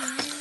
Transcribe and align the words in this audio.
Este 0.00 0.37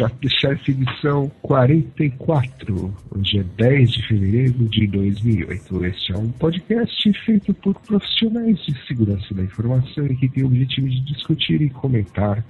é 0.00 0.04
o 0.04 0.06
iShop 0.06 0.28
Chef 0.28 0.70
edição 0.70 1.28
44. 1.42 2.94
Hoje 3.10 3.38
é 3.38 3.42
10 3.42 3.92
de 3.92 4.06
fevereiro 4.06 4.68
de 4.68 4.86
2008. 4.88 5.84
Este 5.84 6.12
é 6.12 6.16
um 6.16 6.30
podcast 6.32 7.12
feito 7.24 7.54
por 7.54 7.74
profissionais 7.80 8.58
de 8.64 8.86
segurança 8.86 9.34
da 9.34 9.42
informação 9.42 10.06
e 10.06 10.16
que 10.16 10.28
tem 10.28 10.42
o 10.42 10.46
objetivo 10.46 10.88
de 10.88 11.00
discutir 11.00 11.62
e 11.62 11.70
comentar 11.70 12.44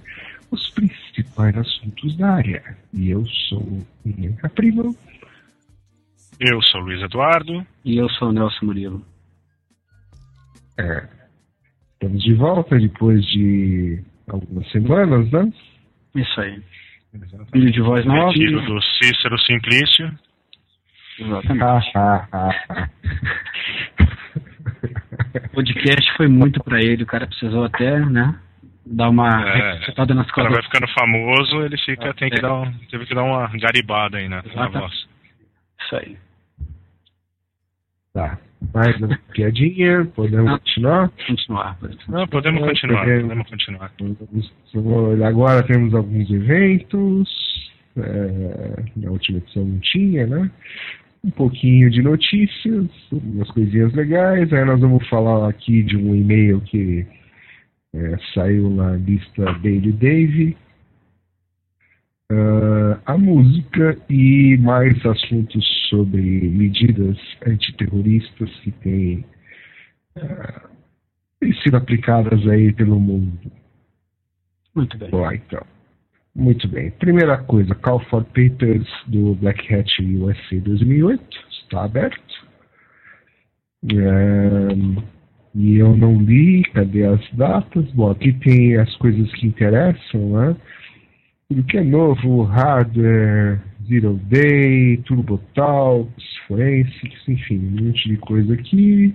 os 0.51 0.71
principais 0.71 1.57
assuntos 1.57 2.17
da 2.17 2.35
área. 2.35 2.77
E 2.93 3.11
eu 3.11 3.27
sou 3.49 3.61
o 3.61 3.87
Inca 4.07 4.49
Primo. 4.49 4.97
Eu 6.41 6.63
sou 6.63 6.81
o 6.81 6.85
Luiz 6.85 7.03
Eduardo. 7.03 7.67
E 7.85 7.97
eu 7.97 8.09
sou 8.11 8.29
o 8.29 8.33
Nelson 8.33 8.67
Murilo. 8.67 9.05
É, 10.79 11.07
estamos 11.93 12.23
de 12.23 12.35
volta 12.35 12.79
depois 12.79 13.25
de 13.27 14.03
algumas 14.29 14.71
semanas, 14.71 15.31
né? 15.31 15.53
Isso 16.15 16.41
aí. 16.41 16.63
Filho 17.53 17.71
de 17.71 17.81
voz 17.81 18.05
nova. 18.05 18.33
Filho 18.33 18.61
do 18.63 18.83
Cícero 18.83 19.39
Simplício. 19.39 20.11
Exatamente. 21.19 21.65
o 25.37 25.49
podcast 25.55 26.17
foi 26.17 26.27
muito 26.27 26.63
para 26.63 26.81
ele, 26.81 27.05
o 27.05 27.07
cara 27.07 27.27
precisou 27.27 27.65
até, 27.65 28.01
né? 28.01 28.39
Dar 28.87 29.09
uma 29.09 29.29
é, 29.29 29.77
nas 29.77 29.87
costas. 29.97 30.29
O 30.29 30.35
cara 30.35 30.51
vai 30.51 30.63
ficando 30.63 30.87
famoso, 30.89 31.63
ele 31.63 31.79
fica, 31.79 32.13
tem 32.15 32.29
que 32.29 32.39
é. 32.39 32.43
dar 32.43 32.55
um, 32.55 32.71
teve 32.91 33.07
que 33.07 33.15
dar 33.15 33.23
uma 33.23 33.49
garibada 33.59 34.19
aí, 34.19 34.29
né? 34.29 34.43
Na 34.55 34.69
voz. 34.69 34.93
Isso 35.81 35.97
aí. 35.97 36.19
Tá. 38.15 38.39
Mais 38.73 38.97
uma 39.01 39.19
piadinha, 39.33 40.05
podemos 40.15 40.47
Não, 40.47 40.59
continuar? 40.59 41.11
Continuar. 41.27 41.77
Podemos 41.81 42.07
Não, 42.09 42.29
podemos 42.29 42.65
continuar, 42.65 43.05
podemos 43.05 43.49
continuar. 43.51 45.27
Agora 45.27 45.63
temos 45.65 45.93
alguns 45.93 46.31
eventos, 46.31 47.29
é, 47.97 48.85
na 48.97 49.11
última 49.11 49.39
edição 49.39 49.65
não 49.65 49.81
tinha, 49.81 50.29
né? 50.29 50.49
Um 51.25 51.31
pouquinho 51.31 51.91
de 51.91 52.03
notícias, 52.03 52.87
umas 53.11 53.51
coisinhas 53.51 53.93
legais, 53.95 54.53
aí 54.53 54.65
nós 54.65 54.81
vamos 54.81 55.07
falar 55.09 55.49
aqui 55.49 55.83
de 55.83 55.97
um 55.97 56.15
e-mail 56.15 56.61
que 56.61 57.05
é, 57.95 58.17
saiu 58.33 58.71
na 58.71 58.93
lista 58.93 59.45
Daily 59.55 59.91
Dave, 59.91 60.57
uh, 62.33 63.01
a 63.07 63.19
música 63.19 63.99
e 64.09 64.57
mais 64.59 65.05
assuntos 65.05 65.65
sobre 65.89 66.21
medidas 66.21 67.19
antiterroristas 67.47 68.51
que 68.61 68.71
têm 68.73 69.25
uh, 70.17 71.55
sido 71.63 71.77
aplicadas 71.77 72.47
aí 72.49 72.73
pelo 72.73 72.99
mundo. 72.99 73.53
Muito 74.75 74.99
bem. 74.99 75.11
Bom, 75.11 75.31
então. 75.31 75.65
Muito 76.35 76.67
bem. 76.67 76.91
Primeira 76.93 77.39
coisa, 77.39 77.75
Call 77.77 78.01
for 78.07 78.25
Papers 78.25 78.89
do 79.07 79.37
Black 79.37 79.73
Hat 79.73 79.89
USA 80.03 80.61
2008 80.61 81.23
está 81.63 81.85
aberto. 81.85 82.35
É, 83.85 84.69
e 85.55 85.77
eu 85.77 85.97
não 85.97 86.21
li, 86.21 86.65
cadê 86.73 87.05
as 87.05 87.21
datas? 87.35 87.85
Bom, 87.93 88.11
aqui 88.11 88.33
tem 88.33 88.77
as 88.77 88.95
coisas 88.97 89.33
que 89.35 89.47
interessam, 89.47 90.31
né? 90.31 90.57
Tudo 91.49 91.65
que 91.65 91.79
é 91.79 91.85
novo, 91.85 92.43
hardware, 92.43 93.61
Zero 93.87 94.15
Day, 94.25 94.97
Turbo 95.05 95.39
Talks, 95.55 96.37
Forensics, 96.47 97.29
enfim, 97.29 97.59
um 97.59 97.85
monte 97.87 98.09
de 98.09 98.17
coisa 98.17 98.55
aqui. 98.55 99.15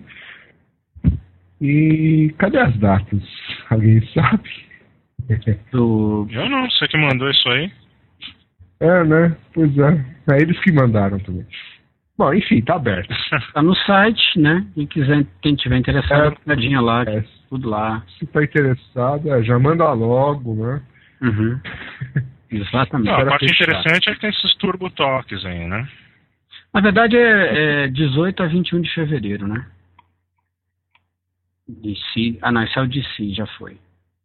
E 1.61 2.33
cadê 2.37 2.59
as 2.59 2.77
datas? 2.77 3.23
Alguém 3.69 4.01
sabe? 4.13 4.49
Do... 5.71 6.27
Eu 6.31 6.49
não, 6.49 6.69
você 6.69 6.87
que 6.87 6.97
mandou 6.97 7.29
isso 7.29 7.49
aí. 7.49 7.71
É, 8.79 9.03
né? 9.03 9.35
Pois 9.53 9.77
é. 9.77 10.05
É 10.31 10.41
eles 10.41 10.57
que 10.59 10.71
mandaram 10.71 11.19
também. 11.19 11.45
Bom, 12.17 12.33
enfim, 12.33 12.61
tá 12.61 12.75
aberto. 12.75 13.13
Tá 13.53 13.61
no 13.61 13.75
site, 13.75 14.39
né? 14.39 14.65
Quem 14.75 14.87
quiser, 14.87 15.25
quem 15.41 15.55
tiver 15.55 15.77
interessado, 15.77 16.37
é, 16.45 16.53
uma 16.53 16.81
lá, 16.81 17.03
é, 17.03 17.23
tudo 17.49 17.69
lá. 17.69 18.03
Se 18.17 18.25
tá 18.27 18.43
interessado, 18.43 19.31
é, 19.33 19.43
já 19.43 19.57
manda 19.57 19.91
logo, 19.93 20.53
né? 20.55 20.81
Uhum. 21.21 21.59
Exatamente. 22.51 23.09
Não, 23.09 23.19
a 23.19 23.25
parte 23.25 23.45
interessante 23.45 24.09
é 24.09 24.13
que 24.13 24.21
tem 24.21 24.29
esses 24.29 24.55
turbo 24.55 24.89
toques 24.89 25.45
aí, 25.45 25.67
né? 25.67 25.87
Na 26.73 26.81
verdade 26.81 27.15
é, 27.17 27.85
é 27.85 27.87
18 27.87 28.43
a 28.43 28.47
21 28.47 28.81
de 28.81 28.93
fevereiro, 28.93 29.47
né? 29.47 29.65
DC. 31.67 32.39
Ah 32.41 32.51
não, 32.51 32.63
esse 32.63 32.77
é 32.77 32.81
o 32.81 32.87
DC, 32.87 33.33
já 33.33 33.45
foi. 33.57 33.77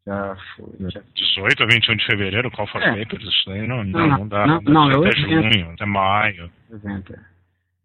Já 0.06 0.37
foi. 0.56 0.91
Já... 0.91 1.00
18 1.15 1.62
a 1.62 1.66
21 1.66 1.97
de 1.97 2.06
fevereiro, 2.06 2.50
qual 2.50 2.66
for 2.66 2.82
é. 2.82 3.05
papers? 3.05 3.25
Isso 3.25 3.50
aí 3.50 3.66
não, 3.66 3.84
não, 3.84 4.06
não, 4.06 4.19
não 4.19 4.28
dá. 4.28 4.47
Não, 4.47 4.61
não, 4.62 4.91
é 4.91 5.09
até 5.09 5.21
junho, 5.21 5.71
até 5.72 5.87
maio. 5.87 6.50
Evento. 6.71 7.15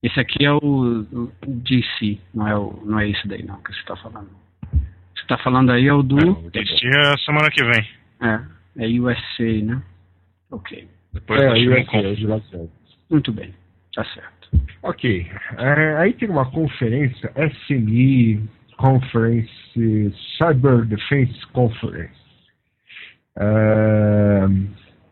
Esse 0.01 0.19
aqui 0.19 0.45
é 0.45 0.51
o, 0.51 0.57
o 0.59 1.31
DC, 1.45 2.17
não 2.33 2.47
é, 2.47 2.55
o, 2.57 2.81
não 2.85 2.99
é 2.99 3.09
esse 3.09 3.27
daí 3.27 3.43
não 3.43 3.61
que 3.61 3.73
você 3.73 3.79
está 3.79 3.97
falando. 3.97 4.29
Você 5.13 5.21
está 5.21 5.37
falando 5.37 5.71
aí 5.71 5.87
é 5.87 5.93
o 5.93 6.01
do. 6.01 6.17
É, 6.17 6.29
o 6.29 6.49
DC 6.49 6.87
é 6.87 7.17
semana 7.25 7.49
que 7.51 7.63
vem. 7.63 7.89
É. 8.21 8.58
É 8.77 8.87
USA, 8.87 9.63
né? 9.63 9.81
Ok. 10.51 10.87
Depois 11.13 11.41
é, 11.41 11.51
USA, 11.53 12.57
é 12.57 12.67
Muito 13.09 13.31
bem, 13.31 13.53
tá 13.93 14.03
certo. 14.05 14.49
Ok. 14.83 15.27
É, 15.57 15.97
aí 15.97 16.13
tem 16.13 16.29
uma 16.29 16.49
conferência, 16.51 17.31
SMI 17.65 18.41
Conference, 18.77 20.13
Cyber 20.37 20.85
Defense 20.85 21.45
Conference. 21.47 22.19
É, 23.37 24.45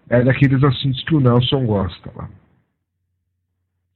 é 0.09 0.23
daqueles 0.23 0.63
assuntos 0.63 1.03
que 1.03 1.15
o 1.15 1.19
Nelson 1.19 1.65
gosta 1.65 2.11
lá 2.15 2.29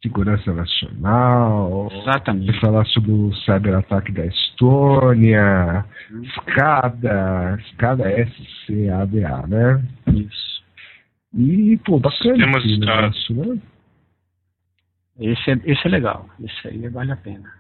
segurança 0.02 0.52
nacional. 0.52 1.90
Exatamente. 1.92 2.60
Falar 2.60 2.86
sobre 2.88 3.12
o 3.12 3.34
cyberataque 3.36 4.12
da 4.12 4.26
Estônia, 4.26 4.51
hum. 4.68 6.24
SCADA, 6.26 7.58
SCADA 7.70 8.12
S-C-A-D-A, 8.12 9.48
né? 9.48 9.84
Isso. 10.08 10.64
E, 11.34 11.78
pô, 11.86 12.00
bacana 12.00 12.58
esse 12.60 12.78
negócio, 12.78 13.36
né? 13.36 13.62
Esse 15.20 15.52
é, 15.52 15.62
esse 15.66 15.88
é 15.88 15.90
legal, 15.90 16.30
esse 16.44 16.68
aí 16.68 16.88
vale 16.90 17.12
a 17.12 17.18
pena. 17.18 17.52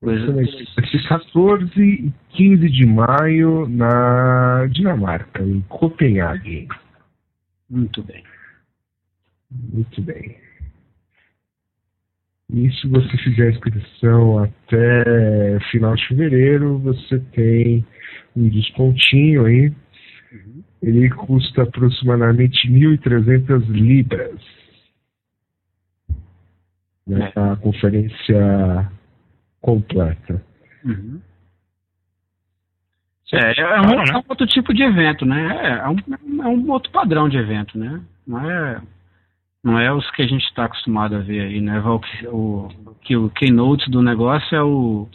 Coisa... 0.00 0.42
Esse 0.42 1.08
14 1.08 1.80
e 1.80 2.12
15 2.30 2.68
de 2.68 2.86
maio 2.86 3.66
na 3.68 4.66
Dinamarca, 4.66 5.42
em 5.42 5.60
Copenhague. 5.62 6.68
Muito 7.68 8.02
bem. 8.02 8.22
Muito 9.50 10.02
bem. 10.02 10.45
E 12.52 12.70
se 12.70 12.86
você 12.86 13.16
fizer 13.18 13.48
a 13.48 13.50
inscrição 13.50 14.38
até 14.38 15.58
final 15.70 15.94
de 15.96 16.06
fevereiro, 16.06 16.78
você 16.78 17.18
tem 17.32 17.84
um 18.36 18.48
descontinho 18.48 19.46
aí. 19.46 19.72
Uhum. 20.32 20.62
Ele 20.82 21.10
custa 21.10 21.62
aproximadamente 21.64 22.68
1.300 22.68 23.66
libras. 23.68 24.40
Né, 27.06 27.32
é. 27.34 27.40
A 27.40 27.56
conferência 27.56 28.90
completa. 29.60 30.42
Uhum. 30.84 31.20
É, 33.32 33.60
é, 33.60 33.80
um, 33.80 33.82
Claro, 33.82 33.96
né? 33.98 34.12
é 34.12 34.16
um 34.16 34.24
outro 34.28 34.46
tipo 34.46 34.72
de 34.72 34.84
evento, 34.84 35.26
né? 35.26 35.48
É, 35.60 35.72
é 35.78 35.88
um, 35.88 36.42
é 36.44 36.46
um 36.46 36.70
outro 36.70 36.92
padrão 36.92 37.28
de 37.28 37.36
evento, 37.36 37.76
né? 37.76 38.00
Não 38.24 38.48
é, 38.48 38.80
não 39.66 39.78
é 39.78 39.92
os 39.92 40.08
que 40.12 40.22
a 40.22 40.26
gente 40.26 40.44
está 40.44 40.64
acostumado 40.66 41.16
a 41.16 41.18
ver 41.18 41.40
aí, 41.40 41.60
né? 41.60 41.80
O, 41.80 41.98
que- 41.98 42.26
o, 42.28 42.68
que 43.02 43.16
o 43.16 43.28
keynote 43.30 43.90
do 43.90 44.00
negócio 44.00 44.54
é 44.56 44.62
o, 44.62 45.08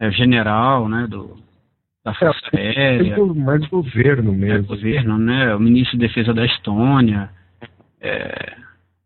é 0.00 0.08
o 0.08 0.12
general, 0.12 0.88
né? 0.88 1.06
Do, 1.08 1.36
da 2.04 2.14
Força 2.14 2.40
Aérea, 2.54 3.16
Mais, 3.18 3.36
mais 3.36 3.66
governo 3.66 4.30
é, 4.30 4.34
o 4.34 4.38
mesmo. 4.38 4.66
governo, 4.68 5.18
né? 5.18 5.54
O 5.54 5.58
ministro 5.60 5.98
de 5.98 6.06
Defesa 6.06 6.32
da 6.32 6.44
Estônia, 6.46 7.28
é, 8.00 8.56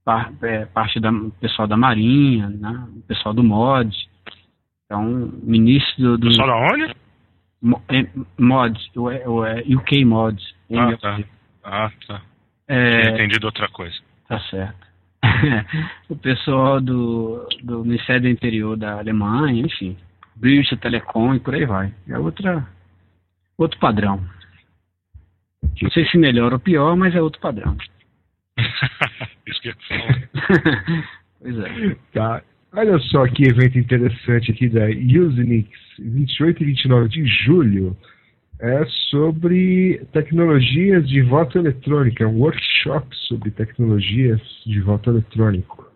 par- 0.05 0.31
é, 0.43 0.67
parte 0.67 1.01
da 1.01 1.11
o 1.11 1.31
pessoal 1.31 1.67
da 1.67 1.77
Marinha, 1.79 2.51
né? 2.51 2.87
O 2.97 3.01
pessoal 3.03 3.33
do 3.35 3.43
MOD. 3.43 3.97
Então, 4.85 5.05
ministro 5.43 6.03
do, 6.03 6.19
do 6.19 6.29
Pessoal 6.29 6.49
da 6.49 6.57
onde? 6.75 6.95
Mo- 7.63 7.83
é, 7.89 8.07
mod, 8.39 8.91
o, 8.97 9.11
é- 9.11 9.27
o 9.29 9.45
é 9.45 9.61
UK 9.75 10.05
mod. 10.05 10.43
Ah, 10.75 10.97
tá. 10.99 11.19
Ah, 11.65 11.91
tá. 12.07 12.19
Tinha 12.67 12.79
É, 12.79 13.15
entendido 13.15 13.47
outra 13.47 13.69
coisa. 13.69 13.97
Tá 14.31 14.39
certo. 14.49 14.87
o 16.09 16.17
pessoal 16.17 16.81
do, 16.81 17.47
do 17.65 17.85
Ministério 17.85 18.23
do 18.23 18.29
Interior 18.29 18.77
da 18.77 18.99
Alemanha, 18.99 19.67
enfim. 19.67 19.97
British 20.37 20.79
Telecom 20.79 21.35
e 21.35 21.41
por 21.41 21.55
aí 21.55 21.67
vai. 21.67 21.93
É 22.09 22.17
outra, 22.17 22.67
outro 23.59 23.79
padrão. 23.81 24.25
Não 25.83 25.91
sei 25.91 26.07
se 26.07 26.17
melhor 26.17 26.53
ou 26.53 26.61
pior, 26.61 26.97
mas 26.97 27.15
é 27.15 27.21
outro 27.21 27.41
padrão. 27.41 27.77
Isso 29.47 29.61
que 29.61 29.69
eu 29.69 29.75
pois 31.41 31.59
é. 31.59 31.97
Tá. 32.13 32.43
Olha 32.73 32.99
só 33.01 33.27
que 33.27 33.49
evento 33.49 33.79
interessante 33.79 34.53
aqui 34.53 34.69
da 34.69 34.87
Usenix, 34.87 35.69
28 35.99 36.63
e 36.63 36.67
29 36.67 37.09
de 37.09 37.27
julho. 37.27 37.97
É 38.63 38.85
sobre 39.11 40.05
tecnologias 40.13 41.09
de 41.09 41.23
voto 41.23 41.59
eletrônico. 41.59 42.23
É 42.23 42.27
um 42.27 42.39
workshop 42.41 43.07
sobre 43.27 43.51
tecnologias 43.51 44.41
de 44.67 44.81
voto 44.81 45.11
eletrônico. 45.11 45.91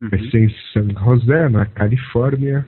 Vai 0.00 0.18
Uhum. 0.18 0.30
ser 0.30 0.44
em 0.44 0.54
San 0.72 0.88
José, 0.98 1.48
na 1.50 1.66
Califórnia. 1.66 2.66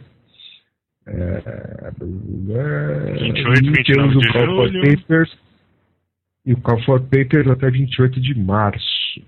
É, 1.06 1.90
28 1.98 3.64
e 3.64 3.70
29 3.70 4.16
o 4.16 4.20
de 4.20 4.32
Call 4.32 4.46
for 4.46 4.68
julho. 4.72 4.96
Papers. 4.96 5.38
E 6.44 6.52
o 6.52 6.60
Call 6.60 6.82
for 6.82 7.00
Papers 7.00 7.48
até 7.48 7.70
28 7.70 8.20
de 8.20 8.34
março. 8.38 9.22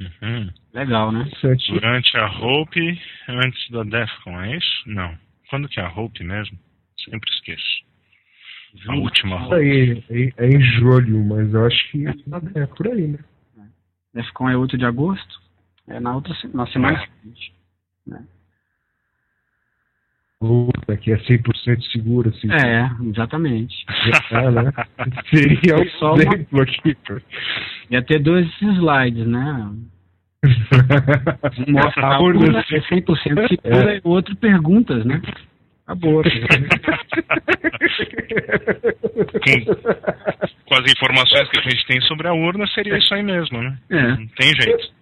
Uhum. 0.00 0.50
Legal, 0.72 1.10
né? 1.12 1.28
Durante 1.68 2.16
a 2.16 2.26
Hope, 2.26 3.00
antes 3.28 3.70
da 3.70 3.82
Defcon, 3.84 4.40
é 4.40 4.56
isso? 4.56 4.82
Não. 4.86 5.16
Quando 5.48 5.68
que 5.68 5.80
é 5.80 5.82
a 5.84 5.92
Hope 5.92 6.22
mesmo? 6.22 6.58
Sempre 7.04 7.30
esqueço. 7.30 7.84
A 8.88 8.94
última 8.96 9.36
Isso 9.36 9.44
Hope. 9.46 9.54
aí, 9.54 10.04
é, 10.10 10.44
é 10.44 10.48
em 10.48 10.60
julho, 10.60 11.24
mas 11.24 11.52
eu 11.54 11.64
acho 11.66 11.90
que 11.90 12.04
é 12.06 12.66
por 12.66 12.88
aí, 12.88 13.06
né? 13.08 13.18
Defcon 14.12 14.48
é 14.50 14.56
8 14.56 14.76
de 14.76 14.84
agosto. 14.84 15.40
É 15.88 15.98
na 16.00 16.14
outra 16.14 16.34
na 16.52 16.66
semana 16.68 16.98
É. 16.98 17.06
seguinte. 17.06 17.52
Puta, 20.40 20.96
que 20.98 21.10
é 21.12 21.16
100% 21.18 21.82
seguro, 21.90 22.28
assim. 22.28 22.50
É, 22.52 22.90
exatamente. 23.08 23.74
É, 24.30 24.50
né? 24.50 24.72
Seria 25.30 25.76
um 25.80 25.88
Só 25.98 26.14
uma- 26.14 26.22
exemplo 26.22 26.60
aqui. 26.62 26.96
Ia 27.90 28.02
ter 28.02 28.18
dois 28.18 28.46
slides, 28.60 29.26
né? 29.26 29.70
Um 31.66 31.72
mostra 31.72 32.06
A 32.06 32.16
a 32.16 32.20
urna 32.20 32.40
urna 32.46 32.58
é 32.60 32.80
100% 32.80 33.22
segura 33.22 33.94
É. 33.94 33.96
e 33.96 34.00
o 34.04 34.10
outro 34.10 34.36
perguntas, 34.36 35.02
né? 35.06 35.22
Acabou. 35.86 36.22
Com 40.66 40.74
as 40.74 40.90
informações 40.90 41.48
que 41.50 41.58
a 41.58 41.62
gente 41.62 41.86
tem 41.86 42.00
sobre 42.02 42.26
a 42.26 42.32
urna, 42.32 42.66
seria 42.68 42.96
isso 42.96 43.12
aí 43.14 43.22
mesmo, 43.22 43.62
né? 43.62 43.78
É. 43.90 44.08
Não 44.08 44.26
tem 44.28 44.52
jeito. 44.60 44.92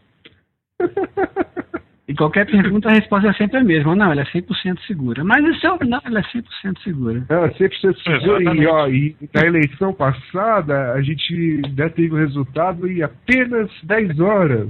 E 2.08 2.14
qualquer 2.14 2.46
pergunta 2.46 2.88
a 2.88 2.94
resposta 2.94 3.28
é 3.28 3.32
sempre 3.34 3.58
a 3.58 3.64
mesma. 3.64 3.94
Não, 3.94 4.10
ela 4.10 4.22
é 4.22 4.24
100% 4.24 4.80
segura. 4.86 5.22
Mas 5.22 5.44
isso 5.46 5.66
é, 5.66 5.84
não, 5.84 6.00
ela 6.04 6.18
é 6.18 6.22
100% 6.22 6.82
segura. 6.82 7.24
Não, 7.30 7.48
100% 7.48 7.78
seguro. 7.78 8.40
E, 8.40 8.42
Exatamente. 8.42 8.66
ó, 8.66 8.88
e 8.88 9.16
na 9.32 9.46
eleição 9.46 9.94
passada, 9.94 10.92
a 10.94 11.00
gente 11.00 11.62
já 11.76 11.88
teve 11.90 12.12
o 12.12 12.18
resultado 12.18 12.88
em 12.90 13.02
apenas 13.02 13.70
10 13.84 14.18
horas. 14.18 14.68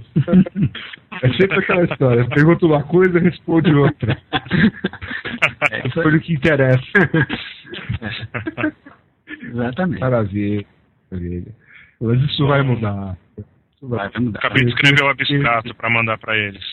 É 1.23 1.29
sempre 1.33 1.59
aquela 1.59 1.85
história. 1.85 2.29
Pergunta 2.29 2.67
uma 2.67 2.83
coisa, 2.83 3.19
responde 3.19 3.75
outra. 3.75 4.17
É 5.71 5.87
isso 5.87 6.03
Foi 6.03 6.17
o 6.17 6.21
que 6.21 6.35
interessa. 6.35 6.83
Exatamente. 9.43 10.01
Maravilha. 10.01 10.65
Maravilha. 11.11 11.53
Mas 12.01 12.21
isso 12.23 12.47
vai 12.47 12.63
mudar. 12.63 13.17
Vai 13.83 14.11
mudar. 14.19 14.39
Acabei 14.39 14.65
de 14.65 14.71
escrever 14.71 15.03
o 15.03 15.09
abstrato 15.09 15.75
para 15.75 15.91
mandar 15.91 16.17
para 16.19 16.37
eles. 16.37 16.65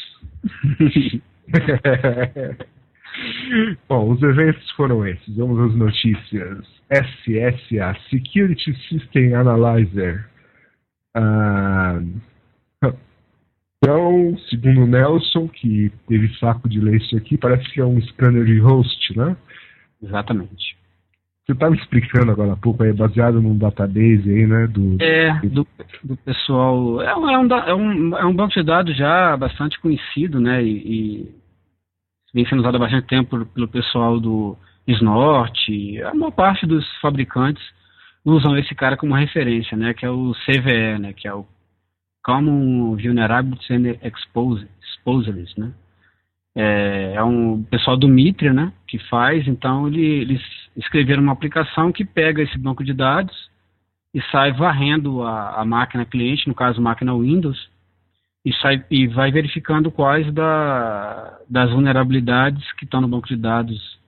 Bom, 3.90 4.12
os 4.12 4.22
eventos 4.22 4.70
foram 4.72 5.06
esses. 5.06 5.36
Vamos 5.36 5.60
às 5.60 5.76
notícias. 5.76 6.66
SSA, 6.92 7.98
Security 8.10 8.74
System 8.88 9.34
Analyzer. 9.34 10.30
Ah, 11.16 12.00
então, 13.82 14.38
segundo 14.50 14.84
o 14.84 14.88
Nelson, 14.88 15.48
que 15.48 15.92
teve 16.08 16.28
saco 16.38 16.68
de 16.68 16.80
ler 16.80 17.02
isso 17.02 17.18
aqui, 17.18 17.38
parece 17.38 17.70
que 17.72 17.80
é 17.80 17.86
um 17.86 18.02
scanner 18.02 18.46
de 18.46 18.60
host, 18.60 19.18
né? 19.18 19.36
Exatamente. 20.02 20.78
Você 21.50 21.54
estava 21.54 21.74
explicando 21.74 22.32
agora 22.32 22.54
há 22.54 22.56
pouco, 22.56 22.84
aí, 22.84 22.94
baseado 22.94 23.42
num 23.42 23.58
database 23.58 24.30
aí, 24.30 24.46
né? 24.46 24.68
Do, 24.68 25.02
É, 25.02 25.34
do, 25.48 25.66
do 26.04 26.16
pessoal. 26.18 27.02
É 27.02 27.16
um, 27.18 27.28
é, 27.28 27.40
um, 27.40 28.16
é, 28.16 28.22
é 28.22 28.26
um 28.26 28.36
banco 28.36 28.54
de 28.54 28.62
dados 28.62 28.96
já 28.96 29.36
bastante 29.36 29.80
conhecido, 29.80 30.40
né? 30.40 30.64
E, 30.64 30.78
e 30.78 31.36
vem 32.36 32.46
sendo 32.46 32.60
usado 32.60 32.76
há 32.76 32.80
bastante 32.80 33.08
tempo 33.08 33.32
por- 33.32 33.48
pelo 33.48 33.68
pessoal 33.68 34.20
do 34.20 34.56
Snort. 34.88 35.58
A 36.04 36.14
maior 36.14 36.30
parte 36.30 36.68
dos 36.68 36.86
fabricantes 37.00 37.64
usam 38.24 38.56
esse 38.56 38.76
cara 38.76 38.96
como 38.96 39.16
referência, 39.16 39.76
né? 39.76 39.96
Que 39.96 40.06
é 40.06 40.10
o 40.12 40.36
CVE, 40.46 41.00
né? 41.00 41.14
Que 41.14 41.28
é 41.28 41.34
o 41.34 41.48
Common 42.24 42.96
Vulnerability 42.96 43.74
and 43.74 43.96
Exposures, 44.04 45.56
né? 45.58 45.72
É, 46.56 47.14
é 47.16 47.24
um 47.24 47.64
pessoal 47.64 47.98
do 47.98 48.08
Mitre, 48.08 48.54
né? 48.54 48.72
Que 48.88 49.00
faz, 49.10 49.48
então 49.48 49.88
ele, 49.88 50.06
eles 50.06 50.42
escreveram 50.80 51.22
uma 51.22 51.34
aplicação 51.34 51.92
que 51.92 52.06
pega 52.06 52.42
esse 52.42 52.58
banco 52.58 52.84
de 52.84 52.94
dados 52.94 53.50
e 54.14 54.22
sai 54.32 54.52
varrendo 54.54 55.22
a, 55.24 55.62
a 55.62 55.66
máquina 55.66 56.06
cliente, 56.06 56.48
no 56.48 56.56
caso 56.56 56.82
máquina 56.82 57.14
Windows, 57.14 57.70
e, 58.46 58.54
sai, 58.56 58.84
e 58.90 59.08
vai 59.08 59.32
verificando 59.32 59.92
quais 59.92 60.32
da, 60.34 61.38
das 61.50 61.70
vulnerabilidades 61.72 62.72
que 62.74 62.86
estão 62.86 63.02
no 63.02 63.08
banco 63.08 63.28
de 63.28 63.36
dados 63.36 64.00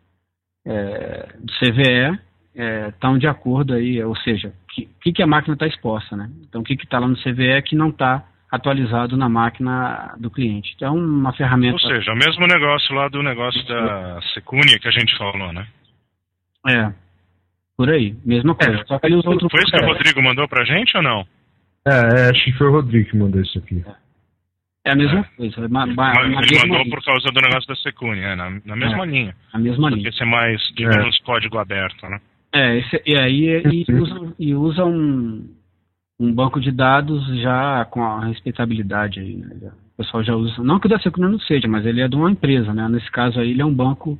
é, 0.66 1.36
do 1.40 1.52
CVE 1.54 2.20
estão 2.90 3.18
de 3.18 3.28
acordo 3.28 3.74
aí, 3.74 4.04
ou 4.04 4.16
seja, 4.18 4.50
o 4.50 4.74
que, 4.74 4.90
que, 5.02 5.14
que 5.14 5.24
a 5.24 5.28
máquina 5.28 5.54
está 5.54 5.68
exposta, 5.68 6.16
né? 6.16 6.30
Então, 6.48 6.62
o 6.62 6.64
que 6.64 6.74
está 6.74 7.00
lá 7.00 7.08
no 7.08 7.16
CVE 7.16 7.62
que 7.64 7.76
não 7.76 7.90
está 7.90 8.26
atualizado 8.52 9.16
na 9.16 9.30
máquina 9.30 10.14
do 10.20 10.30
cliente. 10.30 10.74
Então, 10.76 10.90
é 10.90 11.00
uma 11.00 11.32
ferramenta... 11.32 11.74
Ou 11.74 11.80
seja, 11.80 12.12
o 12.12 12.16
mesmo 12.16 12.46
negócio 12.46 12.94
lá 12.94 13.08
do 13.08 13.24
negócio 13.24 13.66
da 13.66 14.20
Secunia 14.34 14.78
que 14.80 14.90
a 14.90 14.92
gente 14.92 15.18
falou, 15.18 15.54
né? 15.54 15.66
É, 16.68 16.94
por 17.78 17.90
aí, 17.90 18.16
mesma 18.26 18.54
coisa. 18.56 18.84
Só 18.88 19.00
que 19.00 19.08
ele 19.08 19.16
usa 19.16 19.30
outro... 19.30 19.50
Foi 19.50 19.62
isso 19.64 19.72
que 19.72 19.84
o 19.84 19.88
Rodrigo 19.88 20.22
mandou 20.22 20.48
pra 20.48 20.64
gente 20.64 20.96
ou 20.96 21.04
não? 21.04 21.26
É, 21.88 21.92
é, 21.92 22.30
acho 22.30 22.44
que 22.44 22.52
foi 22.54 22.68
o 22.68 22.72
Rodrigo 22.72 23.10
que 23.10 23.18
mandou 23.18 23.42
isso 23.42 23.58
aqui. 23.58 23.84
É 24.86 24.92
a 24.92 24.96
mesma 24.96 25.24
coisa. 25.38 25.68
ma- 25.68 25.86
ma- 25.86 26.14
Mas 26.14 26.16
na 26.16 26.42
ele 26.42 26.52
mesma 26.52 26.68
mandou 26.68 26.84
linha, 26.84 26.90
por 26.96 27.04
causa 27.04 27.28
do 27.32 27.42
negócio 27.42 27.68
da 27.68 27.76
Secunia, 27.76 28.24
é, 28.28 28.36
na, 28.36 28.50
na 28.66 28.76
mesma 28.76 29.06
linha. 29.06 29.36
a 29.54 29.60
mesma 29.60 29.90
linha. 29.90 30.04
Porque 30.04 30.18
ser 30.18 30.26
mais, 30.26 30.62
digamos, 30.76 31.18
código 31.20 31.58
aberto, 31.58 32.08
né? 32.08 32.20
É, 32.54 32.78
esse, 32.80 33.02
e 33.06 33.16
aí 33.18 33.62
e 33.88 33.94
usa, 33.94 34.34
e 34.38 34.54
usa 34.56 34.84
um, 34.86 35.48
um 36.20 36.34
banco 36.34 36.60
de 36.60 36.72
dados 36.72 37.26
já 37.42 37.86
com 37.86 38.04
a 38.04 38.26
respeitabilidade 38.26 39.20
aí, 39.20 39.36
né? 39.38 39.72
O 39.94 39.98
pessoal 40.04 40.24
já 40.24 40.36
usa, 40.36 40.64
não 40.64 40.80
que 40.80 40.88
o 40.88 40.90
da 40.90 41.00
Secuna 41.00 41.30
não 41.30 41.40
seja, 41.40 41.68
mas 41.68 41.86
ele 41.86 42.02
é 42.02 42.08
de 42.08 42.16
uma 42.16 42.32
empresa, 42.32 42.74
né? 42.74 42.88
Nesse 42.90 43.10
caso 43.12 43.40
aí 43.40 43.52
ele 43.52 43.62
é 43.62 43.66
um 43.66 43.74
banco 43.74 44.20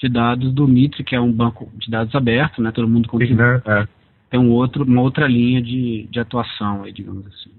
de 0.00 0.08
dados 0.08 0.52
do 0.54 0.66
Mitre, 0.66 1.04
que 1.04 1.14
é 1.14 1.20
um 1.20 1.30
banco 1.30 1.70
de 1.76 1.90
dados 1.90 2.14
aberto, 2.14 2.62
né? 2.62 2.72
Todo 2.72 2.88
mundo 2.88 3.08
contribui. 3.08 3.36
né? 3.36 3.62
É. 3.66 3.88
Tem 4.30 4.40
um 4.40 4.50
outro, 4.50 4.84
uma 4.84 5.02
outra 5.02 5.26
linha 5.28 5.60
de, 5.60 6.06
de 6.10 6.18
atuação 6.18 6.82
aí, 6.84 6.92
digamos 6.92 7.26
assim. 7.26 7.52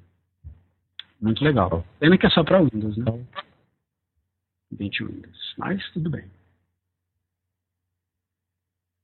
Muito 1.22 1.44
legal. 1.44 1.86
Pena 2.00 2.18
que 2.18 2.26
é 2.26 2.30
só 2.32 2.44
para 2.44 2.62
Windows, 2.64 2.98
né? 2.98 3.06
20 4.72 5.04
Windows. 5.04 5.54
Mas 5.58 5.88
tudo 5.92 6.10
bem. 6.10 6.24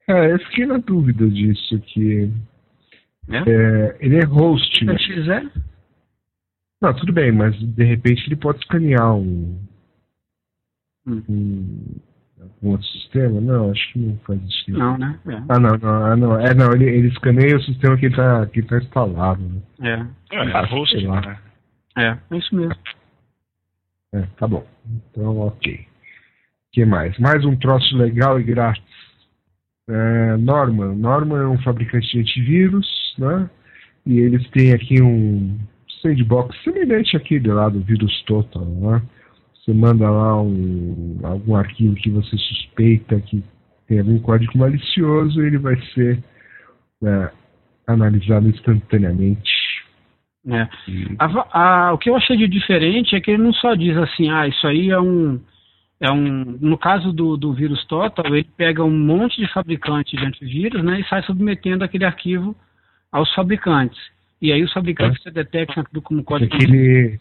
É, 0.07 0.31
eu 0.31 0.39
fiquei 0.39 0.65
na 0.65 0.77
dúvida 0.77 1.29
disso 1.29 1.75
aqui. 1.75 2.31
É? 3.29 3.37
É, 3.37 3.97
ele 3.99 4.15
é 4.17 4.23
host, 4.25 4.83
né? 4.85 4.97
Se 4.97 5.13
quiser, 5.13 5.51
Não, 6.81 6.95
tudo 6.95 7.11
bem, 7.11 7.31
mas 7.31 7.55
de 7.59 7.83
repente 7.83 8.25
ele 8.27 8.35
pode 8.37 8.59
escanear 8.59 9.13
um, 9.15 9.59
Hum. 11.05 11.23
um, 11.29 11.95
algum 12.41 12.71
outro 12.71 12.87
sistema? 12.87 13.41
Não, 13.41 13.71
acho 13.71 13.93
que 13.93 13.99
não 13.99 14.17
faz 14.25 14.39
sentido. 14.41 14.79
Não, 14.79 14.97
né? 14.97 15.19
É. 15.27 15.35
Ah, 15.49 15.59
não, 15.59 15.77
não, 15.77 16.05
ah, 16.05 16.15
não. 16.15 16.39
É, 16.39 16.53
não, 16.53 16.73
ele, 16.73 16.85
ele 16.85 17.07
escaneia 17.09 17.57
o 17.57 17.63
sistema 17.63 17.97
que 17.97 18.07
está 18.07 18.45
que 18.47 18.61
tá 18.61 18.77
instalado. 18.77 19.41
Né? 19.79 20.07
É. 20.31 20.37
É, 20.37 20.49
é 20.49 20.65
host, 20.65 20.95
sei 20.95 21.07
lá. 21.07 21.21
né? 21.21 21.39
É, 21.97 22.17
é 22.31 22.37
isso 22.37 22.55
mesmo. 22.55 22.75
É, 24.13 24.21
tá 24.37 24.47
bom. 24.47 24.65
Então, 25.11 25.37
ok. 25.39 25.73
O 25.73 26.71
que 26.71 26.85
mais? 26.85 27.17
Mais 27.17 27.43
um 27.43 27.55
troço 27.55 27.97
legal 27.97 28.39
e 28.39 28.43
grátis. 28.43 28.83
É, 29.89 30.37
Norman. 30.37 30.95
Norman 30.95 31.41
é 31.41 31.47
um 31.47 31.61
fabricante 31.61 32.07
de 32.11 32.19
antivírus, 32.19 33.15
né? 33.17 33.49
E 34.05 34.19
eles 34.19 34.47
têm 34.51 34.73
aqui 34.73 35.01
um 35.01 35.57
sandbox 36.01 36.55
semelhante 36.63 37.17
àquele 37.17 37.51
lá 37.51 37.69
do 37.69 37.81
vírus 37.81 38.21
Total, 38.23 38.65
né? 38.65 39.01
Você 39.67 39.73
manda 39.73 40.09
lá 40.09 40.41
um, 40.41 41.19
algum 41.23 41.57
arquivo 41.57 41.93
que 41.95 42.09
você 42.09 42.37
suspeita 42.37 43.19
que 43.19 43.43
tem 43.85 43.99
algum 43.99 44.17
código 44.17 44.57
malicioso 44.57 45.41
ele 45.41 45.57
vai 45.57 45.75
ser 45.93 46.23
né, 47.01 47.29
analisado 47.85 48.47
instantaneamente. 48.47 49.51
É. 50.47 50.69
A 51.19 51.89
a- 51.89 51.93
o 51.93 51.97
que 51.97 52.09
eu 52.09 52.15
achei 52.15 52.37
de 52.37 52.47
diferente 52.47 53.13
é 53.13 53.19
que 53.19 53.31
ele 53.31 53.43
não 53.43 53.51
só 53.51 53.75
diz 53.75 53.97
assim, 53.97 54.29
ah, 54.29 54.47
isso 54.47 54.65
aí 54.65 54.89
é 54.89 54.99
um. 54.99 55.37
É 55.99 56.09
um 56.11 56.57
no 56.61 56.77
caso 56.77 57.11
do, 57.11 57.35
do 57.35 57.53
vírus 57.53 57.83
Total, 57.87 58.25
ele 58.33 58.47
pega 58.55 58.85
um 58.85 58.97
monte 58.97 59.41
de 59.41 59.51
fabricantes 59.51 60.17
de 60.17 60.25
antivírus 60.25 60.81
né, 60.81 61.01
e 61.01 61.09
sai 61.09 61.23
submetendo 61.23 61.83
aquele 61.83 62.05
arquivo 62.05 62.55
aos 63.11 63.33
fabricantes. 63.33 63.99
E 64.41 64.53
aí 64.53 64.63
os 64.63 64.71
fabricantes 64.71 65.21
que 65.21 65.29
detectam 65.29 65.83
aquilo 65.83 66.01
como 66.01 66.23
código 66.23 66.55
aquele, 66.55 67.19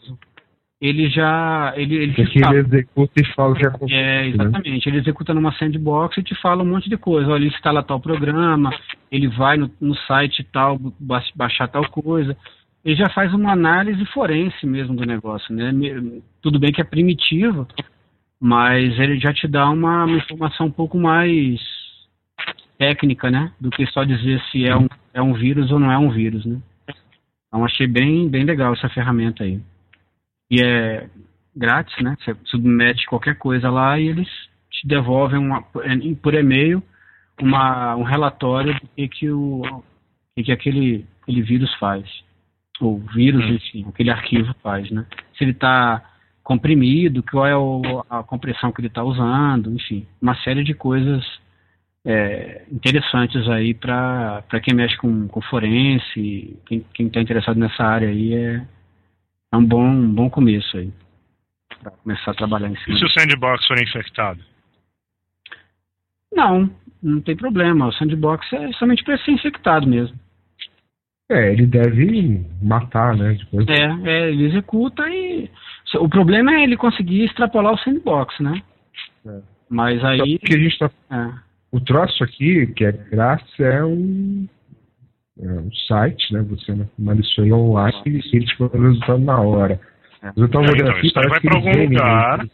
ele 0.81 1.09
já. 1.09 1.73
Ele, 1.77 1.97
ele 1.97 2.13
que 2.13 2.27
te 2.27 2.41
fala. 2.41 2.61
aquele 2.61 2.77
executa 2.77 3.21
e 3.21 3.25
fala 3.35 3.53
o 3.53 3.57
que 3.57 3.67
aconteceu. 3.67 3.99
É, 3.99 4.23
né? 4.23 4.29
exatamente. 4.29 4.89
Ele 4.89 4.99
executa 4.99 5.35
numa 5.35 5.53
sandbox 5.53 6.17
e 6.19 6.23
te 6.23 6.35
fala 6.41 6.63
um 6.63 6.67
monte 6.67 6.89
de 6.89 6.97
coisa. 6.97 7.31
Olha, 7.31 7.45
ele 7.45 7.55
instala 7.55 7.83
tal 7.83 8.01
programa, 8.01 8.71
ele 9.11 9.29
vai 9.29 9.57
no, 9.57 9.71
no 9.81 9.95
site 9.95 10.45
tal, 10.53 10.79
ba- 11.01 11.25
baixar 11.35 11.69
tal 11.69 11.89
coisa. 11.91 12.37
Ele 12.85 12.95
já 12.95 13.09
faz 13.11 13.33
uma 13.33 13.53
análise 13.53 14.05
forense 14.07 14.67
mesmo 14.67 14.95
do 14.95 15.05
negócio, 15.05 15.53
né? 15.55 15.73
Tudo 16.41 16.59
bem 16.59 16.71
que 16.71 16.81
é 16.81 16.85
primitivo, 16.85 17.67
mas 18.39 18.97
ele 18.99 19.19
já 19.19 19.33
te 19.33 19.49
dá 19.49 19.69
uma, 19.69 20.05
uma 20.05 20.19
informação 20.19 20.67
um 20.67 20.71
pouco 20.71 20.97
mais 20.97 21.59
técnica, 22.79 23.31
né? 23.31 23.51
Do 23.59 23.71
que 23.71 23.87
só 23.87 24.05
dizer 24.05 24.41
se 24.53 24.69
é 24.69 24.77
um, 24.77 24.87
é 25.13 25.23
um 25.23 25.33
vírus 25.33 25.73
ou 25.73 25.81
não 25.81 25.91
é 25.91 25.99
um 25.99 26.11
vírus, 26.11 26.45
né? 26.45 26.61
Então 27.49 27.65
achei 27.65 27.87
bem, 27.87 28.29
bem 28.29 28.45
legal 28.45 28.75
essa 28.75 28.89
ferramenta 28.91 29.43
aí. 29.43 29.59
E 30.51 30.63
é 30.63 31.09
grátis, 31.55 31.97
né? 32.03 32.17
Você 32.21 32.37
submete 32.45 33.07
qualquer 33.07 33.37
coisa 33.37 33.71
lá 33.71 33.99
e 33.99 34.09
eles 34.09 34.29
te 34.71 34.87
devolvem 34.87 35.39
uma, 35.39 35.63
por 35.63 36.35
e-mail 36.35 36.83
uma, 37.41 37.97
um 37.97 38.03
relatório 38.03 38.75
do 38.75 38.89
que, 38.95 39.09
que, 39.09 39.31
o, 39.31 39.83
que, 40.35 40.45
que 40.45 40.53
aquele, 40.53 41.07
aquele 41.23 41.43
vírus 41.43 41.73
faz. 41.75 42.05
Ou 42.81 42.99
vírus, 43.15 43.45
Hum. 43.45 43.55
enfim, 43.55 43.87
aquele 43.89 44.11
arquivo 44.11 44.55
faz, 44.63 44.91
né? 44.91 45.07
Se 45.37 45.45
ele 45.45 45.53
está 45.53 46.03
comprimido, 46.43 47.23
qual 47.23 47.47
é 47.47 47.57
o, 47.57 48.05
a 48.09 48.23
compressão 48.23 48.71
que 48.71 48.81
ele 48.81 48.89
está 48.89 49.03
usando, 49.03 49.75
enfim, 49.75 50.07
uma 50.21 50.37
série 50.43 50.63
de 50.63 50.75
coisas 50.75 51.25
é, 52.05 52.65
interessantes 52.71 53.49
aí 53.49 53.75
para 53.75 54.45
quem 54.63 54.75
mexe 54.75 54.97
com, 54.97 55.27
com 55.27 55.41
forense, 55.43 56.57
quem 56.67 57.07
está 57.07 57.21
interessado 57.21 57.59
nessa 57.59 57.83
área 57.83 58.09
aí 58.09 58.35
é, 58.35 58.65
é 59.53 59.57
um 59.57 59.65
bom, 59.65 59.85
um 59.85 60.15
bom 60.15 60.31
começo 60.31 60.77
aí 60.77 60.93
para 61.83 61.91
começar 61.93 62.31
a 62.31 62.35
trabalhar 62.35 62.69
em 62.69 62.75
E 62.75 62.81
cima. 62.81 62.99
se 62.99 63.05
o 63.05 63.11
sandbox 63.11 63.67
for 63.67 63.81
infectado? 63.81 64.41
Não, 66.33 66.71
não 67.03 67.21
tem 67.21 67.37
problema. 67.37 67.87
O 67.89 67.93
sandbox 67.93 68.53
é 68.53 68.73
somente 68.73 69.05
para 69.05 69.19
ser 69.19 69.33
infectado 69.33 69.87
mesmo. 69.87 70.19
É, 71.31 71.53
ele 71.53 71.67
deve 71.67 72.45
matar, 72.63 73.17
né? 73.17 73.35
Depois. 73.35 73.67
É, 73.69 74.09
é, 74.09 74.31
ele 74.31 74.45
executa 74.45 75.09
e 75.09 75.51
o 75.99 76.09
problema 76.09 76.53
é 76.53 76.63
ele 76.63 76.77
conseguir 76.77 77.25
extrapolar 77.25 77.75
o 77.75 77.79
sandbox, 77.79 78.39
né? 78.41 78.63
É. 79.27 79.41
Mas 79.69 80.01
Só 80.01 80.07
aí, 80.07 80.39
que 80.39 80.55
a 80.55 80.59
gente 80.59 80.79
tá 80.79 80.91
é, 81.11 81.33
O 81.73 81.81
troço 81.81 82.23
aqui, 82.23 82.67
que 82.69 82.85
é 82.85 82.93
grátis, 82.93 83.59
é 83.59 83.85
um, 83.85 84.47
um 85.39 85.71
site, 85.89 86.33
né? 86.33 86.43
Você 86.43 86.75
malicioa 86.99 87.45
ele 87.47 87.53
online 87.55 88.03
e 88.07 88.37
ele 88.37 88.47
te 88.47 88.61
manda 88.61 88.77
o 88.79 88.83
resultado 88.83 89.19
na 89.19 89.41
hora. 89.41 89.81
É. 90.23 90.33
Eu 90.37 90.49
tava 90.49 90.67
É, 90.67 90.71
olhando 90.71 90.89
então, 90.91 91.01
isso 91.01 91.15
vai 91.15 91.41
que 91.41 91.47
eles 91.47 91.57
algum 91.57 91.73
vendem 91.73 91.99
lugar. 91.99 92.47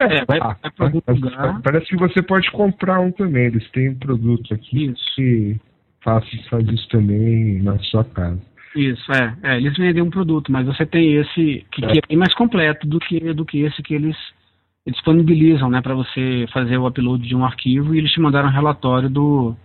É, 0.00 0.24
vai- 0.26 0.38
Ah, 0.40 0.56
vai 0.62 0.70
pra 0.70 0.86
algum 0.86 1.00
mas- 1.06 1.20
lugar. 1.20 1.60
Parece 1.62 1.86
que 1.86 1.96
você 1.96 2.22
pode 2.22 2.50
comprar 2.50 3.00
um 3.00 3.10
também. 3.12 3.46
Eles 3.46 3.68
têm 3.70 3.90
um 3.90 3.94
produto 3.98 4.52
aqui 4.52 4.86
Isso. 4.86 5.14
que 5.14 5.56
faz, 6.02 6.24
faz 6.48 6.66
isso 6.68 6.88
também 6.88 7.62
na 7.62 7.78
sua 7.78 8.04
casa. 8.04 8.40
Isso, 8.74 9.10
é, 9.12 9.34
é, 9.42 9.56
Eles 9.56 9.74
vendem 9.76 10.02
um 10.02 10.10
produto, 10.10 10.52
mas 10.52 10.66
você 10.66 10.84
tem 10.84 11.14
esse 11.14 11.64
que, 11.72 11.80
que 11.80 11.98
é 11.98 12.02
bem 12.08 12.16
mais 12.18 12.34
completo 12.34 12.86
do 12.86 12.98
que, 13.00 13.32
do 13.32 13.44
que 13.44 13.60
esse 13.62 13.82
que 13.82 13.94
eles 13.94 14.16
eles 14.84 14.98
disponibilizam, 14.98 15.68
né, 15.68 15.80
para 15.80 15.94
você 15.96 16.46
fazer 16.52 16.76
o 16.78 16.86
upload 16.86 17.26
de 17.26 17.34
um 17.34 17.44
arquivo 17.44 17.92
e 17.92 17.98
eles 17.98 18.12
te 18.12 18.20
mandaram 18.20 18.48
um 18.48 18.52
relatório 18.52 19.10
do, 19.10 19.56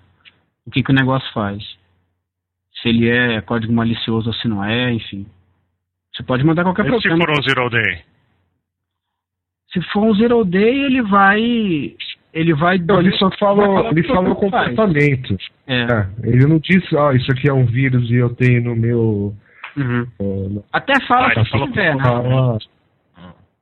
do 0.65 0.71
que, 0.71 0.83
que 0.83 0.91
o 0.91 0.95
negócio 0.95 1.31
faz. 1.33 1.61
Se 2.81 2.89
ele 2.89 3.09
é 3.09 3.41
código 3.41 3.73
malicioso 3.73 4.27
ou 4.29 4.33
se 4.33 4.47
não 4.47 4.63
é, 4.63 4.91
enfim. 4.93 5.25
Você 6.13 6.23
pode 6.23 6.43
mandar 6.43 6.63
qualquer 6.63 6.85
E 6.85 7.01
se 7.01 7.09
for 7.09 7.29
um 7.29 7.41
zero 7.43 7.69
day? 7.69 8.01
Se 9.71 9.81
for 9.93 10.03
um 10.03 10.13
zero 10.15 10.43
day, 10.43 10.83
ele 10.85 11.01
vai. 11.01 11.95
Ele 12.33 12.53
vai. 12.53 12.77
Então, 12.77 12.99
ele 12.99 13.11
só 13.17 13.29
falar 13.37 13.91
ele 13.91 14.01
o 14.01 14.07
falou 14.07 14.35
que 14.35 14.49
faz. 14.49 14.69
comportamento. 14.69 15.37
É. 15.67 15.81
É, 15.83 16.07
ele 16.23 16.45
não 16.47 16.59
disse, 16.59 16.95
ó, 16.95 17.11
isso 17.13 17.31
aqui 17.31 17.49
é 17.49 17.53
um 17.53 17.65
vírus 17.65 18.09
e 18.09 18.15
eu 18.15 18.33
tenho 18.35 18.63
no 18.63 18.75
meu. 18.75 19.35
uhum. 19.77 20.07
ó, 20.19 20.61
Até 20.73 20.99
fala 21.07 21.31
Ah, 21.35 21.45
se 21.45 21.51
tiver, 21.51 21.95
né? 21.95 22.03
fala- 22.03 22.57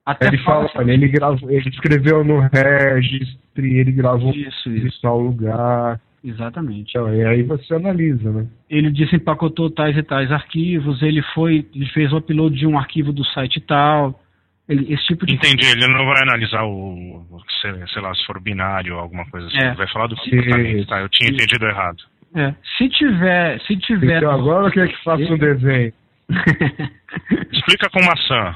Até 0.05 0.27
Ele 0.27 0.37
fala, 0.39 0.67
se- 0.69 0.77
olha, 0.77 0.91
ele, 0.91 1.07
gravou, 1.07 1.51
ele 1.51 1.69
escreveu 1.69 2.23
no 2.23 2.39
registry, 2.39 3.77
ele 3.77 3.91
gravou 3.91 4.31
Isso, 4.33 4.69
em 4.69 4.87
isso. 4.87 4.99
tal 5.01 5.19
lugar. 5.19 5.99
Exatamente. 6.23 6.89
Então, 6.89 7.13
e 7.13 7.23
aí 7.25 7.43
você 7.43 7.73
analisa, 7.75 8.31
né? 8.31 8.47
ele 8.69 8.91
desempacotou 8.91 9.69
tais 9.71 9.95
e 9.97 10.03
tais 10.03 10.31
arquivos, 10.31 11.01
ele 11.01 11.21
foi, 11.33 11.65
ele 11.73 11.85
fez 11.87 12.11
o 12.11 12.17
upload 12.17 12.57
de 12.57 12.67
um 12.67 12.77
arquivo 12.77 13.13
do 13.13 13.23
site 13.25 13.59
tal, 13.61 14.21
ele, 14.67 14.93
esse 14.93 15.03
tipo 15.05 15.25
de 15.25 15.33
Entendi, 15.33 15.65
ele 15.65 15.87
não 15.87 16.05
vai 16.05 16.21
analisar 16.21 16.63
o, 16.63 17.25
o- 17.31 17.43
sei, 17.61 17.71
sei 17.87 18.01
lá, 18.01 18.13
se 18.13 18.25
for 18.25 18.39
binário 18.39 18.95
ou 18.95 18.99
alguma 18.99 19.25
coisa 19.31 19.47
assim. 19.47 19.57
É. 19.57 19.67
Ele 19.69 19.75
vai 19.77 19.87
falar 19.87 20.07
do 20.07 20.15
comportamento, 20.15 20.87
tá? 20.87 20.99
Eu 20.99 21.09
tinha 21.09 21.31
entendido 21.31 21.65
errado. 21.65 22.03
É, 22.35 22.53
se 22.77 22.87
tiver, 22.89 23.59
se 23.61 23.75
tiver 23.77 24.17
Então 24.17 24.31
agora 24.31 24.67
eu 24.67 24.71
quero 24.71 24.89
que 24.89 25.03
faça 25.03 25.23
um 25.23 25.37
desenho. 25.37 25.93
Explica 27.51 27.89
com 27.89 28.03
maçã 28.05 28.55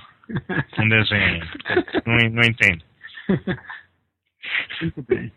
um 0.79 0.87
desenho. 0.89 1.43
Não, 2.05 2.17
não 2.29 2.43
entendo. 2.43 2.83
Muito 4.81 5.01
bem. 5.07 5.31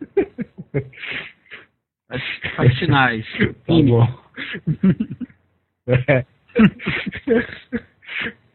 Faz, 2.08 2.22
faz 2.56 2.78
sinais. 2.78 3.26
Tá 3.66 3.74
bom. 3.82 4.08
É. 5.88 6.24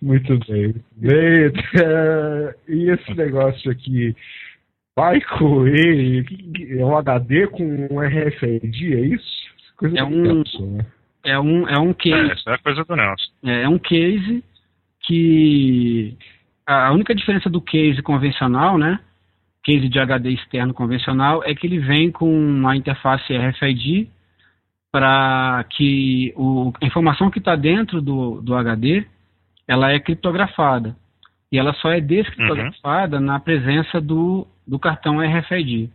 Muito 0.01 0.37
bem. 0.47 0.75
Bem, 0.97 1.51
é, 1.81 2.55
e 2.67 2.89
esse 2.89 3.13
negócio 3.13 3.71
aqui 3.71 4.13
vai 4.97 5.21
correr 5.21 6.25
é 6.77 6.83
um 6.85 6.97
HD 6.97 7.47
com 7.47 7.63
um 7.63 7.99
RFID, 8.01 8.93
é 8.95 8.99
isso? 9.01 9.41
Coisa 9.77 9.97
É 9.99 10.03
um- 10.03 10.39
cápsula, 10.43 10.67
né? 10.77 10.85
É 11.23 11.39
um, 11.39 11.67
é 11.69 11.77
um 11.79 11.91
É, 11.91 11.93
case, 11.93 12.31
essa 12.31 12.49
é 12.49 12.53
a 12.55 12.57
coisa 12.57 12.83
do 12.83 12.95
Nelson. 12.95 13.31
é 13.45 13.69
um 13.69 13.77
case 13.79 14.43
que 15.05 16.17
a 16.65 16.91
única 16.91 17.13
diferença 17.15 17.49
do 17.49 17.61
case 17.61 18.01
convencional, 18.01 18.77
né? 18.77 18.99
Case 19.63 19.87
de 19.87 19.99
HD 19.99 20.31
externo 20.31 20.73
convencional 20.73 21.43
é 21.45 21.53
que 21.53 21.67
ele 21.67 21.79
vem 21.79 22.11
com 22.11 22.31
uma 22.31 22.75
interface 22.75 23.31
RFID 23.35 24.09
para 24.91 25.63
que 25.69 26.33
o, 26.35 26.73
a 26.81 26.85
informação 26.85 27.29
que 27.29 27.39
está 27.39 27.55
dentro 27.55 28.01
do, 28.01 28.41
do 28.41 28.55
HD 28.55 29.05
ela 29.67 29.91
é 29.91 29.99
criptografada 29.99 30.95
e 31.51 31.57
ela 31.57 31.73
só 31.73 31.91
é 31.91 31.99
descriptografada 31.99 33.19
na 33.19 33.39
presença 33.39 33.99
do, 33.99 34.47
do 34.65 34.79
cartão 34.79 35.19
RFID. 35.19 35.89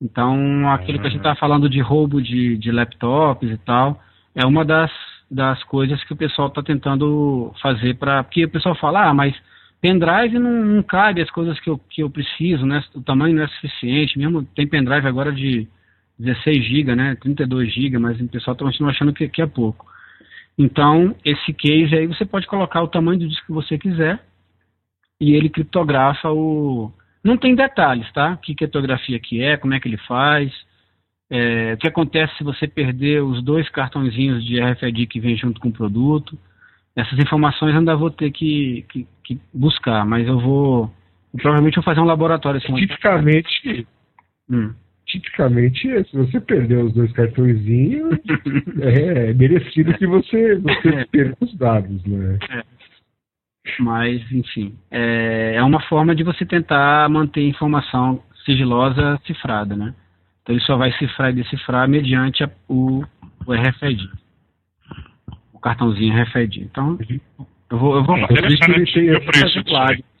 Então, 0.00 0.68
aquilo 0.72 0.98
que 0.98 1.06
a 1.06 1.10
gente 1.10 1.20
está 1.20 1.36
falando 1.36 1.68
de 1.68 1.80
roubo 1.80 2.20
de, 2.20 2.56
de 2.56 2.72
laptops 2.72 3.48
e 3.48 3.56
tal, 3.58 4.00
é 4.34 4.44
uma 4.44 4.64
das, 4.64 4.90
das 5.30 5.62
coisas 5.64 6.02
que 6.04 6.12
o 6.12 6.16
pessoal 6.16 6.48
está 6.48 6.62
tentando 6.62 7.52
fazer 7.62 7.94
para. 7.94 8.24
Porque 8.24 8.44
o 8.44 8.50
pessoal 8.50 8.74
fala, 8.74 9.08
ah, 9.08 9.14
mas 9.14 9.34
pendrive 9.82 10.38
não, 10.38 10.64
não 10.64 10.82
cabe 10.82 11.20
as 11.20 11.30
coisas 11.30 11.58
que 11.60 11.68
eu, 11.68 11.76
que 11.76 12.02
eu 12.02 12.08
preciso, 12.08 12.64
né? 12.64 12.82
O 12.94 13.02
tamanho 13.02 13.34
não 13.34 13.42
é 13.42 13.48
suficiente. 13.48 14.18
Mesmo 14.18 14.44
tem 14.44 14.66
pendrive 14.66 15.06
agora 15.06 15.32
de 15.32 15.68
16 16.18 16.64
GB, 16.64 16.94
né? 16.94 17.16
32 17.16 17.74
GB, 17.74 17.98
mas 17.98 18.18
o 18.20 18.28
pessoal 18.28 18.56
está 18.56 18.86
achando 18.86 19.12
que, 19.12 19.28
que 19.28 19.42
é 19.42 19.46
pouco. 19.46 19.84
Então, 20.56 21.16
esse 21.24 21.52
case 21.52 21.94
aí 21.94 22.06
você 22.06 22.24
pode 22.24 22.46
colocar 22.46 22.82
o 22.82 22.88
tamanho 22.88 23.18
do 23.18 23.28
disco 23.28 23.46
que 23.46 23.52
você 23.52 23.76
quiser 23.76 24.22
e 25.20 25.34
ele 25.34 25.48
criptografa 25.48 26.30
o, 26.30 26.92
Não 27.24 27.36
tem 27.36 27.54
detalhes, 27.54 28.10
tá? 28.12 28.36
Que 28.36 28.54
criptografia 28.54 29.18
que 29.18 29.42
é, 29.42 29.56
como 29.56 29.74
é 29.74 29.80
que 29.80 29.88
ele 29.88 29.96
faz, 29.98 30.52
é, 31.28 31.72
o 31.74 31.76
que 31.78 31.88
acontece 31.88 32.36
se 32.36 32.44
você 32.44 32.68
perder 32.68 33.22
os 33.22 33.42
dois 33.42 33.68
cartõezinhos 33.70 34.44
de 34.44 34.60
RFID 34.60 35.06
que 35.06 35.18
vem 35.18 35.36
junto 35.36 35.60
com 35.60 35.68
o 35.68 35.72
produto. 35.72 36.38
Essas 36.94 37.18
informações 37.18 37.74
ainda 37.74 37.96
vou 37.96 38.10
ter 38.10 38.30
que, 38.30 38.84
que, 38.88 39.06
que 39.24 39.40
buscar, 39.52 40.04
mas 40.04 40.26
eu 40.26 40.38
vou. 40.38 40.92
Eu 41.32 41.40
provavelmente 41.40 41.76
vou 41.76 41.84
fazer 41.84 42.00
um 42.00 42.04
laboratório 42.04 42.58
assim. 42.58 42.74
Tipicamente. 42.74 43.86
Hum. 44.50 44.74
Tipicamente, 45.06 46.04
se 46.04 46.16
você 46.16 46.40
perder 46.40 46.84
os 46.84 46.92
dois 46.94 47.12
cartõezinhos, 47.12 48.18
é, 48.80 49.30
é 49.30 49.34
merecido 49.34 49.92
que 49.94 50.06
você, 50.06 50.56
você 50.56 50.88
é. 50.88 51.04
perca 51.04 51.36
os 51.40 51.54
dados, 51.54 52.04
né? 52.04 52.38
É. 52.50 52.62
Mas, 53.78 54.20
enfim, 54.32 54.74
é, 54.90 55.54
é 55.56 55.62
uma 55.62 55.80
forma 55.82 56.14
de 56.14 56.22
você 56.22 56.44
tentar 56.44 57.08
manter 57.08 57.46
informação 57.46 58.22
sigilosa 58.44 59.20
cifrada, 59.26 59.76
né? 59.76 59.94
Então 60.42 60.54
ele 60.54 60.64
só 60.64 60.76
vai 60.76 60.92
cifrar 60.92 61.30
e 61.30 61.34
decifrar 61.34 61.88
mediante 61.88 62.42
a, 62.42 62.50
o, 62.68 63.04
o 63.46 63.52
RFID. 63.52 64.10
Cartãozinho 65.62 66.22
RFID. 66.22 66.62
Então, 66.62 66.98
eu 67.70 67.78
vou, 67.78 67.96
eu 67.96 68.04
vou 68.04 68.18
fazer 68.18 69.16
o 69.16 69.24
preço 69.24 69.62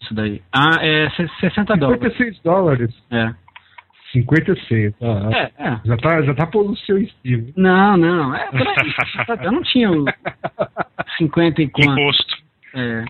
isso 0.00 0.14
daí. 0.14 0.42
Ah, 0.52 0.78
é 0.80 1.10
60 1.40 1.76
dólares. 1.76 2.02
56 2.02 2.40
dólares. 2.42 3.02
É. 3.10 3.34
56. 4.12 4.94
Ah, 5.00 5.30
é, 5.32 5.68
é. 5.68 5.80
Já 5.84 5.96
tá, 5.96 6.22
já 6.22 6.34
tá 6.34 6.46
pondo 6.46 6.72
o 6.72 6.76
seu 6.76 6.98
estilo. 6.98 7.52
Não, 7.56 7.96
não. 7.96 8.34
É, 8.34 8.48
eu 9.42 9.52
não 9.52 9.62
tinha 9.62 9.90
o 9.90 10.04
50 11.18 11.62
e 11.62 11.68
quanto. 11.68 11.90
Imposto. 11.90 12.36
É. 12.74 13.04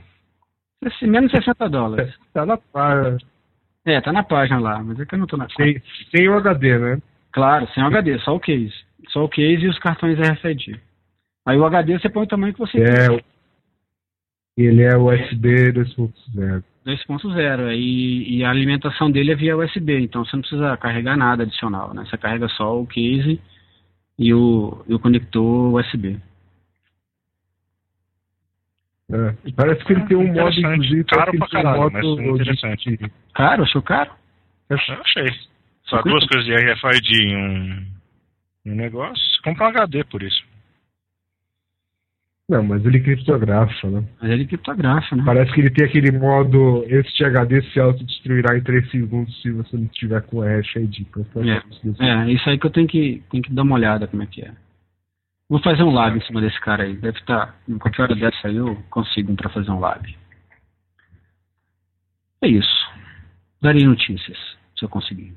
Menos 1.02 1.30
60 1.30 1.68
dólares. 1.68 2.14
Tá 2.32 2.44
na 2.46 2.56
página. 2.56 3.18
É, 3.84 4.00
tá 4.00 4.12
na 4.12 4.22
página 4.22 4.60
lá, 4.60 4.82
mas 4.82 4.98
é 5.00 5.04
que 5.04 5.14
eu 5.14 5.18
não 5.18 5.26
tô 5.26 5.36
na 5.36 5.48
sem, 5.56 5.80
sem 6.10 6.28
o 6.28 6.34
HD, 6.34 6.78
né? 6.78 6.98
Claro, 7.32 7.68
sem 7.74 7.82
o 7.82 7.86
HD, 7.86 8.18
só 8.20 8.36
o 8.36 8.40
case. 8.40 8.72
Só 9.08 9.24
o 9.24 9.28
case 9.28 9.64
e 9.64 9.68
os 9.68 9.78
cartões 9.78 10.18
RFID. 10.18 10.80
Aí 11.44 11.56
o 11.58 11.64
HD 11.64 11.98
você 11.98 12.08
põe 12.08 12.22
o 12.22 12.26
tamanho 12.26 12.52
que 12.52 12.60
você 12.60 12.78
é, 12.78 13.08
quer. 13.08 13.24
Ele 14.56 14.82
é 14.82 14.96
USB 14.96 15.72
2.0. 15.72 16.62
2.0 16.86 17.74
e, 17.74 18.38
e 18.38 18.44
a 18.44 18.50
alimentação 18.50 19.10
dele 19.10 19.32
é 19.32 19.36
via 19.36 19.56
USB, 19.56 20.00
então 20.00 20.24
você 20.24 20.36
não 20.36 20.42
precisa 20.42 20.76
carregar 20.76 21.16
nada 21.16 21.44
adicional, 21.44 21.94
né? 21.94 22.04
Você 22.04 22.18
carrega 22.18 22.48
só 22.48 22.80
o 22.80 22.86
case 22.86 23.40
e 24.18 24.34
o, 24.34 24.84
e 24.88 24.94
o 24.94 24.98
conector 24.98 25.74
USB. 25.74 26.20
É. 29.10 29.52
Parece 29.54 29.84
que 29.84 29.92
ele 29.92 30.06
tem 30.06 30.16
um 30.16 30.32
modo, 30.32 30.58
inclusive, 30.58 31.04
caro 31.04 31.36
pra 31.36 31.48
caralho, 31.48 31.92
mas 31.92 32.04
interessante. 32.04 32.96
De... 32.96 33.12
Caro? 33.34 33.62
Achou 33.62 33.82
caro? 33.82 34.10
Eu 34.70 34.76
achei. 34.76 35.26
Só 35.84 36.00
duas 36.02 36.26
coisas 36.26 36.46
de 36.46 36.54
RFID 36.54 37.22
em 37.22 37.36
um, 37.36 37.86
um 38.66 38.74
negócio. 38.74 39.42
Compra 39.44 39.66
um 39.66 39.68
HD 39.68 40.04
por 40.04 40.22
isso. 40.22 40.42
Não, 42.48 42.62
mas 42.62 42.84
ele 42.84 43.00
criptografa, 43.00 43.88
né? 43.88 44.04
Mas 44.20 44.30
ele 44.30 44.46
criptografa, 44.46 45.16
né? 45.16 45.22
Parece 45.24 45.52
que 45.52 45.60
ele 45.60 45.70
tem 45.70 45.86
aquele 45.86 46.10
modo, 46.10 46.84
este 46.86 47.24
HD 47.24 47.62
se 47.62 47.80
autodestruirá 47.80 48.56
em 48.56 48.62
3 48.62 48.90
segundos 48.90 49.40
se 49.40 49.50
você 49.50 49.76
não 49.76 49.84
estiver 49.84 50.20
com 50.22 50.40
RFID. 50.40 51.06
É, 51.98 52.04
é, 52.04 52.32
isso 52.32 52.48
aí 52.50 52.58
que 52.58 52.66
eu 52.66 52.70
tenho 52.70 52.88
que, 52.88 53.22
tenho 53.30 53.42
que 53.42 53.52
dar 53.52 53.62
uma 53.62 53.76
olhada 53.76 54.06
como 54.06 54.22
é 54.22 54.26
que 54.26 54.42
é. 54.42 54.52
Vou 55.48 55.60
fazer 55.60 55.82
um 55.82 55.92
lab 55.92 56.16
em 56.16 56.22
cima 56.22 56.40
desse 56.40 56.58
cara 56.60 56.84
aí. 56.84 56.96
Deve 56.96 57.18
estar. 57.18 57.46
Tá, 57.46 57.54
em 57.68 57.78
qualquer 57.78 58.02
hora 58.02 58.14
dessa 58.14 58.48
aí 58.48 58.56
eu 58.56 58.74
consigo 58.90 59.34
para 59.34 59.50
fazer 59.50 59.70
um 59.70 59.78
lab. 59.78 60.02
É 62.42 62.48
isso. 62.48 62.90
Darei 63.60 63.84
notícias, 63.84 64.38
se 64.76 64.84
eu 64.84 64.88
conseguir. 64.88 65.34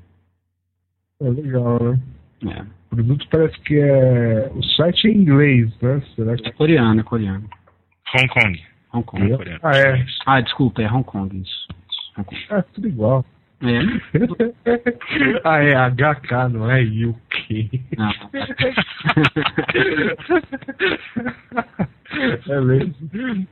É 1.20 1.28
legal, 1.28 1.82
né? 1.82 2.00
É. 2.50 2.62
O 2.92 2.96
produto 2.96 3.26
parece 3.30 3.58
que 3.60 3.78
é. 3.78 4.50
O 4.54 4.62
site 4.62 5.08
é 5.08 5.10
em 5.10 5.18
inglês, 5.18 5.70
né? 5.80 6.02
Será 6.14 6.36
que... 6.36 6.48
É 6.48 6.52
coreano, 6.52 7.00
é 7.00 7.02
coreano. 7.02 7.48
Hong 8.14 8.28
Kong. 8.28 8.62
Hong 8.92 9.04
Kong. 9.04 9.32
É 9.32 9.58
ah, 9.62 9.76
é. 9.76 10.06
Ah, 10.26 10.40
desculpa, 10.40 10.82
é 10.82 10.90
Hong 10.90 11.04
Kong 11.04 11.36
isso. 11.36 11.68
Hong 12.16 12.24
Kong. 12.24 12.46
É, 12.50 12.62
tudo 12.72 12.88
igual. 12.88 13.24
É. 13.66 13.80
ah, 15.44 15.62
é 15.62 15.74
HK, 15.90 16.48
não 16.52 16.70
é 16.70 16.82
UK. 16.82 17.70
Não. 17.96 18.10
é 22.48 22.60
mesmo. 22.60 22.94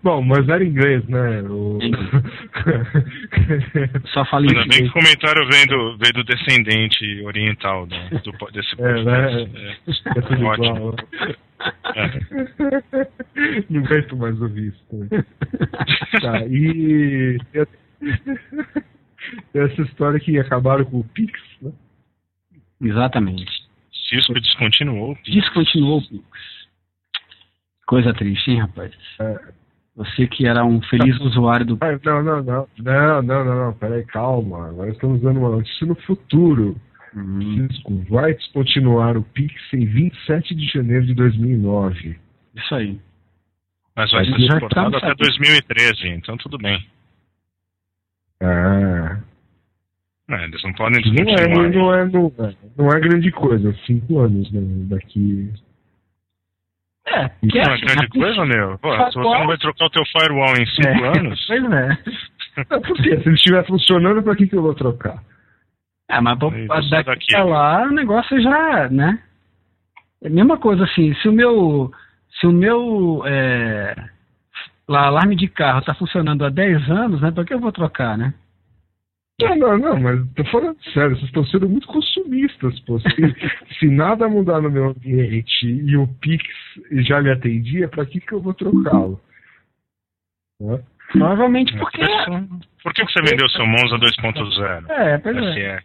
Bom, 0.03 0.23
mas 0.23 0.49
era 0.49 0.65
inglês, 0.65 1.07
né? 1.09 1.43
O... 1.43 1.79
Só 4.13 4.25
falei 4.27 4.51
Ainda 4.51 4.69
bem 4.69 4.85
que 4.85 4.89
o 4.89 4.93
comentário 4.93 5.49
vem 5.49 5.67
do, 5.67 5.97
vem 5.99 6.13
do 6.13 6.23
descendente 6.25 7.23
oriental 7.25 7.87
do, 7.87 7.97
do 8.21 8.33
desse 8.53 8.77
podcast. 8.77 8.81
É, 8.81 9.05
né? 9.05 9.49
É, 9.87 9.91
é 10.19 10.23
tudo 10.23 10.47
Ótimo. 10.47 10.77
igual. 10.77 10.95
É. 11.97 12.21
Não 13.71 13.83
aguento 13.85 14.17
mais 14.19 14.39
ouvir 14.43 14.69
isso. 14.69 14.85
Tá, 16.21 16.45
e 16.47 17.39
essa 19.55 19.83
história 19.83 20.21
que 20.21 20.39
acabaram 20.39 20.85
com 20.85 21.01
o 21.01 21.05
Pix, 21.05 21.41
né? 21.61 21.73
Exatamente. 22.81 23.45
Cisco 24.09 24.35
descontinuou 24.35 25.13
o 25.13 25.17
Pix. 25.17 25.35
Descontinuou 25.35 25.99
o 25.99 26.09
Pix. 26.09 26.25
Coisa 27.87 28.13
triste, 28.15 28.51
hein, 28.51 28.61
rapaz? 28.61 28.93
É. 29.21 29.53
Você 29.97 30.27
que 30.27 30.47
era 30.47 30.65
um 30.65 30.83
feliz 30.83 31.19
usuário 31.21 31.67
do 31.67 31.77
Pix. 31.77 32.03
Não, 32.05 32.23
não, 32.23 32.43
não. 32.43 32.69
Não, 32.79 33.23
não, 33.23 33.45
não, 33.45 33.65
não. 33.67 33.73
Peraí, 33.75 34.05
calma. 34.05 34.69
Agora 34.69 34.91
estamos 34.91 35.21
dando 35.21 35.39
uma 35.39 35.51
notícia 35.51 35.87
no 35.87 35.95
futuro. 35.95 36.77
Uhum. 37.15 37.69
Cisco 37.69 38.05
vai 38.11 38.35
descontinuar 38.35 39.17
o 39.17 39.23
Pix 39.23 39.55
em 39.73 39.87
27 39.87 40.55
de 40.55 40.67
janeiro 40.67 41.07
de 41.07 41.15
2009. 41.15 42.19
Isso 42.57 42.75
aí. 42.75 42.99
Mas 43.97 44.11
vai 44.11 44.25
ser 44.25 44.53
suportado 44.53 44.97
até 44.97 45.15
2013, 45.15 46.09
então 46.09 46.37
tudo 46.37 46.59
bem. 46.59 46.85
Ah. 48.45 49.19
É, 50.31 50.45
eles 50.45 50.63
não 50.63 50.73
podem. 50.73 51.03
Não 51.13 51.35
é, 51.35 51.49
não 51.49 51.95
é, 51.95 52.05
não 52.07 52.27
é, 52.27 52.55
não 52.77 52.89
é 52.89 53.01
grande 53.01 53.31
coisa, 53.31 53.75
cinco 53.87 54.21
anos 54.21 54.51
né, 54.53 54.61
daqui. 54.89 55.53
É, 57.07 57.29
que 57.29 57.59
não 57.59 57.73
é, 57.73 57.75
é 57.75 57.81
grande 57.81 58.09
coisa, 58.09 58.45
meu. 58.47 58.79
Pô, 58.79 58.91
se 59.11 59.15
você 59.15 59.39
não 59.39 59.47
vai 59.47 59.59
trocar 59.59 59.85
o 59.85 59.91
teu 59.91 60.03
firewall 60.07 60.55
em 60.57 60.67
cinco 60.67 61.05
é. 61.05 61.19
anos. 61.19 61.45
Pois 61.47 61.73
é. 61.73 62.79
Por 62.79 62.97
quê? 63.03 63.21
Se 63.21 63.29
ele 63.29 63.35
estiver 63.35 63.67
funcionando, 63.67 64.23
pra 64.23 64.37
que, 64.37 64.47
que 64.47 64.55
eu 64.55 64.63
vou 64.63 64.75
trocar? 64.75 65.21
É, 66.09 66.21
mas 66.21 66.39
pra, 66.39 66.49
daqui, 66.49 67.05
daqui 67.05 67.27
pra 67.33 67.45
lá 67.45 67.83
o 67.83 67.91
negócio 67.91 68.41
já, 68.41 68.89
né? 68.89 69.19
É 70.23 70.29
a 70.29 70.31
mesma 70.31 70.57
coisa 70.57 70.85
assim, 70.85 71.13
se 71.17 71.29
o 71.29 71.33
meu. 71.33 71.91
Se 72.41 72.47
o 72.47 72.53
meu. 72.53 73.23
É, 73.27 73.95
lá, 74.89 75.07
alarme 75.07 75.37
de 75.37 75.49
carro 75.49 75.81
está 75.81 75.95
funcionando 75.95 76.45
há 76.45 76.51
10 76.51 76.91
anos, 76.91 77.21
né? 77.21 77.31
Para 77.31 77.45
que 77.45 77.55
eu 77.55 77.61
vou 77.61 77.73
trocar, 77.73 78.17
né? 78.17 78.35
Não, 79.41 79.57
não, 79.57 79.79
não, 79.79 80.01
mas 80.01 80.21
tô 80.35 80.45
falando 80.45 80.77
sério, 80.93 81.17
vocês 81.17 81.27
estão 81.27 81.45
sendo 81.47 81.69
muito 81.69 81.89
consumistas, 81.89 82.79
pô. 82.81 83.01
Se, 83.01 83.09
se 83.79 83.89
nada 83.89 84.29
mudar 84.29 84.61
no 84.61 84.71
meu 84.71 84.91
ambiente 84.91 85.67
e 85.67 85.97
o 85.97 86.07
Pix 86.07 86.45
já 87.09 87.21
me 87.21 87.31
atendia, 87.31 87.89
para 87.89 88.07
que, 88.07 88.21
que 88.21 88.33
eu 88.33 88.41
vou 88.41 88.55
trocá-lo? 88.55 89.21
Provavelmente 91.11 91.77
porque. 91.77 92.01
Por 92.83 92.95
que 92.95 93.03
você 93.05 93.21
vendeu 93.23 93.49
seu 93.49 93.67
Monza 93.67 93.97
2.0? 93.97 94.91
É, 94.91 95.19
pois 95.19 95.37
é. 95.37 95.81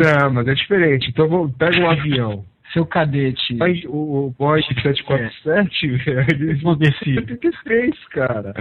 Não, 0.00 0.34
mas 0.34 0.48
é 0.48 0.54
diferente. 0.54 1.08
Então 1.08 1.28
vou, 1.28 1.48
pega 1.48 1.80
um 1.80 1.90
avião 1.90 2.44
seu 2.72 2.86
cadete. 2.86 3.54
Mas 3.54 3.82
o, 3.84 4.26
o 4.26 4.34
Boeing 4.38 4.62
747, 4.62 5.86
é. 5.86 5.96
velho, 5.96 6.62
modecido. 6.62 7.20
73, 7.26 8.08
cara. 8.08 8.54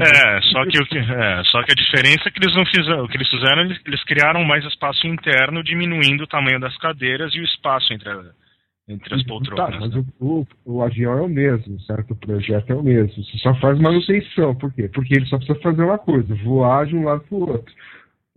é, 0.00 0.40
só 0.42 0.64
que, 0.66 0.78
o 0.78 0.86
que, 0.86 0.98
é, 0.98 1.42
só 1.44 1.62
que 1.62 1.72
a 1.72 1.74
diferença 1.74 2.28
é 2.28 2.30
que 2.30 2.42
eles 2.42 2.54
não 2.54 2.66
fizeram, 2.66 3.04
o 3.04 3.08
que 3.08 3.16
eles 3.16 3.28
fizeram, 3.28 3.62
eles, 3.62 3.80
eles 3.86 4.04
criaram 4.04 4.44
mais 4.44 4.64
espaço 4.64 5.06
interno, 5.06 5.62
diminuindo 5.62 6.24
o 6.24 6.28
tamanho 6.28 6.60
das 6.60 6.76
cadeiras 6.78 7.34
e 7.34 7.40
o 7.40 7.44
espaço 7.44 7.92
entre, 7.92 8.08
a, 8.08 8.22
entre 8.88 9.14
as 9.14 9.22
poltronas. 9.24 9.74
Tá, 9.74 9.80
mas 9.80 9.94
né? 9.94 10.04
o, 10.20 10.40
o, 10.40 10.46
o, 10.64 10.82
avião 10.82 11.18
é 11.18 11.22
o 11.22 11.28
mesmo, 11.28 11.80
certo? 11.80 12.12
O 12.12 12.16
projeto 12.16 12.70
é 12.70 12.74
o 12.74 12.82
mesmo. 12.82 13.22
Você 13.22 13.38
só 13.38 13.54
faz 13.56 13.78
manutenção. 13.78 14.54
Por 14.54 14.72
quê? 14.72 14.88
Porque 14.92 15.14
ele 15.14 15.26
só 15.26 15.36
precisa 15.36 15.58
fazer 15.60 15.82
uma 15.82 15.98
coisa, 15.98 16.34
voar 16.36 16.86
de 16.86 16.96
um 16.96 17.04
lado 17.04 17.22
para 17.22 17.36
o 17.36 17.50
outro. 17.50 17.74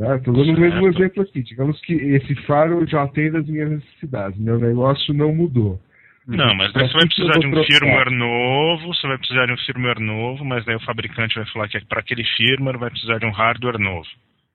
Estou 0.01 0.33
dando 0.33 0.57
o 0.57 0.59
mesmo 0.59 0.87
exemplo 0.87 1.23
aqui. 1.23 1.43
Digamos 1.43 1.79
que 1.81 1.93
esse 1.93 2.35
faro 2.45 2.85
já 2.87 3.03
atende 3.03 3.37
as 3.37 3.47
minhas 3.47 3.69
necessidades. 3.69 4.39
Meu 4.39 4.59
negócio 4.59 5.13
não 5.13 5.33
mudou. 5.33 5.79
Não, 6.27 6.55
mas 6.55 6.71
daí 6.73 6.87
você 6.87 6.93
vai 6.93 7.05
precisar 7.07 7.39
de 7.39 7.47
um 7.47 7.63
firmware 7.63 8.11
novo, 8.11 8.93
você 8.93 9.07
vai 9.07 9.17
precisar 9.17 9.45
de 9.47 9.53
um 9.53 9.57
firmware 9.57 9.99
novo, 9.99 10.45
mas 10.45 10.63
daí 10.65 10.75
o 10.75 10.85
fabricante 10.85 11.35
vai 11.35 11.45
falar 11.47 11.67
que 11.67 11.83
para 11.85 11.99
aquele 11.99 12.23
firmware 12.23 12.77
vai 12.77 12.89
precisar 12.89 13.17
de 13.17 13.25
um 13.25 13.31
hardware 13.31 13.79
novo. 13.79 14.07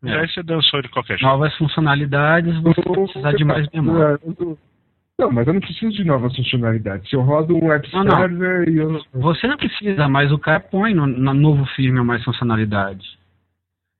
É. 0.04 0.10
Daí 0.10 0.28
você 0.28 0.42
dançou 0.42 0.80
de 0.80 0.88
qualquer 0.88 1.18
jeito. 1.18 1.28
Novas 1.28 1.54
funcionalidades, 1.56 2.54
você 2.62 2.82
vai 2.82 2.96
precisar 3.04 3.32
de 3.32 3.44
mais 3.44 3.68
memória. 3.72 4.18
Não, 5.18 5.32
mas 5.32 5.46
eu 5.46 5.54
não 5.54 5.60
preciso 5.60 5.92
de 5.96 6.04
novas 6.04 6.36
funcionalidades. 6.36 7.08
Se 7.08 7.16
eu 7.16 7.22
rodo 7.22 7.56
um 7.56 7.66
web 7.66 7.88
server 7.88 8.68
e 8.68 8.76
eu... 8.76 9.02
Você 9.14 9.46
não 9.46 9.56
precisa, 9.56 10.08
mas 10.08 10.30
o 10.30 10.38
cara 10.38 10.60
põe 10.60 10.94
no, 10.94 11.06
no 11.06 11.34
novo 11.34 11.64
firmware 11.74 12.04
mais 12.04 12.22
funcionalidades. 12.22 13.15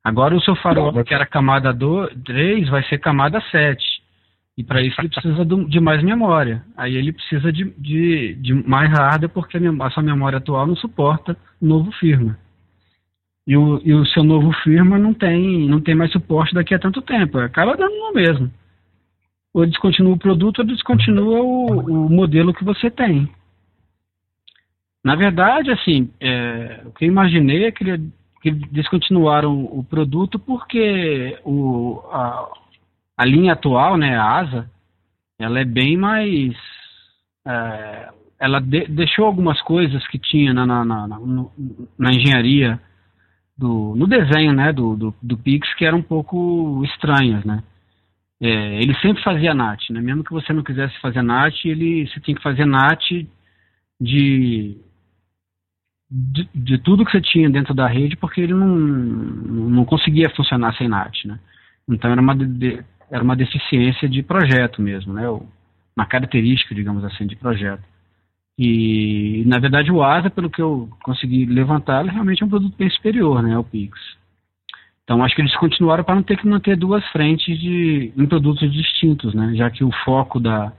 Agora 0.07 0.33
o 0.33 0.39
seu 0.39 0.55
farol, 0.55 1.03
que 1.03 1.13
era 1.13 1.25
camada 1.25 1.77
3, 2.23 2.69
vai 2.69 2.81
ser 2.83 2.97
camada 2.97 3.41
7. 3.51 3.77
E 4.57 4.63
para 4.63 4.81
isso 4.81 4.95
ele 5.01 5.09
precisa 5.09 5.45
de 5.45 5.79
mais 5.81 6.01
memória. 6.01 6.63
Aí 6.77 6.95
ele 6.95 7.11
precisa 7.11 7.51
de, 7.51 7.65
de, 7.77 8.35
de 8.35 8.53
mais 8.53 8.89
hardware 8.89 9.29
porque 9.29 9.57
a 9.57 9.89
sua 9.89 10.01
memória 10.01 10.37
atual 10.37 10.65
não 10.65 10.77
suporta 10.77 11.35
o 11.61 11.65
novo 11.65 11.91
firma. 11.91 12.39
E 13.45 13.57
o, 13.57 13.81
e 13.83 13.93
o 13.93 14.05
seu 14.05 14.23
novo 14.23 14.49
firma 14.63 14.97
não 14.97 15.13
tem, 15.13 15.67
não 15.67 15.81
tem 15.81 15.93
mais 15.93 16.09
suporte 16.13 16.55
daqui 16.55 16.73
a 16.73 16.79
tanto 16.79 17.01
tempo. 17.01 17.37
Acaba 17.39 17.75
dando 17.75 17.93
no 17.93 18.13
mesmo. 18.13 18.49
Ou 19.53 19.65
descontinua 19.65 20.13
o 20.13 20.17
produto 20.17 20.59
ou 20.59 20.65
descontinua 20.65 21.41
o, 21.41 22.05
o 22.05 22.09
modelo 22.09 22.53
que 22.53 22.63
você 22.63 22.89
tem. 22.89 23.29
Na 25.03 25.17
verdade, 25.17 25.69
assim, 25.69 26.09
é, 26.21 26.83
o 26.85 26.91
que 26.93 27.03
eu 27.03 27.09
imaginei 27.09 27.65
é 27.65 27.71
que, 27.73 27.83
ele, 27.83 28.09
que 28.51 28.67
descontinuaram 28.71 29.65
o 29.65 29.83
produto 29.83 30.39
porque 30.39 31.37
o, 31.43 32.01
a, 32.11 32.49
a 33.17 33.25
linha 33.25 33.53
atual, 33.53 33.97
né, 33.97 34.17
a 34.17 34.39
ASA, 34.39 34.71
ela 35.39 35.59
é 35.59 35.65
bem 35.65 35.97
mais. 35.97 36.55
É, 37.45 38.09
ela 38.39 38.59
de, 38.59 38.87
deixou 38.87 39.25
algumas 39.25 39.61
coisas 39.61 40.05
que 40.07 40.17
tinha 40.17 40.53
na, 40.53 40.65
na, 40.65 40.85
na, 40.85 41.07
na, 41.07 42.11
engenharia, 42.11 42.79
do, 43.57 43.95
no 43.95 44.07
desenho 44.07 44.53
né, 44.53 44.71
do, 44.71 44.95
do, 44.95 45.15
do 45.21 45.37
Pix, 45.37 45.73
que 45.75 45.85
eram 45.85 45.99
um 45.99 46.03
pouco 46.03 46.83
estranhas. 46.85 47.43
Né? 47.43 47.63
É, 48.41 48.81
ele 48.81 48.95
sempre 48.99 49.23
fazia 49.23 49.53
NAT, 49.53 49.89
né? 49.91 49.99
mesmo 49.99 50.23
que 50.23 50.31
você 50.31 50.53
não 50.53 50.63
quisesse 50.63 50.99
fazer 50.99 51.21
NAT, 51.21 51.65
ele, 51.65 52.07
você 52.07 52.19
tinha 52.19 52.35
que 52.35 52.43
fazer 52.43 52.65
NAT 52.65 53.27
de, 53.99 54.77
de, 56.09 56.47
de, 56.53 56.77
tudo 56.77 57.05
que 57.05 57.11
você 57.11 57.21
tinha 57.21 57.49
dentro 57.49 57.73
da 57.73 57.87
rede, 57.87 58.15
porque 58.15 58.41
ele 58.41 58.53
não, 58.53 58.67
não 58.67 59.85
conseguia 59.85 60.29
funcionar 60.29 60.75
sem 60.75 60.87
NAT. 60.87 61.25
Né? 61.25 61.39
Então 61.89 62.11
era 62.11 62.21
uma, 62.21 62.35
de, 62.35 62.83
era 63.11 63.23
uma 63.23 63.35
deficiência 63.35 64.07
de 64.07 64.23
projeto 64.23 64.81
mesmo, 64.81 65.13
né? 65.13 65.27
uma 65.95 66.05
característica, 66.05 66.75
digamos 66.75 67.03
assim, 67.03 67.25
de 67.25 67.35
projeto. 67.35 67.83
E, 68.59 69.43
na 69.45 69.59
verdade, 69.59 69.91
o 69.91 70.03
ASA, 70.03 70.29
pelo 70.29 70.49
que 70.49 70.61
eu 70.61 70.89
consegui 71.03 71.45
levantar, 71.45 72.01
ele 72.01 72.11
realmente 72.11 72.41
é 72.41 72.45
um 72.45 72.49
produto 72.49 72.75
bem 72.75 72.89
superior 72.89 73.43
né, 73.43 73.53
ao 73.53 73.63
Pix. 73.63 73.99
Então, 75.03 75.23
acho 75.23 75.35
que 75.35 75.41
eles 75.41 75.55
continuaram 75.55 76.03
para 76.03 76.15
não 76.15 76.23
ter 76.23 76.37
que 76.37 76.47
manter 76.47 76.75
duas 76.75 77.05
frentes 77.09 77.57
de, 77.59 78.11
em 78.17 78.25
produtos 78.25 78.71
distintos, 78.71 79.33
né? 79.33 79.53
já 79.55 79.69
que 79.69 79.83
o 79.83 79.91
foco 80.03 80.39
da, 80.39 80.73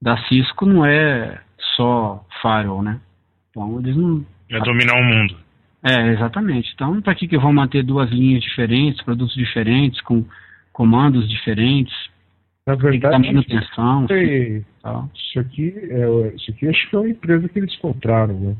da 0.00 0.16
Cisco 0.28 0.66
não 0.66 0.84
é 0.84 1.40
só 1.74 2.24
firewall, 2.40 2.82
né? 2.82 3.00
Então, 3.50 3.80
eles 3.80 3.96
não... 3.96 4.24
É 4.50 4.58
dominar 4.60 4.94
o 4.94 5.04
mundo. 5.04 5.36
É, 5.82 6.08
exatamente. 6.08 6.70
Então, 6.74 7.00
para 7.00 7.14
que, 7.14 7.26
que 7.26 7.38
vão 7.38 7.52
manter 7.52 7.82
duas 7.82 8.10
linhas 8.10 8.42
diferentes, 8.42 9.02
produtos 9.02 9.34
diferentes, 9.34 10.00
com 10.02 10.24
comandos 10.72 11.28
diferentes. 11.28 11.94
Na 12.66 12.74
verdade, 12.74 13.26
manutenção, 13.26 14.06
foi, 14.06 14.64
isso 15.14 15.40
aqui, 15.40 15.74
é, 15.90 16.34
isso 16.36 16.50
aqui 16.50 16.68
acho 16.68 16.88
que 16.88 16.96
é 16.96 16.98
uma 16.98 17.08
empresa 17.08 17.48
que 17.48 17.58
eles 17.58 17.76
compraram, 17.76 18.38
né? 18.38 18.56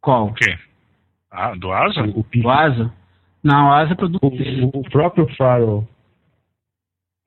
Qual? 0.00 0.28
O 0.28 0.34
quê? 0.34 0.56
Ah, 1.30 1.54
do 1.54 1.72
Asa? 1.72 2.02
O, 2.02 2.20
o 2.20 2.26
do 2.32 2.48
Asa? 2.48 2.92
Não, 3.42 3.68
o 3.68 3.72
Asa 3.72 3.92
é 3.92 3.96
produto 3.96 4.24
o, 4.24 4.78
o, 4.78 4.82
próprio 4.90 5.26
Firewall. 5.28 5.86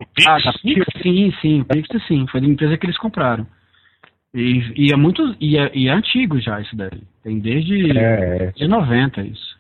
O 0.02 0.06
Pix? 0.06 0.28
Ah, 0.28 0.40
da 0.40 0.54
Pix? 0.54 0.86
Sim, 1.02 1.34
sim, 1.42 1.62
o 1.62 1.66
Pix 1.66 1.88
sim, 2.08 2.26
foi 2.28 2.42
da 2.42 2.48
empresa 2.48 2.78
que 2.78 2.86
eles 2.86 2.98
compraram. 2.98 3.46
E, 4.34 4.74
e 4.76 4.94
é 4.94 4.96
muito, 4.96 5.36
e 5.39 5.58
é, 5.58 5.72
e 5.74 5.88
é 5.88 5.92
antigo 5.92 6.39
já 6.39 6.60
isso 6.62 6.76
daí. 6.76 7.02
Tem 7.24 7.39
desde, 7.39 7.98
é. 7.98 8.38
desde 8.38 8.68
90 8.68 9.22
isso 9.22 9.60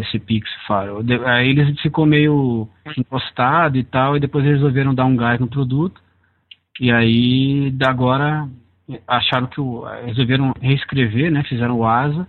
esse 0.00 0.18
Pix 0.18 0.48
Firewall. 0.66 1.04
Aí 1.26 1.50
eles 1.50 1.78
ficou 1.80 2.06
meio 2.06 2.68
encostado 2.96 3.76
e 3.76 3.84
tal, 3.84 4.16
e 4.16 4.20
depois 4.20 4.44
eles 4.44 4.58
resolveram 4.58 4.94
dar 4.94 5.04
um 5.04 5.16
gás 5.16 5.38
no 5.38 5.48
produto. 5.48 6.00
E 6.80 6.90
aí, 6.90 7.74
agora, 7.86 8.48
acharam 9.06 9.46
que 9.46 9.60
o, 9.60 9.84
resolveram 10.06 10.54
reescrever, 10.60 11.30
né? 11.30 11.42
Fizeram 11.44 11.78
o 11.78 11.86
ASA, 11.86 12.26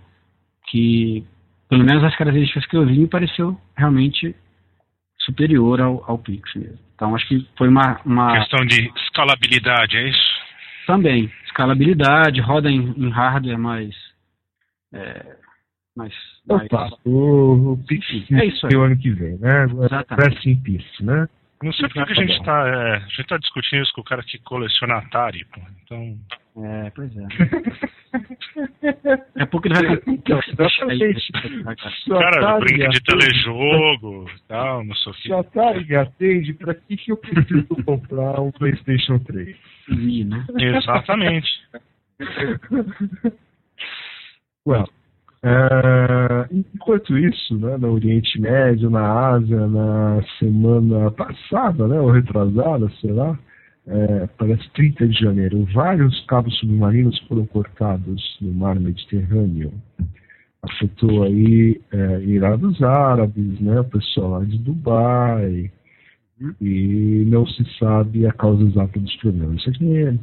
que 0.68 1.24
pelo 1.68 1.84
menos 1.84 2.04
as 2.04 2.14
características 2.16 2.66
que 2.66 2.76
eu 2.76 2.86
vi 2.86 2.98
me 2.98 3.06
pareceu 3.06 3.58
realmente 3.74 4.34
superior 5.18 5.80
ao, 5.80 6.04
ao 6.06 6.18
Pix 6.18 6.54
mesmo. 6.54 6.78
Então 6.94 7.14
acho 7.14 7.26
que 7.26 7.46
foi 7.56 7.68
uma, 7.68 7.98
uma 8.04 8.38
questão 8.38 8.64
de 8.66 8.92
escalabilidade, 9.04 9.96
é 9.96 10.08
isso? 10.08 10.42
Também 10.86 11.30
escalabilidade, 11.44 12.40
roda 12.40 12.70
em, 12.70 12.92
em 12.96 13.10
hardware 13.10 13.58
mais 13.58 13.94
é, 14.92 15.36
mas, 15.96 16.12
Opa, 16.48 16.66
mas... 16.70 16.92
o, 17.04 17.72
o 17.72 17.84
Pix 17.86 18.06
é 18.32 18.46
isso 18.46 18.66
aí. 18.66 18.76
o 18.76 18.82
ano 18.82 18.96
que 18.96 19.10
vem, 19.10 19.38
né? 19.38 19.64
Exatamente. 19.64 20.48
em 20.48 20.62
Peace, 20.62 21.04
né? 21.04 21.28
Não 21.62 21.72
sei 21.72 21.88
porque 21.88 22.04
que 22.06 22.20
a 22.20 22.26
gente 22.26 22.38
está 22.38 22.68
é, 22.68 22.96
a 22.96 23.08
gente 23.08 23.26
tá 23.26 23.36
discutindo 23.36 23.82
isso 23.82 23.92
com 23.94 24.00
o 24.00 24.04
cara 24.04 24.22
que 24.22 24.38
coleciona 24.38 24.96
Atari, 24.98 25.44
pô. 25.44 25.60
Então. 25.82 26.18
É, 26.64 26.90
pois 26.90 27.10
é. 27.16 27.26
é 29.36 29.46
porque 29.46 29.68
ele 29.68 29.74
vai 29.74 30.00
então, 30.06 30.40
Cara, 32.18 32.58
brinca 32.60 32.88
de 32.88 33.02
telejogo 33.02 34.26
e 34.28 34.48
tal, 34.48 34.84
não 34.84 34.94
sei 34.96 35.12
o 35.12 35.14
que. 35.14 35.22
Se 35.22 35.32
a 35.32 35.40
Atari 35.40 35.86
me 35.86 35.96
atende, 35.96 36.52
pra 36.54 36.74
que, 36.74 36.96
que 36.96 37.12
eu 37.12 37.16
preciso 37.16 37.66
comprar 37.84 38.40
um 38.40 38.50
PlayStation 38.52 39.18
3? 39.18 39.56
Sim, 39.86 40.24
né? 40.24 40.44
Exatamente. 40.58 41.48
well, 44.66 44.86
Uh, 45.44 46.46
enquanto 46.52 47.18
isso, 47.18 47.58
né, 47.58 47.76
no 47.76 47.94
Oriente 47.94 48.40
Médio, 48.40 48.88
na 48.88 49.30
Ásia, 49.30 49.66
na 49.66 50.22
semana 50.38 51.10
passada, 51.10 51.88
né, 51.88 51.98
ou 52.00 52.12
retrasada, 52.12 52.88
sei 53.00 53.10
lá, 53.10 53.36
é, 53.86 54.26
parece 54.38 54.68
30 54.70 55.08
de 55.08 55.18
janeiro, 55.18 55.64
vários 55.72 56.24
cabos 56.26 56.56
submarinos 56.58 57.18
foram 57.20 57.46
cortados 57.46 58.38
no 58.40 58.52
mar 58.52 58.78
Mediterrâneo. 58.78 59.72
Afetou 60.62 61.24
aí 61.24 61.80
é, 61.92 62.22
Emirados 62.22 62.80
Árabes, 62.82 63.60
né, 63.60 63.80
o 63.80 63.84
pessoal 63.84 64.30
lá 64.30 64.44
de 64.44 64.58
Dubai, 64.58 65.70
e 66.60 67.24
não 67.26 67.46
se 67.46 67.64
sabe 67.78 68.26
a 68.26 68.32
causa 68.32 68.62
exata 68.62 68.98
dos 68.98 69.16
problemas. 69.16 69.60
Isso 69.60 69.70
aqui 69.70 69.96
é, 69.96 70.14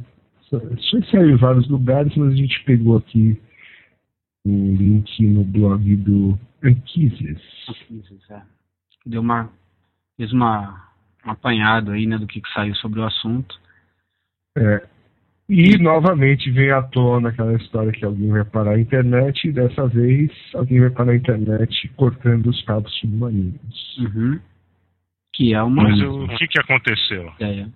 isso 0.78 1.10
saiu 1.10 1.30
em 1.30 1.36
vários 1.36 1.68
lugares, 1.68 2.14
mas 2.16 2.32
a 2.32 2.36
gente 2.36 2.64
pegou 2.64 2.96
aqui 2.96 3.40
o 4.44 4.50
link 4.50 5.26
no 5.26 5.44
blog 5.44 5.96
do 5.96 6.38
Anquises. 6.62 7.40
Anquises, 7.68 8.30
é. 8.30 8.42
Deu 9.06 9.20
uma. 9.20 9.50
fez 10.16 10.32
uma, 10.32 10.89
um 11.26 11.30
apanhado 11.30 11.92
aí, 11.92 12.06
né, 12.06 12.18
do 12.18 12.26
que, 12.26 12.40
que 12.40 12.52
saiu 12.52 12.74
sobre 12.76 13.00
o 13.00 13.04
assunto. 13.04 13.58
É. 14.56 14.86
E 15.48 15.76
novamente 15.78 16.48
vem 16.50 16.70
à 16.70 16.80
tona 16.80 17.30
aquela 17.30 17.54
história 17.54 17.90
que 17.90 18.04
alguém 18.04 18.30
vai 18.30 18.44
parar 18.44 18.72
a 18.72 18.80
internet 18.80 19.48
e 19.48 19.52
dessa 19.52 19.86
vez 19.88 20.30
alguém 20.54 20.80
vai 20.80 20.90
parar 20.90 21.10
a 21.10 21.16
internet 21.16 21.88
cortando 21.96 22.46
os 22.46 22.62
cabos 22.62 22.94
submarinos. 23.00 23.98
Uhum. 23.98 24.40
Que 25.34 25.52
é 25.52 25.62
uma. 25.62 25.82
Mas 25.82 26.00
o 26.00 26.28
que, 26.38 26.46
que 26.46 26.60
aconteceu? 26.60 27.32
É. 27.40 27.66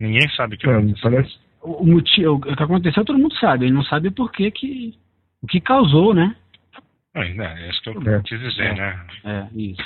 Ninguém 0.00 0.28
sabe 0.36 0.54
o 0.54 0.58
que 0.58 0.68
é, 0.68 0.72
aconteceu. 0.72 1.10
Parece... 1.10 1.38
O, 1.60 1.84
motivo, 1.84 2.34
o 2.34 2.40
que 2.40 2.62
aconteceu 2.62 3.04
todo 3.04 3.18
mundo 3.18 3.34
sabe, 3.34 3.64
ele 3.64 3.74
não 3.74 3.82
sabe 3.82 4.10
por 4.12 4.30
que, 4.30 4.48
que 4.52 4.94
o 5.42 5.46
que 5.46 5.60
causou, 5.60 6.14
né? 6.14 6.36
É, 7.18 7.66
é 7.66 7.70
isso 7.70 7.82
que 7.82 7.90
eu 7.90 8.14
é. 8.14 8.22
quis 8.22 8.40
dizer, 8.40 8.74
né? 8.76 9.00
É, 9.24 9.46
isso. 9.56 9.82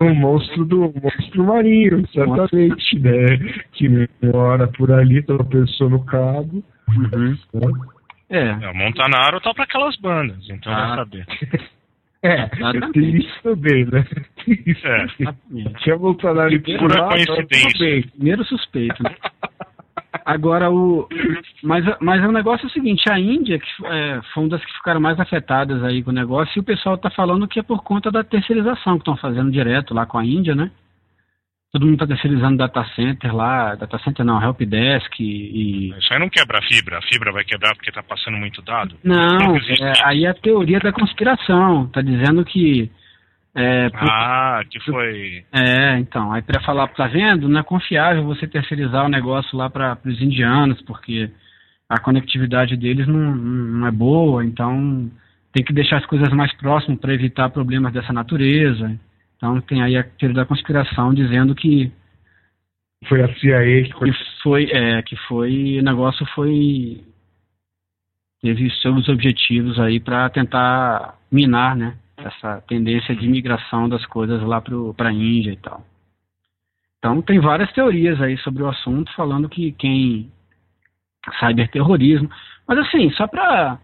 o 0.00 0.14
monstro 0.14 0.64
do 0.64 0.92
monstro 1.00 1.44
marinho, 1.44 2.06
certamente, 2.08 2.98
né? 2.98 3.38
Que 3.72 4.08
mora 4.22 4.66
por 4.66 4.90
ali, 4.90 5.22
tropeçou 5.22 5.88
no 5.88 6.04
cabo. 6.04 6.64
Uhum. 6.88 7.38
Né? 7.54 7.72
É. 8.30 8.64
é. 8.64 8.70
O 8.70 8.74
Montanaro 8.74 9.40
tá 9.40 9.54
para 9.54 9.64
aquelas 9.64 9.96
bandas, 9.96 10.48
então 10.50 10.72
ah. 10.72 10.86
vai 10.86 10.96
saber. 10.96 11.26
É, 12.24 12.46
tem 12.94 13.16
isso 13.18 13.42
também, 13.42 13.84
né? 13.84 14.02
Isso. 14.48 14.86
É. 14.86 15.06
Tinha 15.82 15.96
Montanaro 15.98 16.58
por 16.62 16.78
pura 16.78 17.08
coincidência. 17.08 18.10
Primeiro 18.16 18.42
suspeito, 18.46 19.02
né? 19.02 19.14
Agora, 20.24 20.70
o, 20.70 21.06
mas, 21.62 21.84
mas 22.00 22.24
o 22.24 22.32
negócio 22.32 22.64
é 22.64 22.68
o 22.68 22.72
seguinte, 22.72 23.10
a 23.10 23.18
Índia 23.18 23.58
que 23.58 23.66
é, 23.84 24.20
foi 24.32 24.44
uma 24.44 24.50
das 24.50 24.64
que 24.64 24.72
ficaram 24.72 25.00
mais 25.00 25.20
afetadas 25.20 25.82
aí 25.84 26.02
com 26.02 26.10
o 26.10 26.14
negócio, 26.14 26.58
e 26.58 26.60
o 26.60 26.64
pessoal 26.64 26.94
está 26.94 27.10
falando 27.10 27.46
que 27.46 27.60
é 27.60 27.62
por 27.62 27.82
conta 27.82 28.10
da 28.10 28.24
terceirização 28.24 28.94
que 28.94 29.00
estão 29.00 29.16
fazendo 29.16 29.50
direto 29.50 29.92
lá 29.92 30.06
com 30.06 30.16
a 30.16 30.24
Índia, 30.24 30.54
né? 30.54 30.70
Todo 31.70 31.86
mundo 31.86 31.94
está 31.94 32.06
terceirizando 32.06 32.56
data 32.56 32.84
center 32.94 33.34
lá, 33.34 33.74
data 33.74 33.98
center 33.98 34.24
não, 34.24 34.40
helpdesk 34.40 35.18
e... 35.18 35.92
Isso 35.98 36.14
aí 36.14 36.20
não 36.20 36.28
quebra 36.28 36.58
a 36.58 36.62
fibra, 36.62 36.98
a 36.98 37.02
fibra 37.02 37.32
vai 37.32 37.44
quebrar 37.44 37.74
porque 37.74 37.90
está 37.90 38.02
passando 38.02 38.38
muito 38.38 38.62
dado? 38.62 38.96
Não, 39.02 39.56
é, 39.56 39.92
aí 40.04 40.24
é 40.24 40.28
a 40.28 40.34
teoria 40.34 40.78
da 40.78 40.92
conspiração, 40.92 41.84
está 41.84 42.00
dizendo 42.00 42.44
que 42.44 42.90
é, 43.54 43.88
por... 43.88 44.08
Ah, 44.08 44.64
que 44.68 44.80
foi. 44.80 45.44
É, 45.52 45.98
então, 45.98 46.32
aí 46.32 46.42
para 46.42 46.60
falar, 46.60 46.88
tá 46.88 47.06
vendo? 47.06 47.48
Não 47.48 47.60
é 47.60 47.62
confiável 47.62 48.24
você 48.24 48.48
terceirizar 48.48 49.04
o 49.04 49.08
negócio 49.08 49.56
lá 49.56 49.70
para 49.70 49.96
os 50.04 50.20
indianos, 50.20 50.82
porque 50.82 51.30
a 51.88 52.00
conectividade 52.00 52.76
deles 52.76 53.06
não, 53.06 53.34
não 53.34 53.86
é 53.86 53.90
boa, 53.92 54.44
então 54.44 55.08
tem 55.52 55.64
que 55.64 55.72
deixar 55.72 55.98
as 55.98 56.06
coisas 56.06 56.28
mais 56.30 56.52
próximas 56.54 56.98
para 56.98 57.14
evitar 57.14 57.48
problemas 57.50 57.92
dessa 57.92 58.12
natureza. 58.12 58.98
Então 59.36 59.60
tem 59.60 59.82
aí 59.82 59.96
a 59.96 60.02
teoria 60.02 60.36
da 60.36 60.46
conspiração 60.46 61.14
dizendo 61.14 61.54
que 61.54 61.92
foi 63.06 63.22
a 63.22 63.32
CIA 63.34 63.84
que, 63.84 63.92
que 63.92 64.12
foi 64.42 64.64
é 64.72 65.02
que 65.02 65.16
foi 65.28 65.78
o 65.78 65.82
negócio 65.82 66.26
foi 66.34 67.04
teve 68.40 68.68
seus 68.82 69.08
objetivos 69.08 69.78
aí 69.78 70.00
para 70.00 70.28
tentar 70.30 71.18
minar, 71.30 71.76
né, 71.76 71.94
essa 72.16 72.62
tendência 72.68 73.14
de 73.14 73.28
migração 73.28 73.88
das 73.88 74.04
coisas 74.06 74.42
lá 74.42 74.60
para 74.60 75.08
a 75.08 75.12
Índia 75.12 75.52
e 75.52 75.56
tal. 75.56 75.84
Então 76.98 77.20
tem 77.20 77.38
várias 77.38 77.70
teorias 77.72 78.20
aí 78.20 78.36
sobre 78.38 78.62
o 78.62 78.68
assunto 78.68 79.12
falando 79.14 79.48
que 79.48 79.72
quem 79.72 80.30
cyberterrorismo, 81.38 82.30
mas 82.66 82.78
assim, 82.78 83.10
só 83.10 83.26
para 83.26 83.78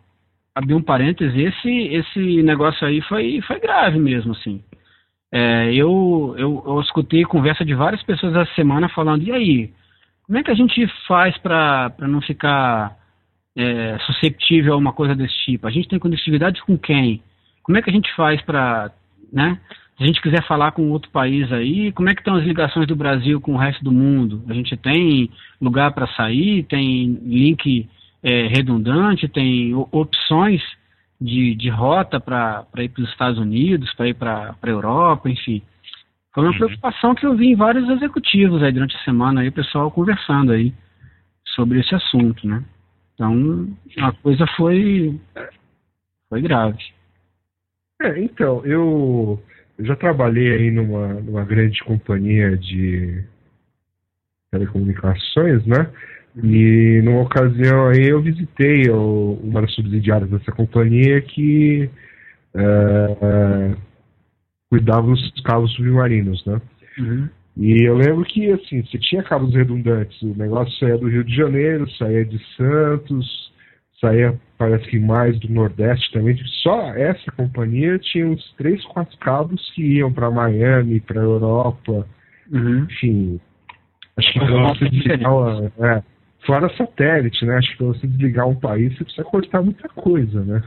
abrir 0.54 0.74
um 0.74 0.82
parêntese, 0.82 1.42
esse 1.42 1.70
esse 1.70 2.42
negócio 2.42 2.86
aí 2.86 3.00
foi 3.02 3.40
foi 3.42 3.60
grave 3.60 3.98
mesmo, 3.98 4.32
assim. 4.32 4.62
É, 5.32 5.72
eu, 5.72 6.34
eu, 6.36 6.62
eu 6.66 6.80
escutei 6.80 7.24
conversa 7.24 7.64
de 7.64 7.74
várias 7.74 8.02
pessoas 8.02 8.34
essa 8.34 8.52
semana 8.54 8.88
falando, 8.88 9.22
e 9.22 9.30
aí, 9.30 9.72
como 10.24 10.38
é 10.38 10.42
que 10.42 10.50
a 10.50 10.54
gente 10.54 10.86
faz 11.06 11.36
para 11.38 11.94
não 12.00 12.20
ficar 12.20 12.96
é, 13.56 13.98
susceptível 14.00 14.74
a 14.74 14.76
uma 14.76 14.92
coisa 14.92 15.14
desse 15.14 15.36
tipo? 15.44 15.66
A 15.66 15.70
gente 15.70 15.88
tem 15.88 15.98
conectividade 15.98 16.60
com 16.62 16.76
quem? 16.76 17.22
Como 17.62 17.78
é 17.78 17.82
que 17.82 17.90
a 17.90 17.92
gente 17.92 18.14
faz 18.14 18.40
para, 18.42 18.90
né? 19.32 19.60
Se 19.96 20.04
a 20.04 20.06
gente 20.06 20.22
quiser 20.22 20.42
falar 20.46 20.72
com 20.72 20.90
outro 20.90 21.10
país 21.10 21.52
aí, 21.52 21.92
como 21.92 22.08
é 22.08 22.14
que 22.14 22.20
estão 22.20 22.36
as 22.36 22.44
ligações 22.44 22.86
do 22.86 22.96
Brasil 22.96 23.40
com 23.40 23.52
o 23.52 23.58
resto 23.58 23.84
do 23.84 23.92
mundo? 23.92 24.42
A 24.48 24.54
gente 24.54 24.76
tem 24.76 25.30
lugar 25.60 25.92
para 25.92 26.06
sair, 26.14 26.62
tem 26.64 27.20
link 27.22 27.86
é, 28.22 28.46
redundante, 28.46 29.28
tem 29.28 29.74
opções 29.74 30.62
de, 31.20 31.54
de 31.54 31.68
rota 31.68 32.18
para 32.18 32.66
ir 32.78 32.88
para 32.88 33.02
os 33.02 33.10
Estados 33.10 33.38
Unidos, 33.38 33.92
para 33.94 34.08
ir 34.08 34.14
para 34.14 34.54
a 34.60 34.68
Europa, 34.68 35.28
enfim. 35.28 35.62
Foi 36.32 36.44
uma 36.44 36.52
uhum. 36.52 36.56
preocupação 36.56 37.14
que 37.14 37.26
eu 37.26 37.36
vi 37.36 37.48
em 37.48 37.56
vários 37.56 37.88
executivos 37.90 38.62
aí 38.62 38.72
durante 38.72 38.96
a 38.96 39.04
semana, 39.04 39.40
aí, 39.40 39.48
o 39.48 39.52
pessoal 39.52 39.90
conversando 39.90 40.52
aí 40.52 40.72
sobre 41.44 41.80
esse 41.80 41.94
assunto, 41.94 42.46
né? 42.46 42.64
Então, 43.14 43.68
a 43.98 44.12
coisa 44.12 44.46
foi, 44.56 45.20
foi 46.28 46.40
grave. 46.40 46.82
É, 48.00 48.18
então, 48.18 48.64
eu, 48.64 49.42
já 49.78 49.94
trabalhei 49.94 50.52
aí 50.52 50.70
numa, 50.70 51.08
numa 51.14 51.44
grande 51.44 51.82
companhia 51.84 52.56
de 52.56 53.22
telecomunicações, 54.50 55.64
né? 55.66 55.90
E 56.42 57.02
numa 57.02 57.22
ocasião 57.22 57.88
aí 57.88 58.08
eu 58.08 58.22
visitei 58.22 58.88
o, 58.88 59.38
uma 59.42 59.60
das 59.62 59.74
subsidiárias 59.74 60.30
dessa 60.30 60.52
companhia 60.52 61.20
que 61.20 61.90
é, 62.54 62.62
é, 62.62 63.76
cuidava 64.70 65.06
dos 65.08 65.42
cabos 65.42 65.72
submarinos, 65.74 66.44
né? 66.46 66.60
Uhum. 66.98 67.28
E 67.56 67.84
eu 67.84 67.96
lembro 67.96 68.24
que, 68.24 68.50
assim, 68.52 68.82
você 68.82 68.96
tinha 68.98 69.22
cabos 69.22 69.52
redundantes. 69.54 70.20
O 70.22 70.34
negócio 70.34 70.72
saía 70.78 70.96
do 70.96 71.08
Rio 71.08 71.24
de 71.24 71.34
Janeiro, 71.34 71.90
saía 71.96 72.24
de 72.24 72.38
Santos, 72.56 73.49
saía, 74.00 74.38
parece 74.58 74.88
que 74.88 74.98
mais 74.98 75.38
do 75.40 75.52
Nordeste 75.52 76.10
também. 76.12 76.36
Só 76.62 76.94
essa 76.94 77.30
companhia 77.32 77.98
tinha 77.98 78.26
uns 78.26 78.52
três, 78.56 78.84
quatro 78.86 79.16
cabos 79.18 79.70
que 79.74 79.82
iam 79.98 80.12
para 80.12 80.30
Miami, 80.30 81.00
para 81.00 81.20
Europa, 81.20 82.06
uhum. 82.50 82.84
enfim. 82.84 83.40
Acho 84.16 84.32
que 84.32 84.38
para 84.38 84.74
você 84.74 84.88
desligar, 84.88 85.32
é, 85.80 86.02
fora 86.44 86.76
satélite, 86.76 87.44
né? 87.44 87.56
Acho 87.56 87.70
que 87.70 87.76
para 87.76 87.86
você 87.86 88.06
desligar 88.06 88.48
um 88.48 88.58
país 88.58 88.92
você 88.96 89.04
precisa 89.04 89.24
cortar 89.24 89.62
muita 89.62 89.88
coisa, 89.90 90.44
né? 90.44 90.62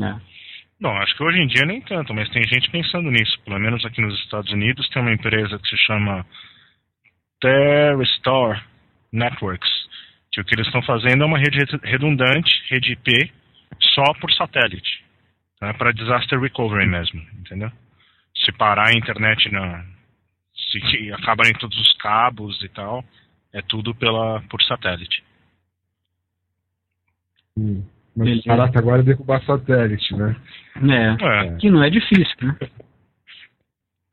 É. 0.00 0.34
Não, 0.80 0.90
acho 0.98 1.16
que 1.16 1.22
hoje 1.22 1.38
em 1.38 1.46
dia 1.46 1.64
nem 1.64 1.80
tanto, 1.80 2.12
mas 2.12 2.28
tem 2.30 2.42
gente 2.44 2.70
pensando 2.70 3.10
nisso. 3.10 3.40
Pelo 3.44 3.58
menos 3.58 3.84
aqui 3.84 4.00
nos 4.00 4.18
Estados 4.20 4.52
Unidos 4.52 4.88
tem 4.90 5.00
uma 5.00 5.12
empresa 5.12 5.58
que 5.58 5.68
se 5.68 5.76
chama 5.78 6.26
Terrestore 7.40 8.60
Networks, 9.12 9.70
que 10.34 10.40
o 10.40 10.44
que 10.44 10.54
eles 10.56 10.66
estão 10.66 10.82
fazendo 10.82 11.22
é 11.22 11.26
uma 11.26 11.38
rede 11.38 11.58
redundante, 11.84 12.50
rede 12.68 12.92
IP, 12.92 13.32
só 13.94 14.02
por 14.20 14.32
satélite. 14.32 15.04
Tá? 15.60 15.72
Para 15.74 15.92
disaster 15.92 16.40
recovery 16.40 16.86
mesmo, 16.86 17.22
entendeu? 17.38 17.70
Se 18.44 18.50
parar 18.52 18.88
a 18.88 18.98
internet 18.98 19.50
na. 19.52 19.84
Se 20.72 21.12
acabarem 21.12 21.52
todos 21.54 21.78
os 21.78 21.92
cabos 21.98 22.60
e 22.64 22.68
tal, 22.68 23.04
é 23.52 23.62
tudo 23.62 23.94
pela, 23.94 24.42
por 24.50 24.60
satélite. 24.62 25.22
Hum. 27.56 27.84
Mas 28.16 28.42
barato 28.42 28.78
agora 28.78 29.02
é 29.02 29.04
derrubar 29.04 29.42
satélite, 29.44 30.14
né? 30.16 30.36
É, 30.76 31.46
é, 31.46 31.56
que 31.56 31.70
não 31.70 31.82
é 31.82 31.90
difícil, 31.90 32.36
né? 32.42 32.56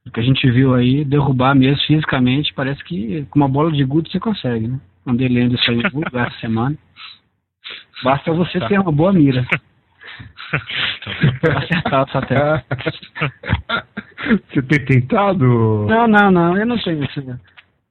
O 0.06 0.12
que 0.12 0.20
a 0.20 0.24
gente 0.24 0.50
viu 0.52 0.74
aí, 0.74 1.04
derrubar 1.06 1.56
mesmo 1.56 1.84
fisicamente, 1.86 2.54
parece 2.54 2.84
que 2.84 3.26
com 3.26 3.40
uma 3.40 3.48
bola 3.48 3.72
de 3.72 3.84
gude 3.84 4.12
você 4.12 4.20
consegue, 4.20 4.68
né? 4.68 4.80
Andei 5.06 5.28
lendo 5.28 5.56
isso 5.56 5.72
aí 5.72 5.82
essa 6.14 6.40
semana. 6.40 6.78
Basta 8.04 8.32
você 8.34 8.60
tá. 8.60 8.68
ter 8.68 8.80
uma 8.80 8.92
boa 8.92 9.14
mira. 9.14 9.46
acertar 11.58 12.04
o 12.04 12.12
satélite. 12.12 13.12
Você 14.50 14.62
tem 14.62 14.86
tentado? 14.86 15.86
Não, 15.88 16.08
não, 16.08 16.32
não, 16.32 16.58
eu 16.58 16.66
não 16.66 16.78
tenho 16.78 17.04
isso 17.04 17.22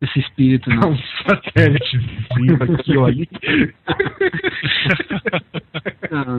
esse 0.00 0.18
espírito, 0.20 0.70
não. 0.70 0.92
Um 0.92 0.98
satélitezinho 1.28 2.62
aqui, 2.62 2.96
olha. 2.96 3.28
não, 6.10 6.36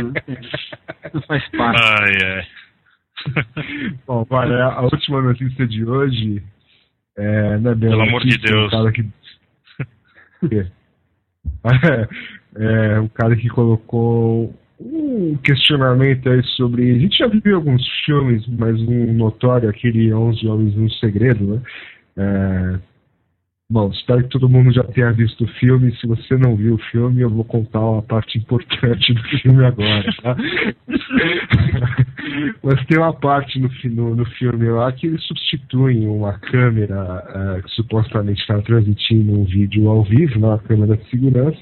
não 1.13 1.21
faz 1.27 1.47
parte. 1.49 1.81
Ai, 1.83 2.37
ai. 2.37 2.47
Bom, 4.07 4.25
vale, 4.27 4.59
a 4.59 4.81
última 4.81 5.21
notícia 5.21 5.67
de 5.67 5.85
hoje 5.85 6.43
é, 7.17 7.57
né, 7.59 7.75
Pelo 7.75 8.01
amor 8.01 8.25
de 8.25 8.37
Deus. 8.37 8.71
cara 8.71 8.91
que, 8.91 9.05
é, 12.55 12.99
um 12.99 13.07
cara 13.07 13.35
que 13.35 13.49
colocou 13.49 14.53
um 14.79 15.37
questionamento 15.37 16.29
aí 16.29 16.43
sobre. 16.55 16.91
A 16.91 16.99
gente 16.99 17.17
já 17.17 17.27
viu 17.27 17.55
alguns 17.55 17.87
filmes, 18.05 18.45
mas 18.47 18.79
um 18.81 19.13
notório, 19.13 19.69
aquele 19.69 20.13
11 20.13 20.47
Homens 20.47 20.75
no 20.75 20.89
Segredo, 20.91 21.55
né? 21.55 21.61
É, 22.17 22.79
Bom, 23.71 23.89
espero 23.89 24.23
que 24.23 24.27
todo 24.27 24.49
mundo 24.49 24.73
já 24.73 24.83
tenha 24.83 25.13
visto 25.13 25.45
o 25.45 25.47
filme. 25.47 25.95
Se 25.95 26.05
você 26.05 26.35
não 26.35 26.57
viu 26.57 26.75
o 26.75 26.83
filme, 26.91 27.21
eu 27.21 27.29
vou 27.29 27.45
contar 27.45 27.79
uma 27.79 28.01
parte 28.01 28.37
importante 28.37 29.13
do 29.13 29.23
filme 29.23 29.63
agora, 29.63 30.03
tá? 30.21 30.35
Mas 32.63 32.85
tem 32.85 32.97
uma 32.97 33.13
parte 33.13 33.59
no, 33.59 33.69
no, 33.91 34.15
no, 34.15 34.25
filme 34.25 34.69
lá 34.69 34.91
que 34.91 35.07
eles 35.07 35.23
substituem 35.23 36.07
uma 36.07 36.33
câmera 36.39 37.23
uh, 37.59 37.63
que 37.63 37.71
supostamente 37.71 38.41
está 38.41 38.61
transmitindo 38.61 39.39
um 39.39 39.45
vídeo 39.45 39.89
ao 39.89 40.03
vivo, 40.03 40.39
né, 40.39 40.47
uma 40.47 40.59
câmera 40.59 40.97
de 40.97 41.09
segurança. 41.09 41.59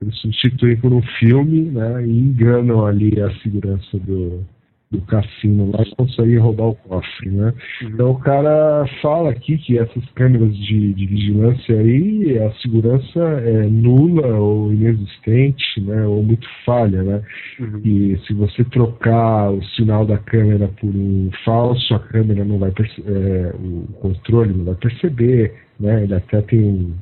Eles 0.00 0.16
substituem 0.18 0.76
por 0.76 0.92
um 0.92 1.02
filme 1.18 1.70
né, 1.70 2.06
e 2.06 2.18
enganam 2.18 2.86
ali 2.86 3.20
a 3.20 3.30
segurança 3.40 3.98
do, 3.98 4.44
do 4.90 5.02
cassino 5.02 5.70
lá 5.70 5.82
e 5.82 5.94
consegue 5.94 6.36
roubar 6.38 6.68
o 6.68 6.74
cofre, 6.74 7.30
né? 7.30 7.52
Uhum. 7.82 7.88
Então 7.88 8.10
o 8.10 8.18
cara 8.18 8.86
fala 9.02 9.30
aqui 9.30 9.58
que 9.58 9.78
essas 9.78 10.04
câmeras 10.14 10.56
de, 10.56 10.94
de 10.94 11.06
vigilância 11.06 11.78
aí, 11.78 12.38
a 12.38 12.50
segurança 12.54 13.20
é 13.20 13.64
nula 13.64 14.38
ou 14.38 14.72
inexistente, 14.72 15.80
né? 15.82 16.06
Ou 16.06 16.22
muito 16.22 16.48
falha, 16.64 17.02
né? 17.02 17.22
Uhum. 17.60 17.80
E 17.84 18.18
se 18.26 18.32
você 18.32 18.64
trocar 18.64 19.50
o 19.50 19.62
sinal 19.76 20.06
da 20.06 20.16
câmera 20.16 20.68
por 20.80 20.88
um 20.88 21.30
falso, 21.44 21.94
a 21.94 22.00
câmera 22.00 22.44
não 22.44 22.58
vai 22.58 22.70
é, 22.70 23.54
o 23.56 23.92
controle 24.00 24.54
não 24.54 24.64
vai 24.64 24.74
perceber, 24.76 25.54
né? 25.78 26.04
Ele 26.04 26.14
até 26.14 26.40
tem 26.40 26.60
um 26.60 26.94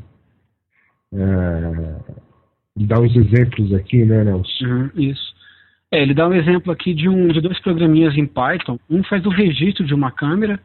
é, 1.14 1.96
dá 2.76 3.00
uns 3.00 3.14
exemplos 3.16 3.72
aqui, 3.72 4.04
né, 4.04 4.24
Nelson? 4.24 4.64
Uhum, 4.64 4.90
isso. 4.96 5.35
É, 5.92 6.02
ele 6.02 6.14
dá 6.14 6.26
um 6.28 6.34
exemplo 6.34 6.72
aqui 6.72 6.92
de, 6.92 7.08
um, 7.08 7.28
de 7.28 7.40
dois 7.40 7.58
programinhas 7.60 8.16
em 8.16 8.26
Python. 8.26 8.78
Um 8.90 9.04
faz 9.04 9.24
o 9.24 9.30
registro 9.30 9.84
de 9.84 9.94
uma 9.94 10.10
câmera, 10.10 10.60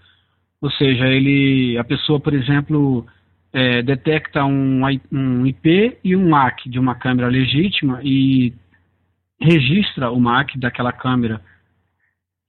ou 0.59 0.71
seja, 0.71 1.07
ele, 1.07 1.77
a 1.77 1.83
pessoa, 1.83 2.19
por 2.19 2.33
exemplo, 2.33 3.05
é, 3.53 3.81
detecta 3.81 4.43
um, 4.45 4.81
um 5.11 5.45
IP 5.45 5.97
e 6.03 6.15
um 6.15 6.29
MAC 6.29 6.69
de 6.69 6.79
uma 6.79 6.95
câmera 6.95 7.27
legítima 7.27 7.99
e 8.03 8.53
registra 9.39 10.11
o 10.11 10.19
MAC 10.19 10.57
daquela 10.57 10.91
câmera, 10.91 11.41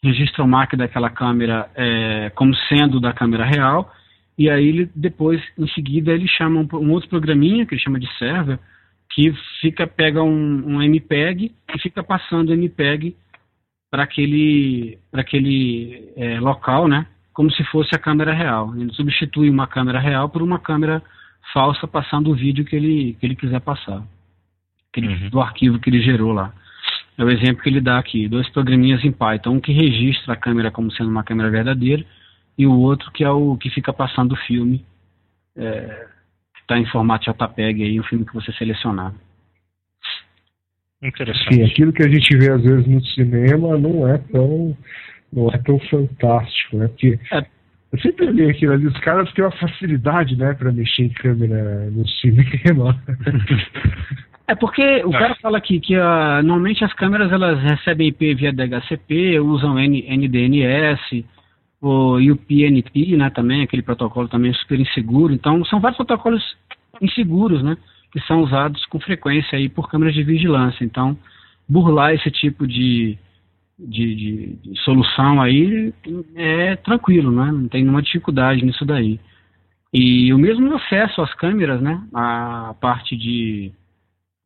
registra 0.02 0.44
o 0.44 0.48
MAC 0.48 0.76
daquela 0.76 1.10
câmera 1.10 1.70
é, 1.74 2.30
como 2.34 2.54
sendo 2.68 3.00
da 3.00 3.12
câmera 3.12 3.44
real, 3.44 3.92
e 4.36 4.48
aí 4.48 4.66
ele 4.66 4.90
depois, 4.94 5.42
em 5.58 5.68
seguida, 5.68 6.12
ele 6.12 6.26
chama 6.26 6.60
um, 6.60 6.76
um 6.76 6.90
outro 6.92 7.08
programinha 7.08 7.66
que 7.66 7.74
ele 7.74 7.82
chama 7.82 8.00
de 8.00 8.10
server, 8.18 8.58
que 9.14 9.32
fica 9.60 9.86
pega 9.86 10.22
um, 10.22 10.76
um 10.76 10.82
MPEG 10.82 11.52
e 11.74 11.78
fica 11.78 12.02
passando 12.02 12.50
o 12.50 12.52
MPEG 12.52 13.14
para 13.90 14.04
aquele, 14.04 14.98
pra 15.10 15.20
aquele 15.20 16.10
é, 16.16 16.40
local, 16.40 16.88
né? 16.88 17.06
Como 17.32 17.50
se 17.50 17.62
fosse 17.64 17.94
a 17.94 17.98
câmera 17.98 18.32
real. 18.32 18.74
Ele 18.76 18.92
substitui 18.92 19.50
uma 19.50 19.66
câmera 19.66 20.00
real 20.00 20.28
por 20.28 20.42
uma 20.42 20.58
câmera 20.58 21.02
falsa 21.52 21.86
passando 21.86 22.30
o 22.30 22.34
vídeo 22.34 22.64
que 22.64 22.74
ele, 22.74 23.16
que 23.20 23.26
ele 23.26 23.36
quiser 23.36 23.60
passar. 23.60 24.02
Aquele, 24.90 25.08
uhum. 25.08 25.28
Do 25.30 25.40
arquivo 25.40 25.78
que 25.78 25.90
ele 25.90 26.02
gerou 26.02 26.32
lá. 26.32 26.52
É 27.16 27.24
o 27.24 27.30
exemplo 27.30 27.62
que 27.62 27.68
ele 27.68 27.80
dá 27.80 27.98
aqui, 27.98 28.26
dois 28.26 28.48
programinhas 28.48 29.04
em 29.04 29.12
Python, 29.12 29.50
um 29.50 29.60
que 29.60 29.72
registra 29.72 30.32
a 30.32 30.36
câmera 30.36 30.70
como 30.70 30.90
sendo 30.92 31.10
uma 31.10 31.22
câmera 31.22 31.50
verdadeira 31.50 32.04
e 32.56 32.66
o 32.66 32.72
outro 32.72 33.10
que 33.12 33.22
é 33.22 33.30
o 33.30 33.56
que 33.56 33.68
fica 33.70 33.92
passando 33.92 34.32
o 34.32 34.36
filme, 34.46 34.84
é, 35.56 36.08
em 36.78 36.86
formato 36.86 37.30
JPEG 37.30 37.82
aí, 37.82 38.00
o 38.00 38.04
filme 38.04 38.24
que 38.24 38.34
você 38.34 38.52
selecionar. 38.52 39.12
Interessante. 41.02 41.54
Sim, 41.54 41.64
aquilo 41.64 41.92
que 41.92 42.02
a 42.02 42.08
gente 42.08 42.36
vê 42.36 42.50
às 42.50 42.62
vezes 42.62 42.86
no 42.86 43.04
cinema 43.06 43.76
não 43.76 44.08
é 44.08 44.18
tão, 44.18 44.76
não 45.32 45.48
é 45.48 45.58
tão 45.58 45.78
fantástico, 45.80 46.76
né? 46.76 46.88
Porque 46.88 47.18
é. 47.32 47.44
eu 47.92 47.98
sempre 48.00 48.32
vi 48.32 48.48
aquilo 48.48 48.72
ali, 48.72 48.86
os 48.86 49.00
caras 49.00 49.32
têm 49.32 49.44
uma 49.44 49.50
facilidade, 49.50 50.36
né, 50.36 50.54
para 50.54 50.70
mexer 50.70 51.02
em 51.02 51.08
câmera 51.08 51.90
no 51.90 52.06
cinema. 52.08 53.02
É 54.48 54.54
porque 54.54 54.82
o 54.82 55.14
é. 55.14 55.18
cara 55.18 55.34
fala 55.36 55.56
aqui 55.56 55.80
que 55.80 55.96
uh, 55.96 56.42
normalmente 56.42 56.84
as 56.84 56.92
câmeras 56.92 57.32
elas 57.32 57.62
recebem 57.62 58.08
IP 58.08 58.34
via 58.34 58.52
DHCP, 58.52 59.40
usam 59.40 59.78
N, 59.78 60.04
NDNS, 60.14 61.24
o 61.82 62.16
UPnP, 62.16 63.16
né, 63.16 63.28
também, 63.30 63.62
aquele 63.62 63.82
protocolo 63.82 64.28
também 64.28 64.54
super 64.54 64.78
inseguro. 64.78 65.34
Então, 65.34 65.64
são 65.64 65.80
vários 65.80 65.96
protocolos 65.96 66.42
inseguros, 67.00 67.62
né, 67.62 67.76
que 68.12 68.20
são 68.20 68.42
usados 68.42 68.86
com 68.86 69.00
frequência 69.00 69.58
aí 69.58 69.68
por 69.68 69.90
câmeras 69.90 70.14
de 70.14 70.22
vigilância. 70.22 70.84
Então, 70.84 71.18
burlar 71.68 72.14
esse 72.14 72.30
tipo 72.30 72.68
de, 72.68 73.18
de, 73.76 74.14
de, 74.14 74.56
de 74.62 74.80
solução 74.82 75.42
aí 75.42 75.92
é 76.36 76.76
tranquilo, 76.76 77.32
né, 77.32 77.50
não 77.50 77.66
tem 77.66 77.82
nenhuma 77.82 78.02
dificuldade 78.02 78.64
nisso 78.64 78.84
daí. 78.84 79.18
E 79.92 80.32
o 80.32 80.38
mesmo 80.38 80.74
acesso 80.76 81.20
às 81.20 81.34
câmeras, 81.34 81.80
né, 81.80 82.00
a 82.14 82.74
parte 82.80 83.16
de 83.16 83.72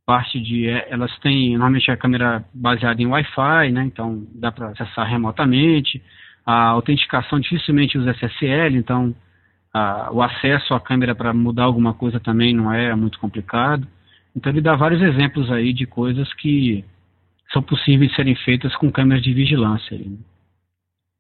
parte 0.07 0.41
de 0.41 0.69
é, 0.69 0.87
elas 0.89 1.11
têm 1.19 1.51
normalmente 1.51 1.91
a 1.91 1.97
câmera 1.97 2.45
baseada 2.55 3.03
em 3.03 3.07
Wi-Fi, 3.07 3.73
né? 3.73 3.85
Então 3.85 4.25
dá 4.33 4.53
para 4.53 4.69
acessar 4.69 5.05
remotamente. 5.09 6.01
A 6.47 6.69
autenticação 6.69 7.41
dificilmente 7.41 7.99
usa 7.99 8.13
SSL, 8.13 8.77
então 8.77 9.13
a, 9.75 10.11
o 10.13 10.23
acesso 10.23 10.73
à 10.75 10.81
câmera 10.81 11.15
para 11.15 11.35
mudar 11.35 11.65
alguma 11.65 11.93
coisa 11.93 12.21
também 12.21 12.55
não 12.55 12.73
é 12.73 12.95
muito 12.95 13.19
complicado. 13.19 13.87
Então 14.35 14.53
ele 14.53 14.61
dá 14.61 14.77
vários 14.77 15.03
exemplos 15.03 15.51
aí 15.51 15.73
de 15.73 15.87
coisas 15.87 16.33
que 16.35 16.85
são 17.53 17.63
possíveis 17.63 18.11
de 18.11 18.17
serem 18.17 18.37
feitas 18.37 18.75
com 18.77 18.93
câmeras 18.93 19.23
de 19.23 19.33
vigilância. 19.33 19.99
Né? 19.99 20.17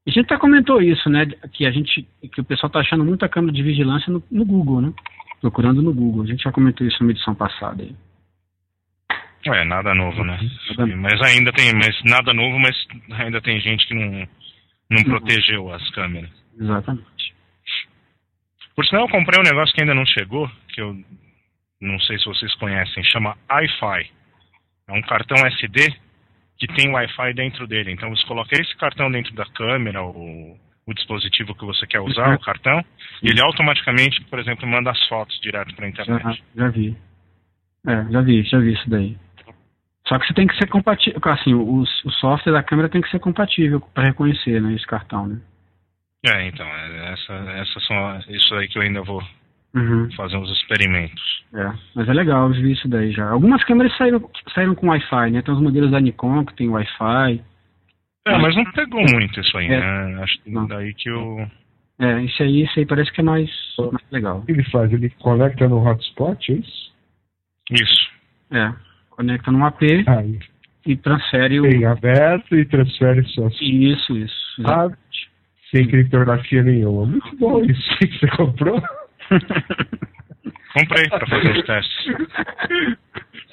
A 0.06 0.10
gente 0.10 0.20
até 0.20 0.38
comentou 0.38 0.80
isso, 0.80 1.08
né? 1.10 1.26
Que 1.52 1.66
a 1.66 1.70
gente, 1.70 2.06
que 2.32 2.40
o 2.40 2.44
pessoal 2.44 2.68
está 2.68 2.78
achando 2.78 3.04
muita 3.04 3.28
câmera 3.28 3.52
de 3.52 3.62
vigilância 3.62 4.12
no, 4.12 4.22
no, 4.30 4.44
Google, 4.44 4.80
né? 4.80 4.92
Procurando 5.40 5.82
no 5.82 5.92
Google. 5.92 6.22
A 6.22 6.26
gente 6.26 6.44
já 6.44 6.52
comentou 6.52 6.86
isso 6.86 7.02
na 7.02 7.10
edição 7.10 7.34
passada. 7.34 7.82
Aí. 7.82 7.94
É, 9.44 9.64
nada 9.64 9.94
novo, 9.94 10.22
né? 10.22 10.38
Mas 10.96 11.20
ainda 11.22 11.52
tem, 11.52 11.72
mas 11.74 12.00
nada 12.04 12.32
novo, 12.32 12.58
mas 12.58 12.76
ainda 13.18 13.40
tem 13.40 13.60
gente 13.60 13.86
que 13.86 13.94
não, 13.94 14.28
não 14.90 15.03
protegeu 15.05 15.72
as 15.72 15.88
câmeras. 15.90 16.31
Exatamente. 16.59 17.35
Por 18.75 18.85
sinal, 18.85 19.05
eu 19.05 19.09
comprei 19.09 19.40
um 19.40 19.49
negócio 19.49 19.75
que 19.75 19.81
ainda 19.81 19.94
não 19.94 20.07
chegou, 20.07 20.51
que 20.68 20.81
eu 20.81 20.96
não 21.81 21.99
sei 22.01 22.18
se 22.18 22.25
vocês 22.25 22.55
conhecem, 22.57 23.03
chama 23.05 23.37
iFi. 23.62 24.11
É 24.88 24.92
um 24.92 25.03
cartão 25.03 25.37
SD 25.46 25.94
que 26.59 26.66
tem 26.68 26.90
Wi-Fi 26.90 27.35
dentro 27.35 27.66
dele. 27.66 27.92
Então 27.92 28.09
você 28.11 28.27
coloca 28.27 28.55
esse 28.55 28.75
cartão 28.77 29.11
dentro 29.11 29.35
da 29.35 29.44
câmera, 29.46 30.03
o, 30.03 30.57
o 30.87 30.94
dispositivo 30.94 31.55
que 31.55 31.64
você 31.64 31.87
quer 31.87 32.01
usar, 32.01 32.29
uhum. 32.29 32.35
o 32.37 32.40
cartão, 32.40 32.83
e 33.22 33.29
ele 33.29 33.40
automaticamente, 33.40 34.22
por 34.25 34.38
exemplo, 34.38 34.66
manda 34.66 34.90
as 34.90 35.09
fotos 35.09 35.38
direto 35.40 35.75
para 35.75 35.87
a 35.87 35.88
internet. 35.88 36.22
Já, 36.22 36.64
já 36.64 36.68
vi. 36.68 36.96
É, 37.87 38.11
já 38.11 38.20
vi, 38.22 38.42
já 38.42 38.59
vi 38.59 38.72
isso 38.72 38.88
daí. 38.88 39.16
Só 40.09 40.19
que 40.19 40.27
você 40.27 40.35
tem 40.35 40.47
que 40.47 40.57
ser 40.57 40.69
compatível, 40.69 41.21
assim, 41.25 41.53
o, 41.53 41.81
o 41.83 42.11
software 42.12 42.53
da 42.53 42.62
câmera 42.62 42.88
tem 42.88 43.01
que 43.01 43.11
ser 43.11 43.19
compatível 43.19 43.81
para 43.92 44.05
reconhecer, 44.05 44.61
né, 44.61 44.73
esse 44.75 44.87
cartão, 44.87 45.27
né? 45.27 45.40
É, 46.25 46.47
então, 46.47 46.66
é, 46.66 47.12
essa, 47.12 47.33
essa 47.33 47.81
são, 47.81 48.19
isso 48.29 48.55
aí 48.55 48.69
que 48.69 48.79
eu 48.79 48.83
ainda 48.83 49.03
vou 49.03 49.21
uhum. 49.75 50.09
fazer 50.16 50.37
uns 50.37 50.51
experimentos. 50.51 51.45
É, 51.55 51.73
mas 51.95 52.09
é 52.09 52.12
legal, 52.12 52.49
eu 52.49 52.55
vi 52.55 52.73
isso 52.73 52.88
daí 52.88 53.12
já. 53.12 53.29
Algumas 53.29 53.62
câmeras 53.64 53.97
saíram, 53.97 54.31
saíram 54.55 54.75
com 54.75 54.88
Wi-Fi, 54.88 55.31
né? 55.31 55.42
Tem 55.42 55.55
os 55.55 55.61
modelos 55.61 55.90
da 55.90 56.01
Nikon 56.01 56.45
que 56.45 56.55
tem 56.55 56.69
Wi-Fi. 56.69 57.42
É, 58.29 58.38
mas 58.38 58.57
não 58.57 58.64
pegou 58.73 59.03
muito 59.12 59.40
isso 59.40 59.57
aí, 59.59 59.66
é. 59.66 59.81
né? 59.81 60.23
Acho 60.23 60.42
que 60.42 60.51
não. 60.51 60.66
daí 60.66 60.95
que 60.95 61.09
eu... 61.09 61.49
É, 61.99 62.21
isso 62.23 62.42
aí, 62.42 62.62
isso 62.62 62.79
aí 62.79 62.87
parece 62.87 63.11
que 63.12 63.21
é 63.21 63.25
mais, 63.25 63.51
mais 63.79 64.11
legal. 64.11 64.38
O 64.38 64.47
que 64.47 64.53
ele 64.53 64.64
faz? 64.64 64.92
Ele 64.92 65.11
conecta 65.11 65.69
no 65.69 65.85
hotspot, 65.85 66.53
é 66.53 66.57
isso? 66.57 66.92
Isso. 67.71 68.11
É 68.51 68.86
conecta 69.16 69.50
num 69.50 69.64
AP 69.64 69.83
Aí. 70.07 70.38
e 70.87 70.96
transfere 70.96 71.61
Tem 71.61 71.85
o. 71.85 71.90
aberto 71.90 72.55
e 72.55 72.64
transfere 72.64 73.24
só. 73.29 73.48
Isso, 73.61 74.16
isso. 74.16 74.62
Ah, 74.64 74.88
sem 75.70 75.88
criptografia 75.88 76.62
nenhuma. 76.62 77.07
Muito 77.07 77.37
bom 77.37 77.64
isso 77.64 77.98
que 77.98 78.18
você 78.18 78.29
comprou. 78.29 78.81
Comprei 80.72 81.09
para 81.09 81.26
fazer 81.26 81.57
os 81.57 81.64
testes. 81.64 82.07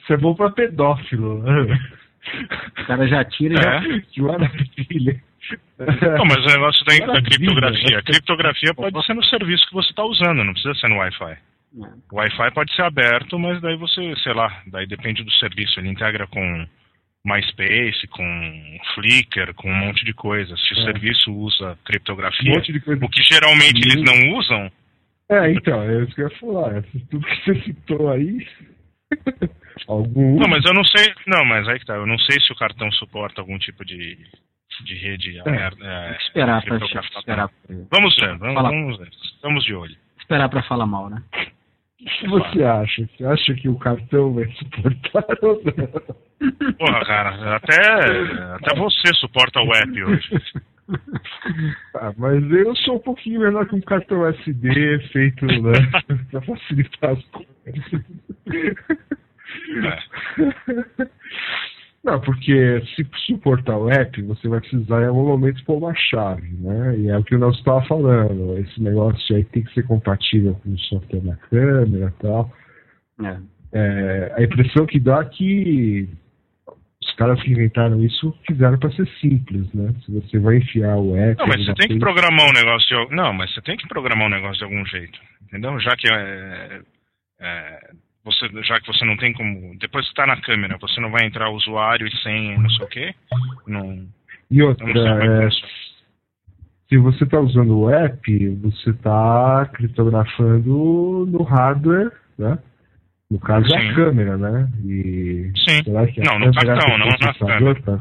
Isso 0.01 0.13
é 0.13 0.17
bom 0.17 0.35
para 0.35 0.49
pedófilo. 0.51 1.41
Né? 1.41 1.79
O 2.77 2.85
cara 2.85 3.07
já 3.07 3.23
tira 3.23 3.53
e 3.53 3.57
é. 3.57 3.61
já. 3.61 4.01
Que 4.11 4.21
maravilha. 4.21 5.21
Não, 6.17 6.25
mas 6.25 6.37
o 6.37 6.47
negócio 6.47 6.85
da, 6.85 7.13
da 7.13 7.21
criptografia. 7.21 7.99
A 7.99 8.03
criptografia 8.03 8.73
pode 8.73 9.05
ser 9.05 9.13
no 9.13 9.23
serviço 9.25 9.67
que 9.67 9.73
você 9.73 9.89
está 9.89 10.03
usando, 10.03 10.43
não 10.43 10.53
precisa 10.53 10.75
ser 10.75 10.89
no 10.89 10.97
Wi-Fi. 10.97 11.37
O 12.11 12.17
Wi-Fi 12.17 12.51
pode 12.53 12.75
ser 12.75 12.83
aberto, 12.83 13.39
mas 13.39 13.59
daí 13.61 13.75
você, 13.77 14.13
sei 14.23 14.33
lá, 14.33 14.61
daí 14.67 14.85
depende 14.85 15.23
do 15.23 15.31
serviço. 15.33 15.79
Ele 15.79 15.89
integra 15.89 16.27
com 16.27 16.67
MySpace, 17.25 18.07
com 18.07 18.79
Flickr, 18.93 19.53
com 19.55 19.69
um 19.71 19.75
monte 19.75 20.05
de 20.05 20.13
coisas. 20.13 20.59
Se 20.67 20.75
é. 20.75 20.77
o 20.77 20.83
serviço 20.83 21.33
usa 21.33 21.77
criptografia, 21.83 22.53
um 22.53 23.05
o 23.05 23.09
que 23.09 23.23
geralmente 23.23 23.81
eles 23.81 24.03
não 24.03 24.37
usam. 24.37 24.71
É, 25.29 25.51
então, 25.51 25.81
é 25.81 26.03
isso 26.03 26.13
que 26.13 26.21
eu 26.21 26.29
ia 26.29 26.37
falar. 26.37 26.77
É 26.77 26.81
tudo 27.09 27.25
que 27.25 27.35
você 27.43 27.61
citou 27.63 28.11
aí. 28.11 28.47
algum. 29.87 30.39
Não, 30.39 30.47
mas 30.47 30.63
eu 30.65 30.73
não 30.73 30.83
sei. 30.83 31.13
Não, 31.27 31.45
mas 31.45 31.67
aí 31.67 31.79
que 31.79 31.85
tá. 31.85 31.95
Eu 31.95 32.05
não 32.05 32.17
sei 32.19 32.39
se 32.41 32.51
o 32.51 32.55
cartão 32.55 32.91
suporta 32.91 33.41
algum 33.41 33.57
tipo 33.57 33.83
de, 33.85 34.17
de 34.85 34.95
rede 34.95 35.37
é. 35.37 35.41
aberta. 35.41 35.83
É, 35.83 36.17
esperar 36.17 36.63
para 36.63 36.77
esperar. 36.77 37.49
Vamos 37.91 38.15
ver, 38.15 38.37
vamos, 38.37 38.61
vamos 38.61 38.97
ver. 38.97 39.09
Estamos 39.09 39.63
de 39.63 39.73
olho. 39.73 39.95
Esperar 40.19 40.49
para 40.49 40.63
falar 40.63 40.85
mal, 40.85 41.09
né? 41.09 41.21
O 42.03 42.05
que 42.05 42.27
você 42.27 42.63
acha? 42.63 43.07
Você 43.17 43.25
acha 43.25 43.53
que 43.55 43.69
o 43.69 43.79
cartão 43.79 44.33
vai 44.33 44.45
suportar 44.51 45.25
ou 45.41 45.61
não? 45.63 46.73
Porra, 46.73 47.05
cara, 47.05 47.55
até, 47.55 47.75
até 48.55 48.75
você 48.77 49.13
suporta 49.15 49.61
o 49.61 49.73
app 49.73 50.03
hoje. 50.03 50.41
Ah, 51.95 52.13
mas 52.17 52.43
eu 52.51 52.75
sou 52.75 52.97
um 52.97 52.99
pouquinho 52.99 53.39
menor 53.39 53.65
que 53.65 53.73
um 53.73 53.79
cartão 53.79 54.27
SD 54.27 54.99
feito 55.13 55.45
né, 55.45 55.71
para 56.29 56.41
facilitar 56.41 57.11
as 57.11 57.23
coisas. 57.27 58.03
É. 59.79 61.07
Não, 62.03 62.19
porque 62.19 62.83
se 62.95 63.07
suportar 63.25 63.77
o 63.77 63.89
app, 63.89 64.21
você 64.23 64.49
vai 64.49 64.59
precisar 64.59 65.01
em 65.01 65.07
algum 65.07 65.25
momento 65.25 65.63
pôr 65.63 65.77
uma 65.77 65.95
chave, 65.95 66.49
né? 66.59 66.97
E 66.97 67.07
é 67.07 67.17
o 67.17 67.23
que 67.23 67.37
nós 67.37 67.55
estava 67.57 67.81
falando. 67.85 68.57
Esse 68.57 68.81
negócio 68.81 69.35
aí 69.35 69.45
tem 69.45 69.63
que 69.63 69.73
ser 69.73 69.83
compatível 69.87 70.55
com 70.55 70.73
o 70.73 70.79
software 70.79 71.21
da 71.21 71.35
câmera 71.37 72.13
e 72.13 72.21
tal. 72.21 72.53
É. 73.23 73.37
É, 73.71 74.33
a 74.35 74.43
impressão 74.43 74.85
que 74.85 74.99
dá 74.99 75.21
é 75.21 75.25
que 75.25 76.09
os 77.01 77.15
caras 77.15 77.41
que 77.41 77.51
inventaram 77.51 78.03
isso 78.03 78.37
fizeram 78.45 78.77
para 78.77 78.91
ser 78.91 79.07
simples, 79.21 79.73
né? 79.73 79.93
Se 80.05 80.11
você 80.11 80.39
vai 80.39 80.57
enfiar 80.57 80.97
o 80.97 81.15
app. 81.15 81.39
Não, 81.39 81.47
mas 81.47 81.65
você 81.65 81.73
tem 81.73 81.87
que 81.87 81.99
programar 81.99 82.49
um 82.49 82.53
negócio 82.53 83.07
de... 83.07 83.15
Não, 83.15 83.31
mas 83.31 83.53
você 83.53 83.61
tem 83.61 83.77
que 83.77 83.87
programar 83.87 84.27
um 84.27 84.31
negócio 84.31 84.57
de 84.57 84.63
algum 84.65 84.85
jeito. 84.85 85.17
Entendeu? 85.43 85.79
Já 85.79 85.95
que 85.95 86.11
é, 86.11 86.81
é 87.39 87.91
você, 88.23 88.47
já 88.63 88.79
que 88.79 88.87
você 88.87 89.05
não 89.05 89.17
tem 89.17 89.33
como. 89.33 89.77
Depois 89.77 90.05
que 90.05 90.11
está 90.11 90.25
na 90.25 90.39
câmera, 90.39 90.77
você 90.79 90.99
não 91.01 91.11
vai 91.11 91.25
entrar 91.25 91.49
usuário 91.49 92.07
e 92.07 92.17
senha, 92.17 92.57
não 92.57 92.69
sei 92.69 92.85
o 92.85 92.89
quê. 92.89 93.15
Não, 93.67 94.07
e 94.49 94.61
outra, 94.61 94.87
é, 94.87 95.49
se 96.87 96.97
você 96.97 97.23
está 97.23 97.39
usando 97.39 97.75
o 97.75 97.89
app, 97.89 98.49
você 98.61 98.91
está 98.91 99.67
criptografando 99.73 101.25
no 101.27 101.41
hardware, 101.41 102.11
né? 102.37 102.59
No 103.31 103.39
caso 103.39 103.67
Sim. 103.67 103.75
é 103.75 103.89
a 103.89 103.95
câmera, 103.95 104.37
né? 104.37 104.69
E 104.85 105.51
Sim. 105.55 105.81
não, 106.23 106.39
no 106.39 106.53
cartão, 106.53 106.97
não 106.99 107.07
na 107.07 107.33
câmera. 107.33 107.81
Tá 107.81 107.99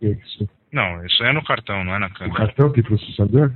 isso? 0.00 0.48
Não, 0.72 1.04
isso 1.04 1.22
é 1.22 1.32
no 1.34 1.44
cartão, 1.44 1.84
não 1.84 1.94
é 1.94 1.98
na 1.98 2.08
câmera. 2.08 2.32
O 2.32 2.36
cartão 2.46 2.72
tem 2.72 2.82
processador? 2.82 3.52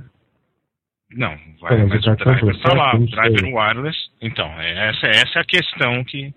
Não, 1.15 1.37
vai, 1.61 1.79
é, 1.79 1.85
mas 1.85 2.05
o 2.05 2.15
driver 2.15 2.55
está 2.55 2.73
lá, 2.73 2.95
o 2.95 3.05
driver 3.05 3.53
wireless. 3.53 3.97
Então, 4.21 4.47
é, 4.59 4.89
essa, 4.89 5.07
essa 5.07 5.39
é 5.39 5.41
a 5.41 5.45
questão 5.45 6.03
que. 6.03 6.33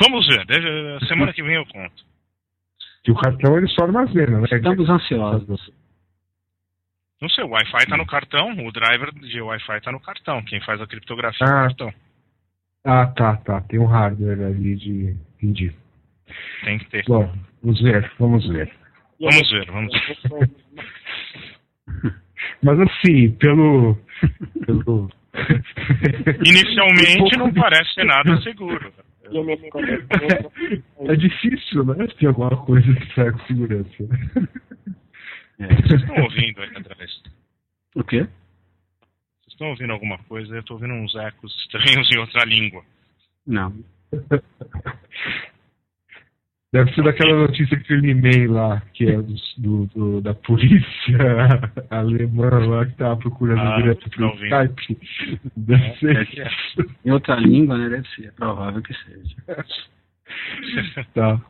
Vamos 0.00 0.26
ver, 0.26 0.46
deixa, 0.46 1.06
semana 1.06 1.32
que 1.32 1.42
vem 1.42 1.56
eu 1.56 1.66
conto. 1.66 2.04
Que 3.04 3.10
o 3.10 3.14
cartão 3.14 3.56
ele 3.56 3.68
só 3.68 3.84
armazena, 3.84 4.40
né? 4.40 4.48
Estamos 4.50 4.88
ansiosos. 4.88 5.72
Não 7.20 7.28
sei, 7.28 7.44
o 7.44 7.48
Wi-Fi 7.48 7.82
está 7.82 7.96
no 7.96 8.06
cartão, 8.06 8.50
o 8.66 8.72
driver 8.72 9.12
de 9.12 9.40
Wi-Fi 9.42 9.76
está 9.76 9.92
no 9.92 10.00
cartão. 10.00 10.42
Quem 10.44 10.60
faz 10.62 10.80
a 10.80 10.86
criptografia 10.86 11.46
ah. 11.46 11.50
é 11.50 11.52
o 11.52 11.66
cartão. 11.68 11.94
Ah, 12.84 13.06
tá, 13.08 13.36
tá. 13.36 13.60
Tem 13.62 13.78
um 13.78 13.86
hardware 13.86 14.46
ali 14.46 14.74
de. 14.76 15.16
Entendi. 15.36 15.72
Tem 16.64 16.78
que 16.78 16.86
ter. 16.86 17.04
Bom, 17.06 17.30
vamos 17.62 17.80
ver, 17.82 18.10
vamos 18.18 18.48
ver. 18.48 18.72
Vamos 19.20 19.50
ver, 19.50 19.66
vamos 19.66 19.92
ver. 19.92 20.50
Mas 22.62 22.80
assim, 22.80 23.32
pelo. 23.32 23.98
Pelo... 24.66 25.10
Inicialmente 26.44 27.36
não 27.38 27.52
parece 27.52 27.94
ser 27.94 28.04
nada 28.04 28.40
seguro. 28.42 28.92
É 31.08 31.16
difícil, 31.16 31.84
né? 31.84 32.06
Ter 32.18 32.26
alguma 32.26 32.56
coisa 32.64 32.92
que 32.94 33.14
saia 33.14 33.32
com 33.32 33.38
segurança. 33.46 34.04
É. 35.60 35.66
Vocês 35.66 36.00
estão 36.00 36.16
ouvindo 36.24 36.62
aí 36.62 36.70
atrás? 36.74 37.22
O 37.94 38.02
quê? 38.02 38.20
Vocês 38.20 39.52
estão 39.52 39.68
ouvindo 39.68 39.92
alguma 39.92 40.18
coisa? 40.24 40.54
Eu 40.54 40.60
estou 40.60 40.76
ouvindo 40.76 40.94
uns 40.94 41.14
ecos 41.14 41.54
estranhos 41.62 42.08
em 42.12 42.18
outra 42.18 42.44
língua. 42.44 42.82
Não. 43.46 43.72
Deve 46.72 46.94
ser 46.94 47.02
daquela 47.02 47.36
notícia 47.36 47.76
que 47.80 47.92
eu 47.92 47.98
limei 47.98 48.46
lá, 48.46 48.80
que 48.94 49.04
é 49.04 49.20
do, 49.20 49.34
do, 49.58 49.86
do 49.86 50.20
da 50.20 50.32
polícia 50.34 51.18
alemã 51.90 52.48
lá 52.64 52.86
que 52.86 52.92
estava 52.92 53.16
procurando 53.16 53.60
ah, 53.60 53.76
direto 53.76 54.08
pelo 54.10 54.32
Skype. 54.34 54.98
Deve 55.56 55.84
é, 55.84 55.94
ser 55.96 56.22
isso. 56.22 56.90
Em 57.04 57.10
outra 57.10 57.34
língua, 57.34 57.76
né? 57.76 57.88
Deve 57.88 58.06
ser. 58.10 58.26
É 58.26 58.30
provável 58.30 58.80
que 58.82 58.94
seja. 58.94 59.36
tá. 61.12 61.40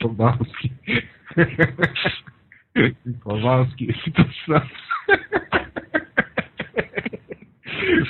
Kowalski. 0.00 0.72
Kowalski. 3.22 3.92
Situação. 4.04 4.62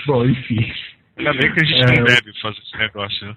Bom, 0.07 0.25
enfim. 0.27 0.73
Ainda 1.23 1.41
bem 1.41 1.53
que 1.53 1.61
a 1.61 1.65
gente 1.65 1.83
é, 1.83 1.97
não 1.97 2.05
deve 2.05 2.41
fazer 2.41 2.59
esse 2.59 2.77
negócio. 2.77 3.27
Né? 3.27 3.37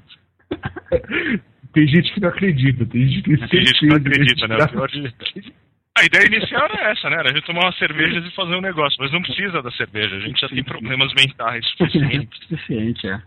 tem 1.74 1.88
gente 1.88 2.14
que 2.14 2.20
não 2.20 2.30
acredita, 2.30 2.86
tem 2.86 3.08
gente 3.08 3.22
que, 3.22 3.48
tem 3.48 3.66
gente 3.66 3.80
que 3.80 3.86
não 3.86 3.98
acredita, 3.98 4.48
né? 4.48 4.58
De... 4.58 5.54
A 5.98 6.04
ideia 6.04 6.26
inicial 6.26 6.66
era 6.66 6.92
essa, 6.92 7.10
né? 7.10 7.18
Era 7.20 7.30
a 7.30 7.34
gente 7.34 7.46
tomar 7.46 7.66
umas 7.66 7.78
cervejas 7.78 8.26
e 8.26 8.36
fazer 8.36 8.56
um 8.56 8.62
negócio, 8.62 8.98
mas 9.00 9.12
não 9.12 9.22
precisa 9.22 9.62
da 9.62 9.72
cerveja, 9.72 10.16
a 10.16 10.20
gente 10.20 10.42
já 10.42 10.50
tem 10.50 10.64
problemas 10.64 11.14
mentais 11.14 11.66
suficientes. 11.78 12.40
Suficiente, 12.48 13.08
é. 13.08 13.22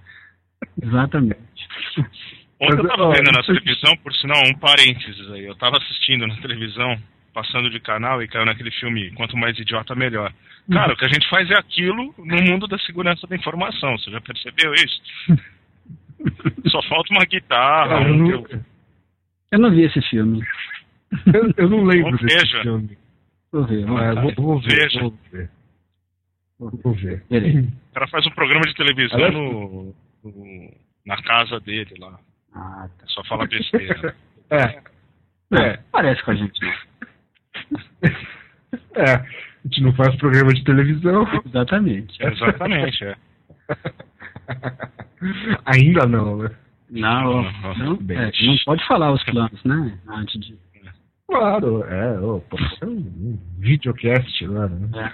Exatamente. 0.82 1.38
Ontem 2.60 2.80
eu 2.80 2.88
tava 2.88 3.12
vendo 3.12 3.30
na 3.30 3.42
televisão, 3.42 3.96
por 3.98 4.12
sinal, 4.14 4.42
um 4.44 4.58
parênteses 4.58 5.30
aí, 5.30 5.44
eu 5.44 5.54
tava 5.54 5.76
assistindo 5.76 6.26
na 6.26 6.36
televisão, 6.36 6.96
passando 7.32 7.70
de 7.70 7.80
canal 7.80 8.22
e 8.22 8.28
caiu 8.28 8.44
naquele 8.44 8.70
filme 8.72 9.10
Quanto 9.12 9.36
Mais 9.36 9.58
Idiota 9.58 9.94
Melhor. 9.94 10.32
Cara, 10.70 10.92
o 10.92 10.96
que 10.96 11.04
a 11.04 11.08
gente 11.08 11.28
faz 11.28 11.50
é 11.50 11.58
aquilo 11.58 12.14
no 12.18 12.42
mundo 12.42 12.66
da 12.66 12.78
segurança 12.80 13.26
da 13.26 13.36
informação. 13.36 13.96
Você 13.96 14.10
já 14.10 14.20
percebeu 14.20 14.72
isso? 14.74 15.02
Só 16.68 16.82
falta 16.82 17.12
uma 17.12 17.24
guitarra. 17.24 18.02
eu, 18.02 18.16
não... 18.16 18.46
eu, 19.52 19.58
não... 19.58 19.70
vi 19.70 19.84
esse 19.84 20.02
filme. 20.02 20.44
Eu, 21.32 21.52
eu 21.56 21.70
não 21.70 21.84
lembro 21.84 22.18
desse 22.18 22.36
veja. 22.36 22.62
filme. 22.62 22.98
Vou 23.50 23.64
ver, 23.64 23.86
vou, 23.86 23.98
é, 23.98 24.14
vou, 24.14 24.32
vou 24.36 24.60
ver. 24.60 24.76
Veja. 24.76 25.00
Vou 25.00 25.18
ver. 25.32 25.50
Vou 26.58 26.92
ver. 26.94 27.24
O 27.30 27.94
cara 27.94 28.08
faz 28.08 28.26
um 28.26 28.30
programa 28.30 28.62
de 28.66 28.74
televisão 28.74 29.30
no, 29.30 29.94
no, 30.22 30.74
na 31.06 31.22
casa 31.22 31.58
dele 31.60 31.94
lá. 31.98 32.18
Ah, 32.54 32.88
tá. 32.98 33.06
Só 33.06 33.24
fala 33.24 33.46
besteira. 33.46 34.14
é. 34.50 34.82
É. 35.50 35.78
Parece 35.90 36.22
com 36.22 36.32
a 36.32 36.34
gente, 36.34 36.60
né? 36.62 36.76
É. 38.94 39.14
A 39.14 39.24
gente 39.64 39.82
não 39.82 39.94
faz 39.94 40.14
programa 40.16 40.52
de 40.52 40.62
televisão. 40.64 41.26
Exatamente. 41.46 42.16
Exatamente, 42.22 43.04
é. 43.04 43.16
Ainda 45.64 46.06
não, 46.06 46.36
né? 46.38 46.50
Não, 46.90 47.42
não, 47.42 47.98
é, 48.08 48.30
não 48.46 48.56
pode 48.64 48.86
falar 48.86 49.12
os 49.12 49.22
planos, 49.24 49.62
né? 49.64 49.98
Antes 50.08 50.40
de. 50.40 50.58
Claro, 51.26 51.84
é, 51.84 52.18
oh, 52.20 52.40
pode 52.40 52.78
ser 52.78 52.86
um 52.86 53.38
videocast 53.58 54.46
lá, 54.46 54.68
né? 54.68 55.12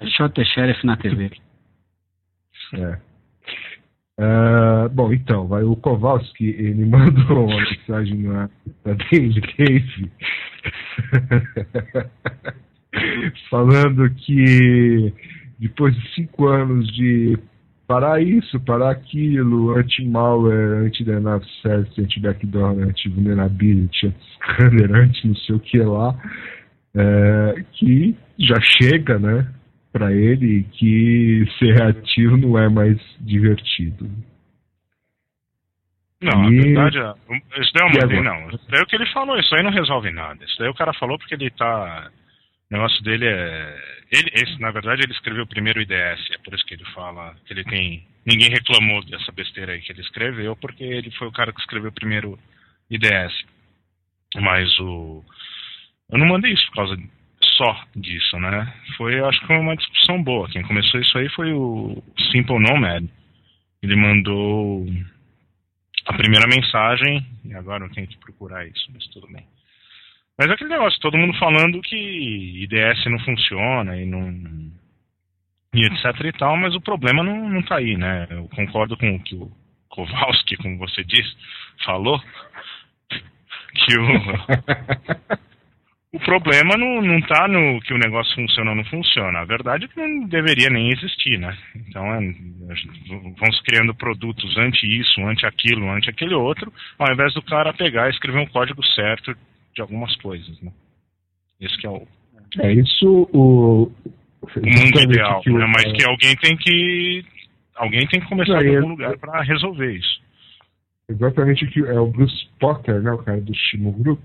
É. 0.00 0.06
Shot 0.08 0.34
the 0.34 0.44
Sheriff 0.44 0.84
na 0.84 0.96
TV. 0.96 1.30
É. 2.74 2.98
Uh, 4.22 4.88
bom, 4.90 5.12
então, 5.12 5.48
vai 5.48 5.64
o 5.64 5.74
Kowalski, 5.74 6.50
ele 6.50 6.84
mandou 6.86 7.48
uma 7.48 7.56
mensagem 7.56 8.18
na, 8.18 8.48
na 8.84 8.94
Daily 9.10 9.40
Cave 9.40 10.12
falando 13.50 14.08
que 14.10 15.12
depois 15.58 15.92
de 15.96 16.14
cinco 16.14 16.46
anos 16.46 16.86
de 16.94 17.36
parar 17.88 18.22
isso, 18.22 18.60
parar 18.60 18.92
aquilo, 18.92 19.76
anti-malware, 19.76 20.86
anti-DNS 20.86 21.44
service, 21.60 22.00
anti-backdoor, 22.00 22.78
anti-vulnerability, 22.78 24.06
anti-scanner, 24.06 24.94
anti 24.94 25.26
não 25.26 25.34
sei 25.34 25.56
o 25.56 25.60
que 25.60 25.78
lá, 25.78 26.16
é, 26.94 27.64
que 27.72 28.16
já 28.38 28.60
chega, 28.60 29.18
né, 29.18 29.48
para 29.92 30.12
ele 30.12 30.64
que 30.72 31.44
ser 31.58 31.74
reativo 31.74 32.36
não 32.36 32.58
é 32.58 32.68
mais 32.68 32.98
divertido. 33.20 34.10
Não, 36.20 36.52
e... 36.52 36.58
a 36.58 36.62
verdade 36.62 36.98
é. 36.98 37.60
Isso 37.60 37.72
daí 37.74 37.88
é 38.00 38.06
uma, 38.06 38.22
não. 38.22 38.48
Isso 38.50 38.66
daí 38.68 38.80
é 38.80 38.82
o 38.82 38.86
que 38.86 38.96
ele 38.96 39.06
falou, 39.12 39.38
isso 39.38 39.54
aí 39.54 39.62
não 39.62 39.70
resolve 39.70 40.10
nada. 40.10 40.44
Isso 40.44 40.56
daí 40.58 40.68
o 40.68 40.74
cara 40.74 40.92
falou 40.94 41.18
porque 41.18 41.34
ele 41.34 41.50
tá 41.50 42.10
o 42.72 42.74
negócio 42.74 43.02
dele 43.04 43.26
é. 43.26 44.02
Ele, 44.10 44.30
esse, 44.34 44.58
na 44.58 44.70
verdade, 44.70 45.02
ele 45.02 45.12
escreveu 45.12 45.46
primeiro 45.46 45.78
o 45.78 45.82
IDS, 45.82 46.30
é 46.32 46.38
por 46.38 46.54
isso 46.54 46.64
que 46.64 46.72
ele 46.72 46.84
fala 46.94 47.34
que 47.44 47.52
ele 47.52 47.64
tem. 47.64 48.06
Ninguém 48.26 48.48
reclamou 48.48 49.04
dessa 49.04 49.30
besteira 49.30 49.72
aí 49.72 49.80
que 49.82 49.92
ele 49.92 50.00
escreveu, 50.00 50.56
porque 50.56 50.82
ele 50.82 51.10
foi 51.12 51.28
o 51.28 51.32
cara 51.32 51.52
que 51.52 51.60
escreveu 51.60 51.92
primeiro 51.92 52.38
IDS. 52.90 53.32
Mas 54.36 54.78
o. 54.80 55.22
Eu 56.10 56.18
não 56.18 56.26
mandei 56.26 56.52
isso 56.52 56.66
por 56.68 56.76
causa. 56.76 56.96
Só 57.62 57.84
disso, 57.94 58.38
né? 58.40 58.74
Foi, 58.96 59.20
acho 59.20 59.40
que 59.40 59.46
foi 59.46 59.56
uma 59.56 59.76
discussão 59.76 60.20
boa. 60.22 60.48
Quem 60.48 60.62
começou 60.62 61.00
isso 61.00 61.16
aí 61.16 61.28
foi 61.30 61.52
o 61.52 62.02
Simple 62.32 62.58
Nomad. 62.58 63.04
Ele 63.80 63.96
mandou 63.96 64.84
a 66.06 66.12
primeira 66.14 66.46
mensagem, 66.48 67.24
e 67.44 67.54
agora 67.54 67.84
eu 67.84 67.90
tenho 67.90 68.08
que 68.08 68.18
procurar 68.18 68.66
isso, 68.66 68.90
mas 68.92 69.06
tudo 69.08 69.28
bem. 69.28 69.46
Mas 70.36 70.50
é 70.50 70.54
aquele 70.54 70.70
negócio, 70.70 70.98
todo 71.00 71.16
mundo 71.16 71.38
falando 71.38 71.80
que 71.82 72.64
IDS 72.64 73.04
não 73.06 73.18
funciona 73.20 73.96
e 73.96 74.04
não. 74.06 74.72
e 75.74 75.86
etc 75.86 76.20
e 76.24 76.32
tal, 76.32 76.56
mas 76.56 76.74
o 76.74 76.80
problema 76.80 77.22
não, 77.22 77.48
não 77.48 77.62
tá 77.62 77.76
aí, 77.76 77.96
né? 77.96 78.26
Eu 78.30 78.48
concordo 78.48 78.96
com 78.96 79.14
o 79.14 79.22
que 79.22 79.36
o 79.36 79.52
Kowalski, 79.88 80.56
como 80.56 80.78
você 80.78 81.04
disse, 81.04 81.36
falou, 81.84 82.20
que 83.74 83.98
o. 83.98 85.42
o 86.14 86.20
problema 86.20 86.76
não, 86.76 87.00
não 87.00 87.20
tá 87.22 87.48
no 87.48 87.80
que 87.80 87.94
o 87.94 87.98
negócio 87.98 88.34
funciona 88.34 88.70
ou 88.70 88.76
não 88.76 88.84
funciona. 88.84 89.40
A 89.40 89.44
verdade 89.46 89.86
é 89.86 89.88
que 89.88 89.96
não 89.96 90.28
deveria 90.28 90.68
nem 90.68 90.92
existir, 90.92 91.38
né? 91.38 91.56
Então, 91.74 92.04
é, 92.14 92.18
vamos 93.38 93.60
criando 93.62 93.94
produtos 93.94 94.56
ante 94.58 94.86
isso, 94.86 95.22
ante 95.22 95.46
aquilo, 95.46 95.90
ante 95.90 96.10
aquele 96.10 96.34
outro, 96.34 96.70
ao 96.98 97.10
invés 97.10 97.32
do 97.32 97.42
cara 97.42 97.72
pegar 97.72 98.08
e 98.08 98.10
escrever 98.10 98.40
um 98.40 98.46
código 98.46 98.84
certo 98.84 99.34
de 99.74 99.80
algumas 99.80 100.14
coisas, 100.16 100.60
né? 100.60 100.70
Esse 101.58 101.78
que 101.78 101.86
é 101.86 101.90
o... 101.90 102.06
É 102.60 102.72
isso 102.72 103.28
o... 103.32 103.90
O 104.42 104.66
mundo 104.66 105.00
ideal, 105.00 105.40
que 105.40 105.50
o, 105.50 105.56
né? 105.56 105.66
mas 105.66 105.92
que 105.92 106.04
alguém 106.04 106.36
tem 106.36 106.56
que... 106.56 107.24
Alguém 107.74 108.06
tem 108.08 108.20
que 108.20 108.28
começar 108.28 108.62
em 108.62 108.76
algum 108.76 108.90
lugar 108.90 109.16
para 109.16 109.40
resolver 109.42 109.94
isso. 109.94 110.20
Exatamente 111.08 111.64
o 111.64 111.70
que 111.70 111.80
é 111.80 111.98
o 111.98 112.08
Bruce 112.08 112.48
Potter, 112.60 113.00
né? 113.00 113.12
O 113.12 113.18
cara 113.18 113.40
do 113.40 113.54
Shimo 113.54 113.92
Group. 113.92 114.20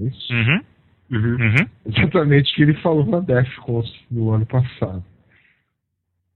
É 0.00 0.04
isso? 0.04 0.32
Uhum. 0.32 0.71
Uhum. 1.12 1.36
Uhum. 1.36 1.68
Exatamente 1.86 2.50
o 2.50 2.54
que 2.56 2.62
ele 2.62 2.74
falou 2.74 3.04
na 3.04 3.20
DEFCON 3.20 3.84
no 4.10 4.30
ano 4.30 4.46
passado. 4.46 5.04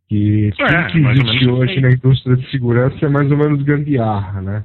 Que 0.09 0.53
tudo 0.57 0.69
é, 0.69 0.87
que 0.91 0.99
existe 0.99 1.49
hoje 1.49 1.81
na 1.81 1.91
indústria 1.91 2.37
de 2.37 2.49
segurança 2.51 3.07
é 3.07 3.09
mais 3.09 3.31
ou 3.31 3.39
menos 3.39 3.63
gambiarra, 3.63 4.41
né? 4.41 4.65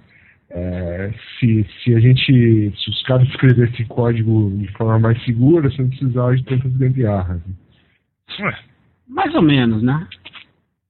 É, 0.52 1.14
se, 1.40 1.66
se 1.82 1.96
a 1.96 2.00
gente. 2.00 2.74
Se 2.78 2.90
os 2.90 3.02
caras 3.04 3.28
escrevessem 3.30 3.86
código 3.88 4.52
de 4.58 4.68
forma 4.74 5.00
mais 5.00 5.24
segura, 5.24 5.70
você 5.70 5.82
não 5.82 5.90
precisava 5.90 6.36
de 6.36 6.44
tantas 6.44 6.76
gambiarras. 6.76 7.42
Ué. 8.40 8.60
Mais 9.08 9.34
ou 9.34 9.42
menos, 9.42 9.82
né? 9.82 10.08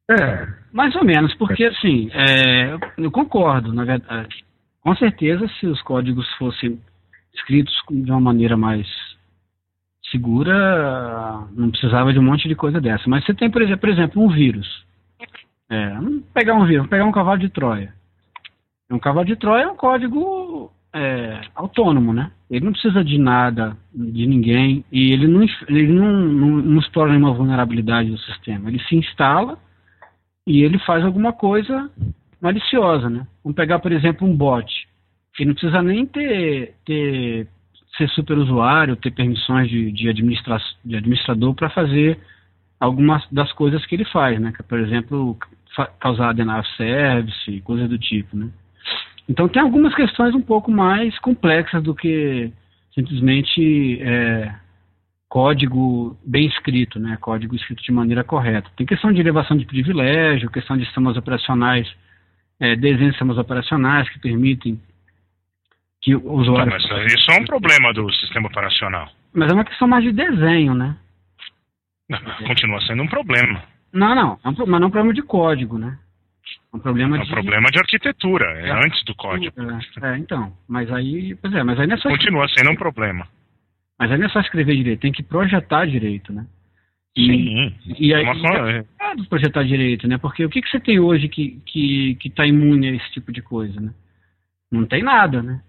É. 0.09 0.47
Mais 0.73 0.95
ou 0.95 1.05
menos, 1.05 1.33
porque 1.35 1.63
assim, 1.63 2.09
é, 2.11 2.75
eu 2.97 3.11
concordo, 3.11 3.71
na 3.71 3.85
verdade. 3.85 4.43
Com 4.81 4.95
certeza, 4.95 5.47
se 5.59 5.67
os 5.67 5.81
códigos 5.83 6.27
fossem 6.37 6.79
escritos 7.35 7.73
de 7.89 8.11
uma 8.11 8.19
maneira 8.19 8.57
mais 8.57 8.87
segura, 10.11 11.47
não 11.55 11.71
precisava 11.71 12.11
de 12.11 12.19
um 12.19 12.23
monte 12.23 12.47
de 12.47 12.55
coisa 12.55 12.79
dessa. 12.81 13.09
Mas 13.09 13.25
você 13.25 13.33
tem, 13.33 13.49
por 13.49 13.61
exemplo, 13.61 14.21
um 14.21 14.29
vírus. 14.29 14.85
É, 15.69 15.89
vamos 15.95 16.23
pegar 16.33 16.55
um 16.55 16.65
vírus, 16.65 16.77
vamos 16.77 16.89
pegar 16.89 17.05
um 17.05 17.11
cavalo 17.11 17.39
de 17.39 17.49
Troia. 17.49 17.93
Um 18.89 18.99
cavalo 18.99 19.25
de 19.25 19.35
Troia 19.37 19.63
é 19.63 19.67
um 19.67 19.75
código 19.75 20.71
é, 20.93 21.41
autônomo, 21.55 22.13
né? 22.13 22.31
Ele 22.49 22.65
não 22.65 22.73
precisa 22.73 23.03
de 23.03 23.17
nada, 23.17 23.77
de 23.93 24.27
ninguém, 24.27 24.83
e 24.91 25.13
ele 25.13 25.27
não, 25.27 25.45
ele 25.69 25.87
não, 25.87 26.11
não, 26.11 26.47
não 26.57 26.79
explora 26.81 27.11
nenhuma 27.11 27.33
vulnerabilidade 27.33 28.09
do 28.09 28.17
sistema. 28.17 28.69
Ele 28.69 28.79
se 28.83 28.95
instala 28.95 29.57
e 30.45 30.61
ele 30.61 30.77
faz 30.79 31.05
alguma 31.05 31.31
coisa 31.31 31.89
maliciosa, 32.41 33.09
né? 33.09 33.25
Vamos 33.43 33.55
pegar, 33.55 33.79
por 33.79 33.91
exemplo, 33.91 34.27
um 34.27 34.35
bot. 34.35 34.69
Ele 35.39 35.49
não 35.49 35.55
precisa 35.55 35.81
nem 35.81 36.05
ter, 36.05 36.75
ter 36.83 37.47
ser 37.97 38.09
superusuário, 38.09 38.95
ter 38.95 39.11
permissões 39.11 39.69
de, 39.69 39.91
de, 39.91 40.09
administra 40.09 40.57
de 40.83 40.95
administrador 40.95 41.53
para 41.53 41.69
fazer 41.69 42.19
algumas 42.79 43.23
das 43.31 43.51
coisas 43.53 43.85
que 43.85 43.95
ele 43.95 44.05
faz, 44.05 44.39
né? 44.39 44.53
Por 44.67 44.79
exemplo, 44.79 45.37
causar 45.99 46.33
of 46.33 46.69
service, 46.77 47.61
coisas 47.61 47.89
do 47.89 47.97
tipo, 47.97 48.35
né? 48.35 48.49
Então 49.29 49.47
tem 49.47 49.61
algumas 49.61 49.93
questões 49.93 50.33
um 50.33 50.41
pouco 50.41 50.71
mais 50.71 51.17
complexas 51.19 51.83
do 51.83 51.93
que 51.93 52.51
simplesmente 52.93 54.01
é, 54.01 54.53
código 55.29 56.17
bem 56.25 56.47
escrito, 56.47 56.99
né? 56.99 57.17
Código 57.21 57.55
escrito 57.55 57.83
de 57.83 57.91
maneira 57.91 58.23
correta. 58.23 58.69
Tem 58.75 58.85
questão 58.85 59.13
de 59.13 59.19
elevação 59.21 59.55
de 59.55 59.65
privilégio, 59.65 60.49
questão 60.49 60.75
de 60.75 60.83
sistemas 60.85 61.15
operacionais, 61.15 61.87
é, 62.59 62.75
desenhos 62.75 62.99
de 62.99 63.11
sistemas 63.11 63.37
operacionais 63.37 64.09
que 64.09 64.19
permitem 64.19 64.79
que 66.01 66.15
o 66.15 66.33
usuário. 66.33 66.73
Então, 66.73 66.97
mas 66.97 67.13
isso 67.13 67.31
é 67.31 67.39
um 67.39 67.45
problema 67.45 67.93
do 67.93 68.11
sistema 68.13 68.47
operacional. 68.47 69.09
Mas 69.33 69.49
é 69.51 69.53
uma 69.53 69.65
questão 69.65 69.87
mais 69.87 70.03
de 70.03 70.11
desenho, 70.11 70.73
né? 70.73 70.97
Não, 72.09 72.19
continua 72.47 72.81
sendo 72.81 73.03
um 73.03 73.07
problema. 73.07 73.63
Não, 73.93 74.15
não, 74.15 74.39
é 74.43 74.49
um, 74.49 74.55
mas 74.67 74.79
não 74.79 74.83
é 74.83 74.87
um 74.87 74.91
problema 74.91 75.13
de 75.13 75.21
código, 75.21 75.77
né? 75.77 75.97
É 76.73 76.77
um 76.77 76.79
problema 76.79 77.17
é 77.17 77.19
um 77.21 77.23
de... 77.23 77.31
problema 77.31 77.69
de 77.69 77.79
arquitetura, 77.79 78.45
é, 78.59 78.69
é 78.69 78.85
antes 78.85 79.03
do 79.05 79.15
código. 79.15 79.53
É, 80.01 80.13
é, 80.13 80.17
então, 80.17 80.51
mas 80.67 80.91
aí, 80.91 81.35
pois 81.35 81.53
é, 81.53 81.63
mas 81.63 81.79
aí 81.79 81.87
não 81.87 81.95
é 81.95 81.97
só 81.97 82.09
Continua 82.09 82.47
sendo 82.49 82.71
um 82.71 82.75
problema. 82.75 83.27
Mas 83.99 84.11
aí 84.11 84.17
não 84.17 84.25
é 84.25 84.29
só 84.29 84.39
escrever 84.39 84.75
direito, 84.75 85.01
tem 85.01 85.11
que 85.11 85.23
projetar 85.23 85.85
direito, 85.85 86.33
né? 86.33 86.45
E, 87.15 87.25
Sim. 87.25 87.75
E 87.99 88.13
aí, 88.13 88.25
é, 88.25 88.77
é 88.77 89.23
projetar 89.29 89.63
direito, 89.63 90.07
né? 90.07 90.17
Porque 90.17 90.45
o 90.45 90.49
que, 90.49 90.61
que 90.61 90.69
você 90.69 90.79
tem 90.79 90.99
hoje 90.99 91.27
que 91.27 91.61
que 91.65 92.15
que 92.15 92.29
está 92.29 92.47
imune 92.47 92.87
a 92.87 92.95
esse 92.95 93.11
tipo 93.11 93.33
de 93.33 93.41
coisa, 93.41 93.79
né? 93.79 93.93
Não 94.71 94.85
tem 94.85 95.03
nada, 95.03 95.43
né? 95.43 95.61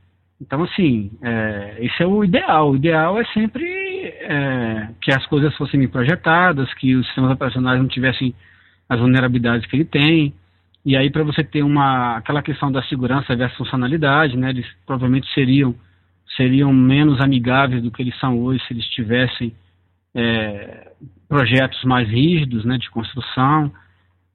Então, 0.43 0.65
assim, 0.65 1.13
é, 1.23 1.77
esse 1.79 2.03
é 2.03 2.07
o 2.07 2.25
ideal. 2.25 2.73
O 2.73 2.77
ideal 2.77 3.17
é 3.19 3.25
sempre 3.27 3.65
é, 3.65 4.89
que 5.01 5.13
as 5.13 5.25
coisas 5.27 5.57
fossem 5.57 5.87
projetadas, 5.87 6.73
que 6.75 6.97
os 6.97 7.07
sistemas 7.07 7.31
operacionais 7.31 7.79
não 7.81 7.87
tivessem 7.87 8.35
as 8.89 8.99
vulnerabilidades 8.99 9.65
que 9.67 9.77
ele 9.77 9.85
tem. 9.85 10.35
E 10.85 10.97
aí, 10.97 11.11
para 11.11 11.23
você 11.23 11.45
ter 11.45 11.63
uma 11.63 12.17
aquela 12.17 12.43
questão 12.43 12.73
da 12.73 12.83
segurança 12.83 13.37
versus 13.37 13.57
funcionalidade, 13.57 14.37
né, 14.37 14.51
eles 14.51 14.67
provavelmente 14.85 15.33
seriam 15.33 15.75
seriam 16.37 16.73
menos 16.73 17.21
amigáveis 17.21 17.83
do 17.83 17.91
que 17.91 18.03
eles 18.03 18.19
são 18.19 18.41
hoje 18.41 18.65
se 18.67 18.73
eles 18.73 18.87
tivessem 18.87 19.55
é, 20.15 20.91
projetos 21.29 21.85
mais 21.85 22.09
rígidos, 22.09 22.65
né, 22.65 22.79
de 22.79 22.91
construção. 22.91 23.71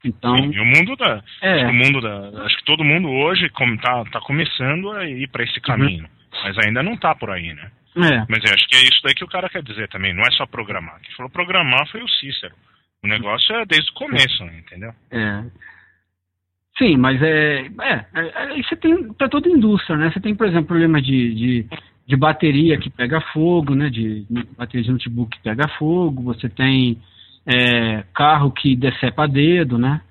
Então, 0.04 0.36
Sim, 0.36 0.52
e 0.52 0.60
o 0.60 0.64
mundo 0.64 0.96
da, 0.96 1.22
é. 1.42 1.66
o 1.66 1.74
mundo 1.74 2.00
da, 2.00 2.44
acho 2.44 2.56
que 2.58 2.64
todo 2.64 2.84
mundo 2.84 3.08
hoje 3.08 3.48
como 3.50 3.76
tá, 3.78 4.04
tá 4.04 4.20
começando 4.20 4.92
a 4.92 5.04
ir 5.06 5.28
para 5.28 5.42
esse 5.42 5.56
uhum. 5.56 5.62
caminho, 5.62 6.04
uhum. 6.04 6.40
mas 6.44 6.58
ainda 6.58 6.82
não 6.82 6.96
tá 6.96 7.14
por 7.14 7.30
aí, 7.30 7.52
né? 7.52 7.70
É. 7.96 8.24
Mas 8.28 8.44
eu 8.44 8.54
acho 8.54 8.68
que 8.68 8.76
é 8.76 8.82
isso 8.82 9.00
daí 9.02 9.14
que 9.14 9.24
o 9.24 9.28
cara 9.28 9.48
quer 9.48 9.62
dizer 9.62 9.88
também, 9.88 10.14
não 10.14 10.22
é 10.22 10.30
só 10.32 10.46
programar. 10.46 11.00
Quem 11.00 11.14
falou 11.16 11.30
programar 11.30 11.88
foi 11.88 12.00
o 12.02 12.08
Cícero. 12.08 12.54
O 13.02 13.08
negócio 13.08 13.54
é 13.56 13.66
desde 13.66 13.90
o 13.90 13.94
começo, 13.94 14.44
né, 14.44 14.58
entendeu? 14.58 14.92
É. 15.10 15.44
Sim, 16.76 16.96
mas 16.96 17.20
é, 17.20 17.66
é, 17.80 18.06
é, 18.14 18.54
é 18.54 18.62
você 18.62 18.76
tem 18.76 19.12
para 19.12 19.28
toda 19.28 19.48
indústria, 19.48 19.96
né? 19.96 20.10
Você 20.12 20.20
tem, 20.20 20.34
por 20.34 20.46
exemplo, 20.46 20.68
problema 20.68 21.02
de, 21.02 21.34
de, 21.34 21.66
de 22.06 22.16
bateria 22.16 22.78
que 22.78 22.88
pega 22.88 23.20
fogo, 23.32 23.74
né? 23.74 23.90
De, 23.90 24.24
de 24.24 24.44
bateria 24.56 24.84
de 24.84 24.92
notebook 24.92 25.36
que 25.36 25.42
pega 25.42 25.66
fogo. 25.76 26.22
Você 26.22 26.48
tem 26.48 27.02
é, 27.48 28.04
carro 28.14 28.50
que 28.50 28.76
decepa 28.76 29.26
dedo, 29.26 29.78
né? 29.78 30.02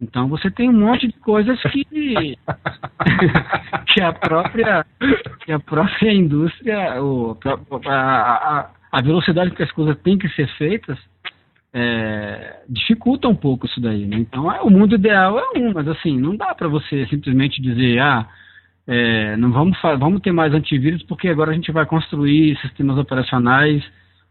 Então 0.00 0.28
você 0.28 0.50
tem 0.50 0.68
um 0.68 0.78
monte 0.78 1.08
de 1.08 1.14
coisas 1.14 1.60
que 1.62 2.36
que 3.88 4.00
a 4.00 4.12
própria 4.12 4.86
que 5.44 5.50
a 5.50 5.58
própria 5.58 6.12
indústria, 6.12 7.02
o, 7.02 7.36
a, 7.86 7.90
a, 7.92 8.70
a 8.92 9.02
velocidade 9.02 9.50
que 9.50 9.62
as 9.62 9.72
coisas 9.72 9.98
têm 10.02 10.16
que 10.16 10.28
ser 10.28 10.46
feitas 10.56 10.98
é, 11.72 12.60
dificulta 12.68 13.26
um 13.26 13.34
pouco 13.34 13.66
isso 13.66 13.80
daí. 13.80 14.06
Né? 14.06 14.18
Então 14.18 14.52
é, 14.52 14.60
o 14.60 14.70
mundo 14.70 14.94
ideal 14.94 15.38
é 15.38 15.58
um, 15.58 15.72
mas 15.72 15.88
assim 15.88 16.20
não 16.20 16.36
dá 16.36 16.54
para 16.54 16.68
você 16.68 17.06
simplesmente 17.06 17.60
dizer 17.60 17.98
ah 17.98 18.28
é, 18.86 19.36
não 19.38 19.50
vamos 19.50 19.76
vamos 19.98 20.20
ter 20.20 20.30
mais 20.30 20.54
antivírus 20.54 21.02
porque 21.02 21.28
agora 21.28 21.50
a 21.50 21.54
gente 21.54 21.72
vai 21.72 21.86
construir 21.86 22.56
sistemas 22.60 22.96
operacionais 22.96 23.82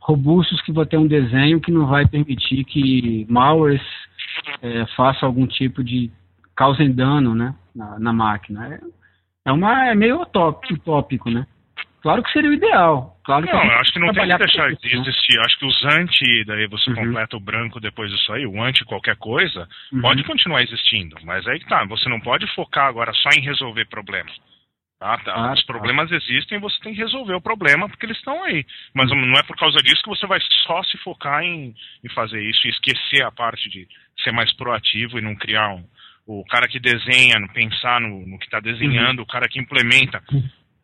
robustos 0.05 0.61
que 0.61 0.71
vão 0.71 0.85
ter 0.85 0.97
um 0.97 1.07
desenho 1.07 1.59
que 1.59 1.71
não 1.71 1.87
vai 1.87 2.07
permitir 2.07 2.63
que 2.63 3.25
malwares 3.27 3.81
é, 4.61 4.85
façam 4.95 5.27
algum 5.27 5.47
tipo 5.47 5.83
de 5.83 6.11
causem 6.55 6.91
dano 6.91 7.33
né, 7.33 7.55
na, 7.75 7.99
na 7.99 8.13
máquina. 8.13 8.67
É, 8.75 8.79
é, 9.49 9.51
uma, 9.51 9.89
é 9.89 9.95
meio 9.95 10.21
utópico, 10.21 11.29
né? 11.31 11.47
Claro 12.03 12.21
que 12.21 12.31
seria 12.31 12.51
o 12.51 12.53
ideal. 12.53 13.17
Claro 13.23 13.47
não, 13.47 13.63
eu 13.63 13.79
acho 13.79 13.91
que 13.91 13.99
não 13.99 14.13
tem 14.13 14.27
que 14.27 14.37
deixar 14.37 14.67
de 14.67 14.95
né? 14.95 15.01
existir. 15.01 15.39
Acho 15.39 15.57
que 15.57 15.65
os 15.65 15.85
anti, 15.85 16.45
daí 16.45 16.67
você 16.67 16.91
uhum. 16.91 16.97
completa 16.97 17.35
o 17.35 17.39
branco 17.39 17.79
depois 17.79 18.11
disso 18.11 18.31
aí, 18.31 18.45
o 18.45 18.61
anti 18.61 18.85
qualquer 18.85 19.15
coisa, 19.15 19.67
uhum. 19.91 20.01
pode 20.01 20.23
continuar 20.23 20.61
existindo. 20.61 21.15
Mas 21.23 21.47
aí 21.47 21.59
que 21.59 21.67
tá, 21.67 21.83
você 21.85 22.07
não 22.07 22.19
pode 22.19 22.45
focar 22.53 22.85
agora 22.85 23.11
só 23.13 23.29
em 23.35 23.41
resolver 23.41 23.85
problemas. 23.85 24.31
Tá, 24.99 25.17
tá. 25.17 25.33
Ah, 25.33 25.53
Os 25.53 25.65
tá. 25.65 25.73
problemas 25.73 26.09
tá. 26.09 26.15
existem, 26.15 26.59
você 26.59 26.79
tem 26.81 26.93
que 26.93 27.01
resolver 27.01 27.33
o 27.33 27.41
problema 27.41 27.87
porque 27.89 28.05
eles 28.05 28.17
estão 28.17 28.43
aí. 28.43 28.65
Mas 28.93 29.09
não 29.09 29.33
é 29.33 29.43
por 29.43 29.57
causa 29.57 29.77
disso 29.81 30.01
que 30.01 30.09
você 30.09 30.25
vai 30.25 30.39
só 30.65 30.81
se 30.83 30.97
focar 30.99 31.43
em, 31.43 31.75
em 32.03 32.09
fazer 32.09 32.41
isso 32.41 32.65
e 32.65 32.69
esquecer 32.69 33.23
a 33.23 33.31
parte 33.31 33.69
de 33.69 33.87
ser 34.23 34.31
mais 34.31 34.53
proativo 34.53 35.17
e 35.17 35.21
não 35.21 35.35
criar 35.35 35.69
um. 35.73 35.83
O 36.25 36.43
cara 36.45 36.67
que 36.67 36.79
desenha, 36.79 37.35
pensar 37.53 38.01
no, 38.01 38.25
no 38.25 38.39
que 38.39 38.45
está 38.45 38.59
desenhando, 38.59 39.19
uhum. 39.19 39.25
o 39.25 39.27
cara 39.27 39.47
que 39.47 39.59
implementa. 39.59 40.23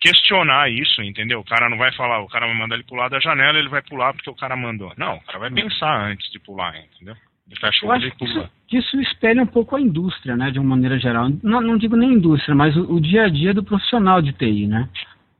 questionar 0.01 0.69
isso, 0.69 1.01
entendeu? 1.03 1.39
O 1.39 1.45
cara 1.45 1.69
não 1.69 1.77
vai 1.77 1.93
falar, 1.93 2.21
o 2.21 2.27
cara 2.27 2.47
vai 2.47 2.55
mandar 2.57 2.73
ele 2.73 2.83
pular 2.83 3.07
da 3.07 3.19
janela, 3.19 3.59
ele 3.59 3.69
vai 3.69 3.83
pular 3.83 4.13
porque 4.13 4.31
o 4.31 4.35
cara 4.35 4.55
mandou. 4.55 4.91
Não, 4.97 5.17
o 5.17 5.21
cara 5.21 5.37
vai 5.37 5.51
pensar 5.51 6.07
antes 6.07 6.29
de 6.31 6.39
pular, 6.39 6.75
entendeu? 6.75 7.15
Ele 7.51 7.59
fecha 7.59 7.85
o 7.85 7.89
olho 7.89 8.07
e 8.07 8.11
pula. 8.11 8.49
Isso, 8.71 8.95
isso 8.97 9.01
espelha 9.01 9.43
um 9.43 9.47
pouco 9.47 9.75
a 9.75 9.81
indústria, 9.81 10.37
né, 10.37 10.49
de 10.51 10.59
uma 10.59 10.69
maneira 10.69 10.97
geral. 10.97 11.29
Não, 11.43 11.59
não 11.61 11.77
digo 11.77 11.97
nem 11.97 12.13
indústria, 12.13 12.55
mas 12.55 12.75
o, 12.77 12.93
o, 12.93 13.01
dia 13.01 13.23
a 13.23 13.29
dia 13.29 13.53
do 13.53 13.63
profissional 13.63 14.21
de 14.21 14.31
TI, 14.31 14.67
né? 14.67 14.87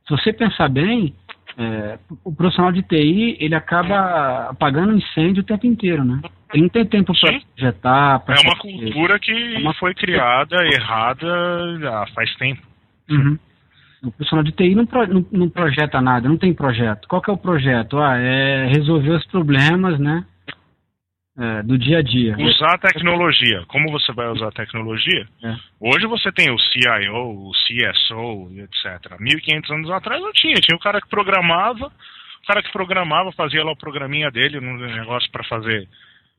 Se 0.06 0.10
você 0.10 0.34
pensar 0.34 0.68
bem, 0.68 1.16
é, 1.58 1.98
o 2.26 2.36
profissional 2.36 2.72
de 2.72 2.84
TI, 2.84 3.38
ele 3.40 3.56
acaba 3.56 4.50
apagando 4.50 4.98
incêndio 4.98 5.42
o 5.42 5.46
tempo 5.46 5.66
inteiro, 5.66 6.04
né? 6.04 6.20
Ele 6.54 6.64
não 6.64 6.70
tem 6.70 6.86
tempo 6.86 7.14
para 7.18 7.40
projetar. 7.56 8.20
Pra 8.20 8.36
é 8.36 8.42
uma 8.42 8.58
cultura 8.58 9.18
que 9.20 9.32
é 9.32 9.60
uma... 9.60 9.74
foi 9.76 9.94
criada 9.94 10.58
errada 10.66 11.80
já 11.80 12.06
faz 12.14 12.36
tempo. 12.36 12.62
Uhum. 13.10 13.40
O 14.04 14.12
profissional 14.12 14.44
de 14.44 14.52
TI 14.52 14.76
não, 14.76 14.86
pro, 14.86 15.08
não, 15.08 15.26
não, 15.32 15.50
projeta 15.50 16.02
nada, 16.02 16.28
não 16.28 16.38
tem 16.38 16.54
projeto. 16.54 17.08
Qual 17.08 17.22
que 17.22 17.30
é 17.30 17.34
o 17.34 17.38
projeto? 17.38 18.00
Ah, 18.00 18.18
é 18.18 18.68
resolver 18.68 19.12
os 19.12 19.26
problemas, 19.28 19.98
né? 19.98 20.26
É, 21.38 21.64
do 21.64 21.78
dia 21.78 22.00
a 22.00 22.02
dia. 22.02 22.36
Usar 22.38 22.76
a 22.76 22.78
tecnologia. 22.78 23.64
Como 23.68 23.90
você 23.92 24.12
vai 24.12 24.28
usar 24.28 24.50
a 24.50 24.52
tecnologia? 24.52 25.26
É. 25.44 25.56
Hoje 25.80 26.06
você 26.06 26.32
tem 26.32 26.52
o 26.52 26.60
CIO, 26.60 27.48
o 27.48 27.52
CSO, 27.52 28.52
etc. 28.60 29.18
1500 29.20 29.72
anos 29.72 29.92
atrás 29.92 30.22
não 30.22 30.32
tinha. 30.34 30.56
Tinha 30.56 30.76
o 30.76 30.82
cara 30.82 31.00
que 31.00 31.08
programava, 31.08 31.88
o 31.88 32.48
cara 32.48 32.62
que 32.62 32.72
programava 32.72 33.32
fazia 33.32 33.64
lá 33.64 33.72
o 33.72 33.78
programinha 33.78 34.30
dele, 34.30 34.60
um 34.60 34.78
negócio 34.78 35.32
para 35.32 35.44
fazer 35.46 35.88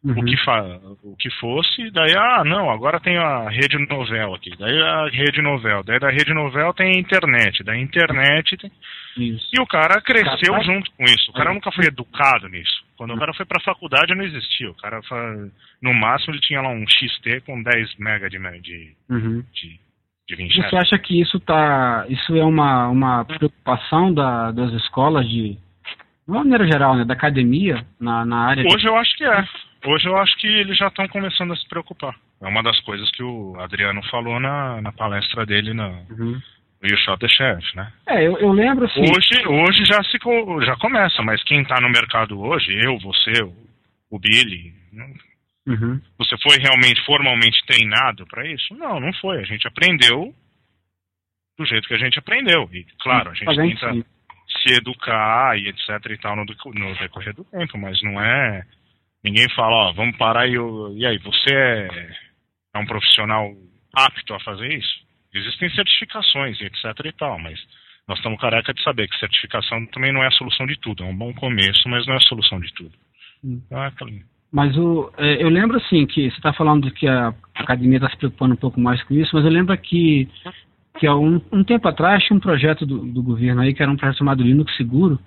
uhum. 0.04 0.18
o, 0.18 0.24
que 0.24 0.36
fa 0.44 0.80
o 1.02 1.16
que 1.16 1.30
fosse, 1.38 1.90
daí, 1.90 2.14
ah, 2.16 2.42
não, 2.44 2.70
agora 2.70 3.00
tem 3.00 3.16
a 3.16 3.48
rede 3.48 3.78
novel 3.88 4.34
aqui, 4.34 4.50
daí 4.58 4.82
a 4.82 5.08
rede 5.08 5.40
novel, 5.40 5.82
daí 5.84 5.98
da 5.98 6.10
rede 6.10 6.32
novel 6.34 6.72
tem 6.74 6.96
a 6.96 7.00
internet, 7.00 7.62
da 7.62 7.76
internet 7.76 8.56
tem... 8.56 8.70
Isso. 9.16 9.46
E 9.52 9.60
o 9.60 9.66
cara 9.66 10.00
cresceu 10.00 10.54
junto 10.64 10.90
com 10.92 11.04
isso, 11.04 11.30
o 11.30 11.34
cara 11.34 11.52
nunca 11.52 11.70
foi 11.70 11.84
educado 11.86 12.48
nisso. 12.48 12.82
Quando 12.96 13.14
o 13.14 13.18
cara 13.18 13.34
foi 13.34 13.44
pra 13.44 13.60
faculdade 13.60 14.14
não 14.14 14.24
existia, 14.24 14.70
o 14.70 14.74
cara, 14.74 15.00
no 15.82 15.92
máximo 15.92 16.34
ele 16.34 16.40
tinha 16.40 16.62
lá 16.62 16.70
um 16.70 16.84
XT 16.86 17.42
com 17.44 17.62
10 17.62 17.96
mega 17.98 18.30
de... 18.30 18.38
de, 18.38 18.94
uhum. 19.10 19.44
de 19.58 19.80
você 20.28 20.76
acha 20.76 20.98
que 20.98 21.20
isso 21.20 21.38
tá, 21.40 22.06
isso 22.08 22.34
é 22.34 22.44
uma, 22.44 22.88
uma 22.88 23.24
preocupação 23.24 24.14
da, 24.14 24.50
das 24.50 24.72
escolas 24.72 25.28
de, 25.28 25.52
de 25.52 25.58
uma 26.26 26.38
maneira 26.38 26.66
geral, 26.66 26.96
né, 26.96 27.04
da 27.04 27.12
academia 27.12 27.84
na, 28.00 28.24
na 28.24 28.46
área? 28.46 28.64
Hoje 28.64 28.82
de... 28.82 28.86
eu 28.86 28.96
acho 28.96 29.14
que 29.16 29.24
é. 29.24 29.44
Hoje 29.84 30.08
eu 30.08 30.16
acho 30.16 30.36
que 30.38 30.46
eles 30.46 30.76
já 30.76 30.88
estão 30.88 31.08
começando 31.08 31.52
a 31.52 31.56
se 31.56 31.68
preocupar. 31.68 32.14
É 32.40 32.46
uma 32.46 32.62
das 32.62 32.78
coisas 32.80 33.10
que 33.10 33.22
o 33.22 33.58
Adriano 33.58 34.02
falou 34.10 34.38
na, 34.38 34.80
na 34.80 34.92
palestra 34.92 35.44
dele 35.44 35.74
na, 35.74 35.88
uhum. 35.88 36.40
no 36.80 36.88
You 36.88 36.96
Shot 36.98 37.18
the 37.18 37.28
Sheriff, 37.28 37.76
né? 37.76 37.92
É, 38.06 38.26
eu, 38.26 38.38
eu 38.38 38.52
lembro 38.52 38.84
assim... 38.84 39.00
Hoje, 39.00 39.46
hoje 39.46 39.84
já, 39.84 40.02
se, 40.04 40.18
já 40.66 40.76
começa, 40.76 41.22
mas 41.22 41.42
quem 41.44 41.62
está 41.62 41.80
no 41.80 41.88
mercado 41.88 42.40
hoje, 42.40 42.72
eu, 42.84 42.98
você, 42.98 43.42
o, 43.42 43.54
o 44.10 44.18
Billy... 44.18 44.72
Uhum. 45.66 46.00
Você 46.18 46.36
foi 46.42 46.58
realmente 46.58 47.04
formalmente 47.04 47.64
treinado 47.66 48.26
para 48.26 48.46
isso? 48.46 48.74
Não, 48.74 48.98
não 48.98 49.12
foi. 49.14 49.38
A 49.38 49.44
gente 49.44 49.66
aprendeu 49.66 50.34
do 51.56 51.64
jeito 51.64 51.86
que 51.86 51.94
a 51.94 51.98
gente 51.98 52.18
aprendeu. 52.18 52.68
E, 52.72 52.84
claro, 53.00 53.30
a 53.30 53.34
gente 53.34 53.54
tenta 53.54 53.92
se 54.60 54.74
educar 54.74 55.56
e 55.58 55.68
etc 55.68 55.88
e 56.10 56.18
tal 56.18 56.36
no, 56.36 56.44
no 56.44 56.94
decorrer 56.96 57.34
do 57.34 57.44
tempo, 57.44 57.78
mas 57.78 58.02
não 58.02 58.20
é 58.20 58.64
Ninguém 59.24 59.48
fala, 59.50 59.88
ó, 59.88 59.92
vamos 59.92 60.16
parar 60.16 60.48
e, 60.48 60.54
eu, 60.54 60.92
e 60.96 61.06
aí, 61.06 61.18
você 61.18 61.54
é, 61.54 61.88
é 62.74 62.78
um 62.78 62.86
profissional 62.86 63.52
apto 63.94 64.34
a 64.34 64.40
fazer 64.40 64.72
isso? 64.72 65.02
Existem 65.34 65.70
certificações 65.70 66.60
etc 66.60 66.84
e 67.04 67.12
tal, 67.12 67.38
mas 67.38 67.58
nós 68.06 68.18
estamos 68.18 68.40
careca 68.40 68.74
de 68.74 68.82
saber 68.82 69.08
que 69.08 69.18
certificação 69.18 69.86
também 69.86 70.12
não 70.12 70.22
é 70.22 70.26
a 70.26 70.32
solução 70.32 70.66
de 70.66 70.78
tudo. 70.78 71.04
É 71.04 71.06
um 71.06 71.16
bom 71.16 71.32
começo, 71.34 71.88
mas 71.88 72.06
não 72.06 72.14
é 72.14 72.16
a 72.18 72.28
solução 72.28 72.60
de 72.60 72.72
tudo. 72.74 72.92
Então, 73.42 73.82
é 73.82 73.92
mas 74.52 74.76
o, 74.76 75.10
é, 75.16 75.42
eu 75.42 75.48
lembro 75.48 75.78
assim 75.78 76.06
que 76.06 76.30
você 76.30 76.36
está 76.36 76.52
falando 76.52 76.90
que 76.90 77.08
a 77.08 77.34
academia 77.54 77.96
está 77.96 78.10
se 78.10 78.18
preocupando 78.18 78.52
um 78.52 78.58
pouco 78.58 78.78
mais 78.78 79.02
com 79.04 79.14
isso, 79.14 79.30
mas 79.34 79.44
eu 79.44 79.50
lembro 79.50 79.76
que 79.78 80.28
que 80.98 81.06
há 81.06 81.16
um, 81.16 81.40
um 81.50 81.64
tempo 81.64 81.88
atrás 81.88 82.22
tinha 82.22 82.36
um 82.36 82.40
projeto 82.40 82.84
do, 82.84 82.98
do, 82.98 83.22
governo 83.22 83.62
aí 83.62 83.72
que 83.72 83.82
era 83.82 83.90
um 83.90 83.96
projeto 83.96 84.18
chamado 84.18 84.42
Linux 84.42 84.76
Seguro, 84.76 85.18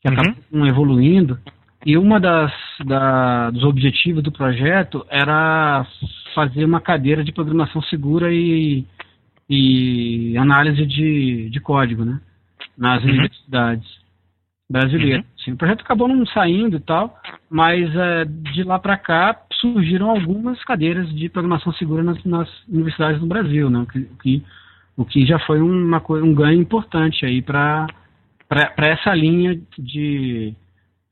que 0.00 0.08
uhum. 0.08 0.14
acabou 0.14 0.66
evoluindo 0.68 1.36
e 1.84 1.98
uma 1.98 2.18
das 2.18 2.52
da, 2.84 3.50
dos 3.50 3.62
objetivos 3.62 4.22
do 4.22 4.32
projeto 4.32 5.06
era 5.10 5.86
fazer 6.34 6.64
uma 6.64 6.80
cadeira 6.80 7.22
de 7.22 7.32
programação 7.32 7.82
segura 7.82 8.32
e, 8.32 8.84
e 9.48 10.36
análise 10.38 10.86
de, 10.86 11.50
de 11.50 11.60
código, 11.60 12.04
né? 12.04 12.20
Nas 12.76 13.02
uhum. 13.02 13.10
universidades 13.10 13.88
brasileiras. 14.68 15.24
Uhum. 15.24 15.30
Assim, 15.38 15.52
o 15.52 15.56
projeto 15.56 15.82
acabou 15.82 16.08
não 16.08 16.26
saindo 16.26 16.76
e 16.76 16.80
tal, 16.80 17.16
mas 17.50 17.94
é, 17.94 18.24
de 18.24 18.62
lá 18.62 18.78
para 18.78 18.96
cá 18.96 19.38
surgiram 19.60 20.10
algumas 20.10 20.62
cadeiras 20.64 21.08
de 21.14 21.28
programação 21.28 21.72
segura 21.74 22.02
nas, 22.02 22.22
nas 22.24 22.48
universidades 22.66 23.20
do 23.20 23.26
Brasil, 23.26 23.68
né? 23.68 23.80
O 23.80 23.86
que, 23.86 24.00
que, 24.22 24.42
o 24.96 25.04
que 25.04 25.26
já 25.26 25.38
foi 25.40 25.60
uma, 25.60 26.02
um 26.10 26.34
ganho 26.34 26.60
importante 26.60 27.26
aí 27.26 27.42
para 27.42 27.86
essa 28.78 29.14
linha 29.14 29.60
de 29.78 30.54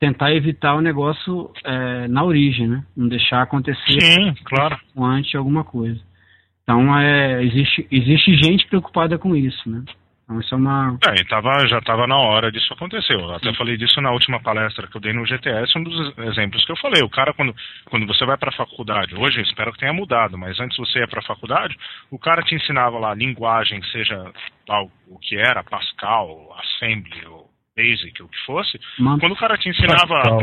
tentar 0.03 0.33
evitar 0.33 0.75
o 0.75 0.81
negócio 0.81 1.49
é, 1.63 2.09
na 2.09 2.25
origem, 2.25 2.67
né? 2.67 2.83
Não 2.95 3.07
deixar 3.07 3.41
acontecer 3.41 4.01
Sim, 4.01 4.33
claro. 4.43 4.77
antes 4.97 5.33
alguma 5.33 5.63
coisa. 5.63 5.97
Então 6.61 6.97
é, 6.97 7.41
existe, 7.41 7.87
existe 7.89 8.35
gente 8.35 8.67
preocupada 8.67 9.17
com 9.17 9.33
isso, 9.33 9.69
né? 9.69 9.81
Então 10.23 10.41
isso 10.41 10.53
é 10.53 10.57
uma. 10.57 10.97
É, 11.07 11.23
tava, 11.23 11.67
já 11.67 11.77
estava 11.77 12.05
na 12.05 12.17
hora 12.17 12.51
disso 12.51 12.73
acontecer. 12.73 13.13
Eu 13.13 13.33
até 13.33 13.53
falei 13.53 13.77
disso 13.77 14.01
na 14.01 14.11
última 14.11 14.41
palestra 14.41 14.87
que 14.87 14.97
eu 14.97 15.01
dei 15.01 15.13
no 15.13 15.25
GTS, 15.25 15.77
um 15.77 15.83
dos 15.83 16.17
exemplos 16.17 16.65
que 16.65 16.71
eu 16.73 16.77
falei. 16.77 17.01
O 17.01 17.09
cara, 17.09 17.33
quando, 17.33 17.55
quando 17.85 18.05
você 18.05 18.25
vai 18.25 18.37
para 18.37 18.49
a 18.49 18.57
faculdade, 18.57 19.15
hoje 19.15 19.41
espero 19.41 19.71
que 19.71 19.79
tenha 19.79 19.93
mudado, 19.93 20.37
mas 20.37 20.59
antes 20.59 20.75
você 20.77 20.99
ia 20.99 21.07
para 21.07 21.19
a 21.19 21.25
faculdade, 21.25 21.77
o 22.11 22.19
cara 22.19 22.41
te 22.41 22.55
ensinava 22.55 22.99
lá 22.99 23.13
linguagem, 23.13 23.81
seja 23.83 24.33
tal, 24.67 24.91
o 25.07 25.17
que 25.17 25.37
era, 25.37 25.63
Pascal, 25.63 26.53
Assembly, 26.59 27.25
Basic, 27.75 28.21
o 28.21 28.27
que 28.27 28.45
fosse, 28.45 28.79
quando 28.97 29.31
o 29.31 29.37
cara 29.37 29.57
te 29.57 29.67
ensinava 29.67 30.37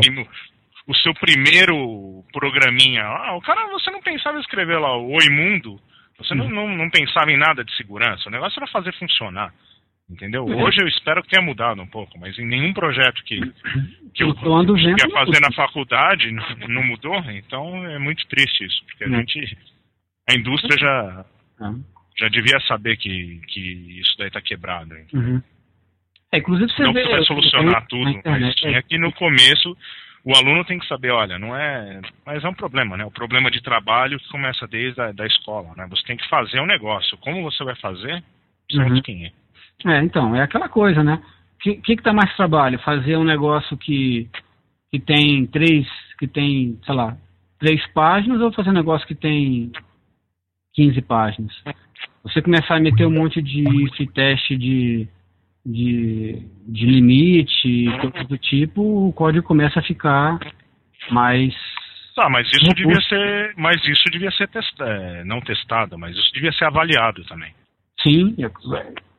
o 0.87 0.95
seu 0.95 1.13
primeiro 1.13 2.25
programinha, 2.33 3.03
ah, 3.03 3.35
o 3.35 3.41
cara, 3.41 3.67
você 3.67 3.89
não 3.89 4.01
pensava 4.01 4.37
em 4.37 4.41
escrever 4.41 4.77
lá 4.79 4.97
o 4.97 5.11
Oi 5.11 5.29
Mundo, 5.29 5.79
você 6.17 6.35
não, 6.35 6.49
não, 6.49 6.67
não 6.67 6.89
pensava 6.89 7.31
em 7.31 7.37
nada 7.37 7.63
de 7.63 7.75
segurança, 7.77 8.27
o 8.27 8.31
negócio 8.31 8.59
era 8.59 8.71
fazer 8.71 8.93
funcionar. 8.93 9.53
Entendeu? 10.11 10.45
É. 10.45 10.55
Hoje 10.55 10.77
eu 10.81 10.87
espero 10.89 11.23
que 11.23 11.29
tenha 11.29 11.41
mudado 11.41 11.81
um 11.81 11.87
pouco, 11.87 12.19
mas 12.19 12.37
em 12.37 12.45
nenhum 12.45 12.73
projeto 12.73 13.23
que, 13.23 13.39
que 14.13 14.23
eu, 14.23 14.35
eu 14.43 14.77
ia 14.77 15.09
fazer 15.09 15.39
na 15.39 15.53
faculdade 15.53 16.29
não 16.67 16.83
mudou, 16.83 17.15
então 17.31 17.85
é 17.85 17.97
muito 17.97 18.27
triste 18.27 18.65
isso, 18.65 18.83
porque 18.85 19.05
a 19.05 19.07
é. 19.07 19.09
gente. 19.11 19.57
A 20.29 20.35
indústria 20.35 20.77
já, 20.77 21.25
é. 21.61 21.73
já 22.17 22.27
devia 22.27 22.59
saber 22.67 22.97
que, 22.97 23.41
que 23.47 23.99
isso 24.01 24.15
daí 24.17 24.27
está 24.27 24.41
quebrado. 24.41 24.93
Uhum. 25.13 25.41
É, 26.31 26.37
inclusive 26.37 26.71
você 26.71 26.83
não 26.83 26.93
vê, 26.93 27.03
vai 27.07 27.23
solucionar 27.23 27.85
tudo, 27.87 28.21
mas 28.23 28.55
tinha 28.55 28.77
é. 28.77 28.81
que 28.81 28.97
no 28.97 29.11
começo 29.13 29.75
o 30.23 30.35
aluno 30.35 30.63
tem 30.63 30.77
que 30.77 30.87
saber, 30.87 31.11
olha, 31.11 31.39
não 31.39 31.55
é, 31.55 31.99
mas 32.25 32.43
é 32.43 32.47
um 32.47 32.53
problema, 32.53 32.95
né? 32.95 33.03
O 33.03 33.11
problema 33.11 33.49
de 33.49 33.61
trabalho 33.61 34.19
que 34.19 34.29
começa 34.29 34.67
desde 34.67 35.01
a 35.01 35.11
da 35.11 35.25
escola, 35.25 35.73
né? 35.75 35.87
Você 35.89 36.03
tem 36.03 36.15
que 36.15 36.29
fazer 36.29 36.59
um 36.61 36.65
negócio. 36.65 37.17
Como 37.17 37.41
você 37.41 37.63
vai 37.63 37.75
fazer? 37.75 38.23
Sabe 38.71 38.91
uhum. 38.91 39.01
quem 39.01 39.25
é. 39.25 39.31
É, 39.85 40.03
então, 40.03 40.35
é 40.35 40.43
aquela 40.43 40.69
coisa, 40.69 41.03
né? 41.03 41.21
O 41.55 41.57
que, 41.59 41.75
que, 41.75 41.95
que 41.97 42.03
dá 42.03 42.13
mais 42.13 42.35
trabalho? 42.35 42.79
Fazer 42.79 43.17
um 43.17 43.23
negócio 43.23 43.75
que, 43.77 44.29
que 44.91 44.99
tem 44.99 45.47
três, 45.47 45.87
que 46.19 46.27
tem, 46.27 46.79
sei 46.85 46.95
lá, 46.95 47.17
três 47.59 47.85
páginas 47.87 48.39
ou 48.41 48.53
fazer 48.53 48.69
um 48.69 48.73
negócio 48.73 49.07
que 49.07 49.15
tem 49.15 49.71
15 50.75 51.01
páginas? 51.01 51.63
Você 52.23 52.41
começar 52.41 52.75
a 52.75 52.79
meter 52.79 53.07
um 53.07 53.11
monte 53.11 53.41
de 53.41 54.07
teste 54.13 54.55
de 54.55 55.07
de, 55.65 56.41
de 56.67 56.85
limite, 56.85 57.85
coisa 57.99 58.27
do 58.27 58.37
tipo, 58.37 59.07
o 59.07 59.13
código 59.13 59.45
começa 59.45 59.79
a 59.79 59.83
ficar 59.83 60.39
mais. 61.11 61.53
Tá, 62.15 62.29
mas 62.29 62.47
isso 62.47 62.65
robusto. 62.65 62.75
devia 62.75 63.01
ser. 63.01 63.53
Mas 63.57 63.83
isso 63.85 64.03
devia 64.11 64.31
ser 64.31 64.47
testa, 64.49 64.83
é, 64.85 65.23
não 65.23 65.39
testado, 65.41 65.97
mas 65.97 66.15
isso 66.15 66.33
devia 66.33 66.51
ser 66.53 66.65
avaliado 66.65 67.23
também. 67.25 67.53
Sim, 68.01 68.35
é, 68.39 68.49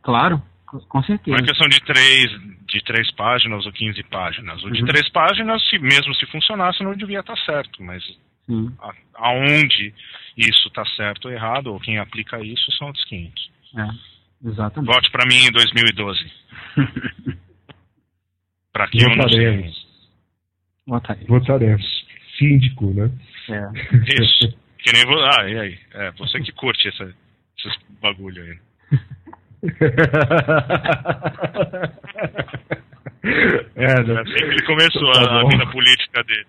claro, 0.03 0.43
com 0.89 1.03
certeza. 1.03 1.37
Não 1.37 1.45
é 1.45 1.47
questão 1.47 1.69
de 1.69 1.81
três, 1.81 2.31
de 2.67 2.83
três 2.85 3.11
páginas 3.13 3.65
ou 3.65 3.73
15 3.73 4.03
páginas. 4.05 4.63
O 4.65 4.71
de 4.71 4.81
uhum. 4.81 4.87
três 4.87 5.09
páginas, 5.11 5.63
se, 5.69 5.79
mesmo 5.79 6.15
se 6.15 6.27
funcionasse, 6.27 6.83
não 6.83 6.95
devia 6.95 7.21
estar 7.21 7.37
certo, 7.39 7.83
mas 7.83 8.03
a, 8.81 8.93
aonde 9.15 9.95
isso 10.37 10.69
está 10.69 10.85
certo 10.97 11.27
ou 11.27 11.33
errado, 11.33 11.69
ou 11.69 11.81
quem 11.81 11.99
aplica 11.99 12.41
isso, 12.41 12.71
são 12.73 12.89
outros 12.89 13.05
500. 13.07 13.51
É. 13.77 14.12
Exatamente. 14.45 14.93
Vote 14.93 15.11
para 15.11 15.27
mim 15.27 15.47
em 15.47 15.53
2012. 15.53 16.33
para 18.73 18.89
quem 18.89 19.09
Votaremos. 19.09 19.87
eu 20.87 20.93
não 20.93 21.01
Votaremos. 21.29 22.07
Síndico, 22.39 22.93
né? 22.93 23.11
É. 23.49 23.71
Isso. 24.23 24.57
Que 24.79 24.93
nem 24.93 25.05
vo... 25.05 25.15
Ah, 25.21 25.49
e 25.49 25.59
aí? 25.59 25.79
É, 25.95 26.11
você 26.13 26.41
que 26.41 26.53
curte 26.53 26.89
essa, 26.89 27.05
esses 27.59 27.79
bagulho 28.01 28.43
aí. 28.43 28.59
é, 33.77 34.03
né? 34.03 34.21
assim 34.21 34.35
que 34.35 34.43
ele 34.43 34.67
começou 34.67 35.13
tá 35.13 35.21
a, 35.21 35.41
a 35.41 35.49
vida 35.49 35.67
política 35.71 36.25
dele. 36.25 36.47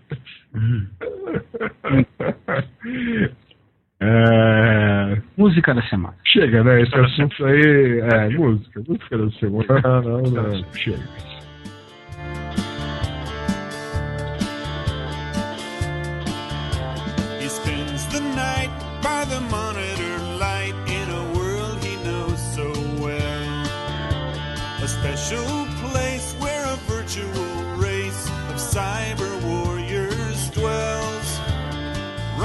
É... 4.06 5.22
Música 5.38 5.74
da 5.74 5.82
semana. 5.84 6.14
Chega, 6.26 6.62
né? 6.64 6.82
Esse 6.82 6.96
assunto 6.96 7.46
aí. 7.46 8.00
É, 8.02 8.30
música. 8.30 8.82
Música 8.86 9.18
da 9.18 9.32
semana. 9.32 10.02
Não, 10.02 10.22
não, 10.22 10.64
chega. 10.74 11.00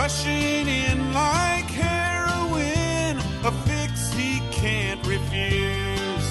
Rushing 0.09 0.66
in 0.68 1.12
like 1.12 1.68
heroin, 1.68 3.18
a 3.44 3.52
fix 3.66 4.11
he 4.14 4.40
can't 4.50 5.06
refuse. 5.06 6.28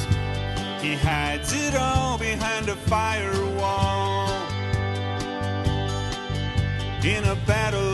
He 0.81 0.95
hides 0.95 1.53
it 1.53 1.75
all 1.75 2.17
behind 2.17 2.69
a 2.69 2.75
firewall. 2.75 4.29
In 7.03 7.23
a 7.25 7.35
battle 7.45 7.86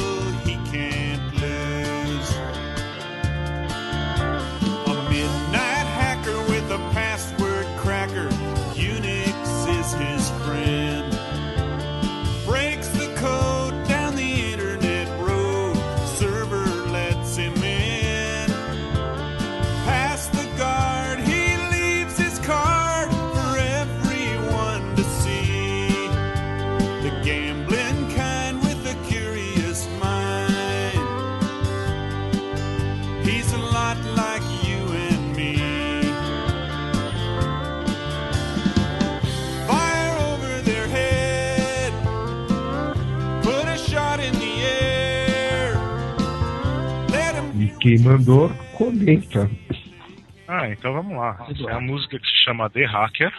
quem 47.84 48.00
mandou, 48.00 48.50
comenta. 48.78 49.52
Ah, 50.48 50.70
então 50.70 50.94
vamos 50.94 51.18
lá. 51.18 51.46
Essa 51.50 51.70
é 51.70 51.74
a 51.74 51.82
música 51.82 52.18
que 52.18 52.26
se 52.26 52.44
chama 52.46 52.70
The 52.70 52.86
Hacker. 52.86 53.34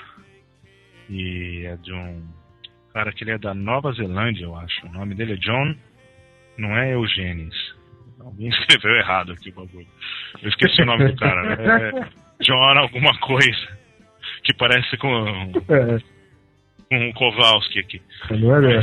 E 1.09 1.65
é 1.65 1.77
de 1.77 1.95
um 1.95 2.23
cara 2.93 3.11
que 3.11 3.25
ele 3.25 3.31
é 3.31 3.39
da 3.39 3.55
Nova 3.55 3.91
Zelândia, 3.93 4.45
eu 4.45 4.55
acho. 4.55 4.87
O 4.87 4.93
nome 4.93 5.15
dele 5.15 5.33
é 5.33 5.37
John. 5.37 5.75
Não 6.59 6.77
é 6.77 6.93
Eugênis. 6.93 7.55
Alguém 8.21 8.49
escreveu 8.53 8.95
errado 8.97 9.33
aqui 9.33 9.49
o 9.49 9.55
bagulho. 9.55 9.87
Eu 10.43 10.49
esqueci 10.51 10.83
o 10.83 10.87
nome 10.87 11.11
do 11.11 11.17
cara. 11.17 11.57
Né? 11.57 11.89
É 11.89 12.45
John 12.45 12.79
alguma 12.79 13.19
coisa. 13.21 13.79
Que 14.43 14.53
parece 14.59 14.95
com. 14.99 15.09
É. 15.71 15.99
Com 16.91 17.09
o 17.09 17.15
Kowalski 17.15 17.81
aqui. 17.81 18.03
Não 18.31 18.55
era, 18.55 18.83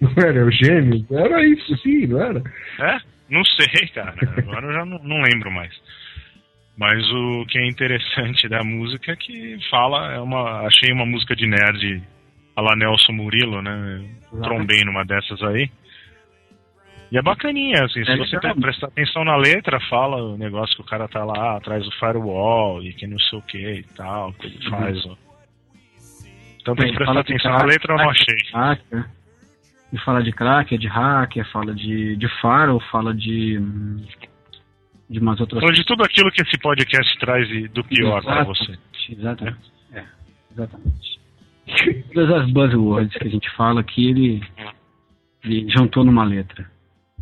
não 0.00 0.14
era 0.16 0.38
Eugênio? 0.38 1.04
Era 1.10 1.44
isso, 1.44 1.76
sim, 1.78 2.06
não 2.06 2.22
era? 2.22 2.42
É? 2.78 3.17
Não 3.28 3.44
sei, 3.44 3.88
cara. 3.88 4.14
Agora 4.38 4.66
eu 4.66 4.72
já 4.72 4.84
não, 4.84 4.98
não, 4.98 5.20
lembro 5.22 5.50
mais. 5.50 5.72
Mas 6.76 7.04
o 7.10 7.44
que 7.46 7.58
é 7.58 7.66
interessante 7.66 8.48
da 8.48 8.62
música 8.62 9.12
é 9.12 9.16
que 9.16 9.58
fala, 9.68 10.12
é 10.12 10.20
uma, 10.20 10.66
achei 10.66 10.92
uma 10.92 11.04
música 11.04 11.34
de 11.34 11.46
nerd 11.46 12.02
a 12.56 12.62
la 12.62 12.76
Nelson 12.76 13.12
Murilo, 13.12 13.62
né? 13.62 14.04
Trombei 14.42 14.84
numa 14.84 15.04
dessas 15.04 15.42
aí. 15.42 15.70
E 17.10 17.16
é 17.16 17.22
bacaninha, 17.22 17.84
assim, 17.84 18.04
se 18.04 18.10
é 18.10 18.16
você 18.16 18.38
prestar 18.60 18.88
atenção 18.88 19.24
na 19.24 19.36
letra, 19.36 19.80
fala 19.88 20.22
o 20.22 20.36
negócio 20.36 20.76
que 20.76 20.82
o 20.82 20.84
cara 20.84 21.08
tá 21.08 21.24
lá 21.24 21.56
atrás 21.56 21.82
do 21.82 21.92
firewall 21.92 22.82
e 22.82 22.92
que 22.92 23.06
não 23.06 23.18
sei 23.18 23.38
o 23.38 23.42
que 23.42 23.58
e 23.58 23.82
tal, 23.96 24.32
que 24.34 24.46
ele 24.46 24.70
faz. 24.70 25.04
Uhum. 25.04 25.16
Então 26.60 26.74
tem 26.76 26.90
que 26.90 26.96
prestar 26.96 27.20
atenção 27.20 27.52
na 27.52 27.64
letra, 27.64 27.94
eu 27.94 27.98
não 27.98 28.10
achei. 28.10 28.36
E 29.92 29.98
fala 30.00 30.22
de 30.22 30.32
cracker, 30.32 30.78
de 30.78 30.86
hacker, 30.86 31.50
fala 31.50 31.74
de, 31.74 32.16
de 32.16 32.28
faro, 32.40 32.78
fala 32.90 33.14
de. 33.14 33.58
de 35.08 35.18
umas 35.18 35.40
outras 35.40 35.60
Fala 35.60 35.72
de 35.72 35.84
tudo 35.84 36.04
aquilo 36.04 36.30
que 36.30 36.42
esse 36.42 36.58
podcast 36.58 37.18
traz 37.18 37.48
do 37.70 37.82
pior 37.84 38.22
para 38.22 38.44
você. 38.44 38.78
Exatamente. 39.08 39.72
É, 39.92 40.04
exatamente. 40.52 41.18
Todas 42.12 42.42
as 42.42 42.50
buzzwords 42.50 43.16
que 43.16 43.28
a 43.28 43.30
gente 43.30 43.50
fala 43.56 43.80
aqui, 43.80 44.10
ele, 44.10 44.42
ele 45.44 45.70
juntou 45.70 46.04
numa 46.04 46.24
letra. 46.24 46.70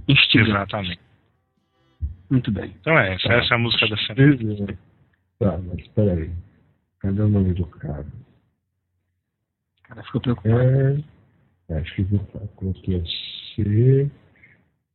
Instigante. 0.08 0.50
Exatamente. 0.50 1.00
Muito 2.30 2.50
bem. 2.50 2.74
Então 2.80 2.98
é, 2.98 3.14
essa, 3.14 3.28
tá. 3.28 3.34
essa 3.34 3.54
é 3.54 3.56
a 3.56 3.60
música 3.60 3.86
da 3.86 3.96
semana. 3.98 4.78
Tá, 5.38 5.58
mas 5.58 5.86
peraí. 5.88 6.30
Cadê 7.00 7.22
o 7.22 7.28
nome 7.28 7.54
do 7.54 7.66
cara? 7.66 8.06
O 9.78 9.88
cara 9.88 10.02
ficou 10.02 10.20
preocupado. 10.20 10.60
É... 10.60 11.15
Acho 11.70 11.94
que 11.94 12.06
coloquei 12.54 13.02
C. 13.54 14.10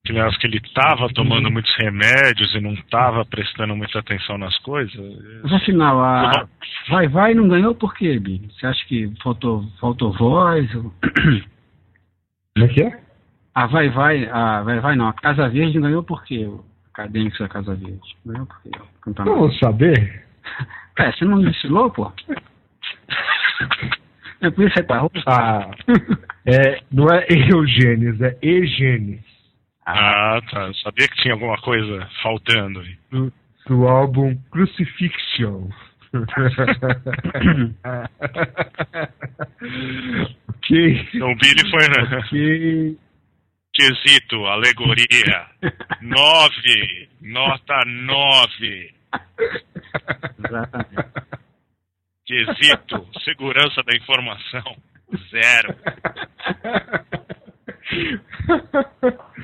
Acho 0.10 0.40
que 0.40 0.48
ele 0.48 0.58
estava 0.58 1.08
tomando 1.14 1.52
muitos 1.52 1.74
remédios 1.76 2.54
e 2.56 2.60
não 2.60 2.74
estava 2.74 3.24
prestando 3.24 3.76
muita 3.76 4.00
atenção 4.00 4.38
nas 4.38 4.58
coisas. 4.60 4.96
Mas 5.44 5.54
afinal, 5.54 6.00
a 6.00 6.48
Vai 6.90 7.08
Vai 7.08 7.34
não 7.34 7.48
ganhou 7.48 7.76
por 7.76 7.94
quê, 7.94 8.18
Bi? 8.20 8.42
Você 8.50 8.66
acha 8.66 8.84
que 8.88 9.14
faltou, 9.22 9.64
faltou 9.80 10.12
voz? 10.14 10.74
Ou... 10.74 10.92
Como 12.56 12.66
é 12.66 12.68
que 12.68 12.84
é? 12.84 13.00
A 13.54 13.68
Vai 13.68 13.90
Vai, 13.90 14.26
a 14.28 14.64
Vai 14.64 14.80
Vai 14.80 14.96
não, 14.96 15.08
a 15.08 15.14
Casa 15.14 15.48
Verde 15.50 15.80
ganhou 15.80 16.04
por 16.04 16.24
quê? 16.24 16.46
O 16.46 16.66
acadêmico 16.92 17.38
da 17.38 17.48
Casa 17.48 17.76
Verde. 17.76 18.18
Ganhou 18.26 18.48
por 18.48 18.62
quê? 18.64 18.72
Não 19.20 19.38
vou 19.38 19.54
saber. 19.54 20.26
É, 21.00 21.10
você 21.14 21.24
não 21.24 21.42
desfilou, 21.42 21.90
pô? 21.90 22.12
É 24.42 24.50
por 24.50 24.66
isso 24.66 24.74
que 24.74 24.84
tá 24.84 25.08
ah, 25.28 25.70
é, 26.46 26.82
Não 26.92 27.08
é 27.10 27.26
Eugênis, 27.30 28.20
é 28.22 28.36
Egenes. 28.42 29.22
Ah, 29.86 30.40
tá. 30.50 30.68
Eu 30.68 30.74
sabia 30.76 31.08
que 31.08 31.22
tinha 31.22 31.34
alguma 31.34 31.58
coisa 31.62 32.10
faltando 32.24 32.80
aí. 32.80 32.98
Do, 33.12 33.32
do 33.68 33.88
álbum 33.88 34.36
Crucifixion. 34.52 35.70
ok. 40.50 41.08
Então 41.14 41.32
o 41.32 41.36
Billy 41.36 41.70
foi 41.70 41.88
na. 41.88 42.04
Ok. 42.20 42.98
Quesito, 43.74 44.46
alegoria. 44.48 45.48
nove. 46.02 47.10
Nota 47.22 47.86
nove. 47.86 48.94
Exatamente. 50.44 51.31
Quesito, 52.32 53.06
segurança 53.26 53.84
da 53.84 53.94
informação, 53.94 54.64
zero. 55.30 55.76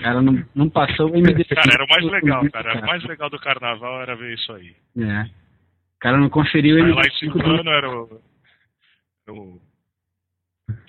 Cara, 0.02 0.22
não, 0.22 0.46
não 0.56 0.70
passou 0.70 1.12
o 1.12 1.16
MD. 1.18 1.44
Cara, 1.44 1.74
era 1.74 1.84
o 1.84 1.88
mais 1.90 2.06
legal, 2.06 2.50
cara. 2.50 2.80
O 2.80 2.86
mais 2.86 3.04
legal 3.04 3.30
do 3.30 3.40
carnaval 3.40 4.02
era 4.02 4.16
ver 4.16 4.36
isso 4.36 4.54
aí. 4.54 4.74
É. 4.98 5.24
O 5.24 6.00
cara 6.00 6.18
não 6.18 6.30
conferiu 6.30 6.78
o 6.78 6.80
MD. 6.80 6.94
Lá 6.94 7.02
em 7.22 7.60
ano 7.60 7.70
era 7.70 7.90
o, 7.90 8.22
o 9.30 9.62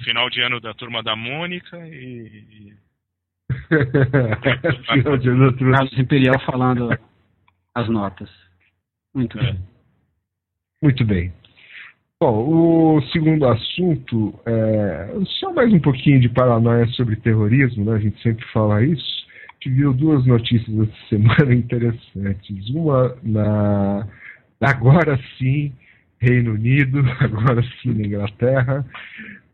final 0.05 0.30
de 0.30 0.40
ano 0.40 0.61
da 0.61 0.72
turma 0.74 1.03
da 1.03 1.16
Mônica 1.16 1.76
e. 1.88 2.74
final 4.86 5.16
de 5.18 5.28
ano 5.30 5.51
da 5.51 5.59
turma. 5.59 5.72
Carlos 5.78 5.99
Imperial 5.99 6.40
falando 6.46 6.90
as 7.74 7.88
notas. 7.88 8.30
Muito 9.12 9.36
é. 9.38 9.42
bem. 9.42 9.68
Muito 10.80 11.05
bem. 11.05 11.32
Bom, 12.21 12.97
o 12.97 13.03
segundo 13.12 13.47
assunto 13.47 14.35
é 14.45 15.09
só 15.39 15.53
mais 15.53 15.73
um 15.73 15.79
pouquinho 15.79 16.19
de 16.19 16.29
paranoia 16.29 16.85
sobre 16.89 17.14
terrorismo, 17.14 17.85
né? 17.85 17.93
A 17.95 18.01
gente 18.01 18.21
sempre 18.21 18.45
fala 18.53 18.83
isso. 18.83 19.25
A 19.49 19.53
gente 19.53 19.77
viu 19.77 19.95
duas 19.95 20.27
notícias 20.27 20.69
essa 20.81 20.99
semana 21.09 21.55
interessantes. 21.55 22.71
Uma 22.71 23.16
na 23.23 24.05
agora 24.61 25.16
sim 25.39 25.73
Reino 26.19 26.55
Unido, 26.55 26.99
agora 27.23 27.62
sim 27.81 27.95
na 27.95 28.05
Inglaterra, 28.05 28.85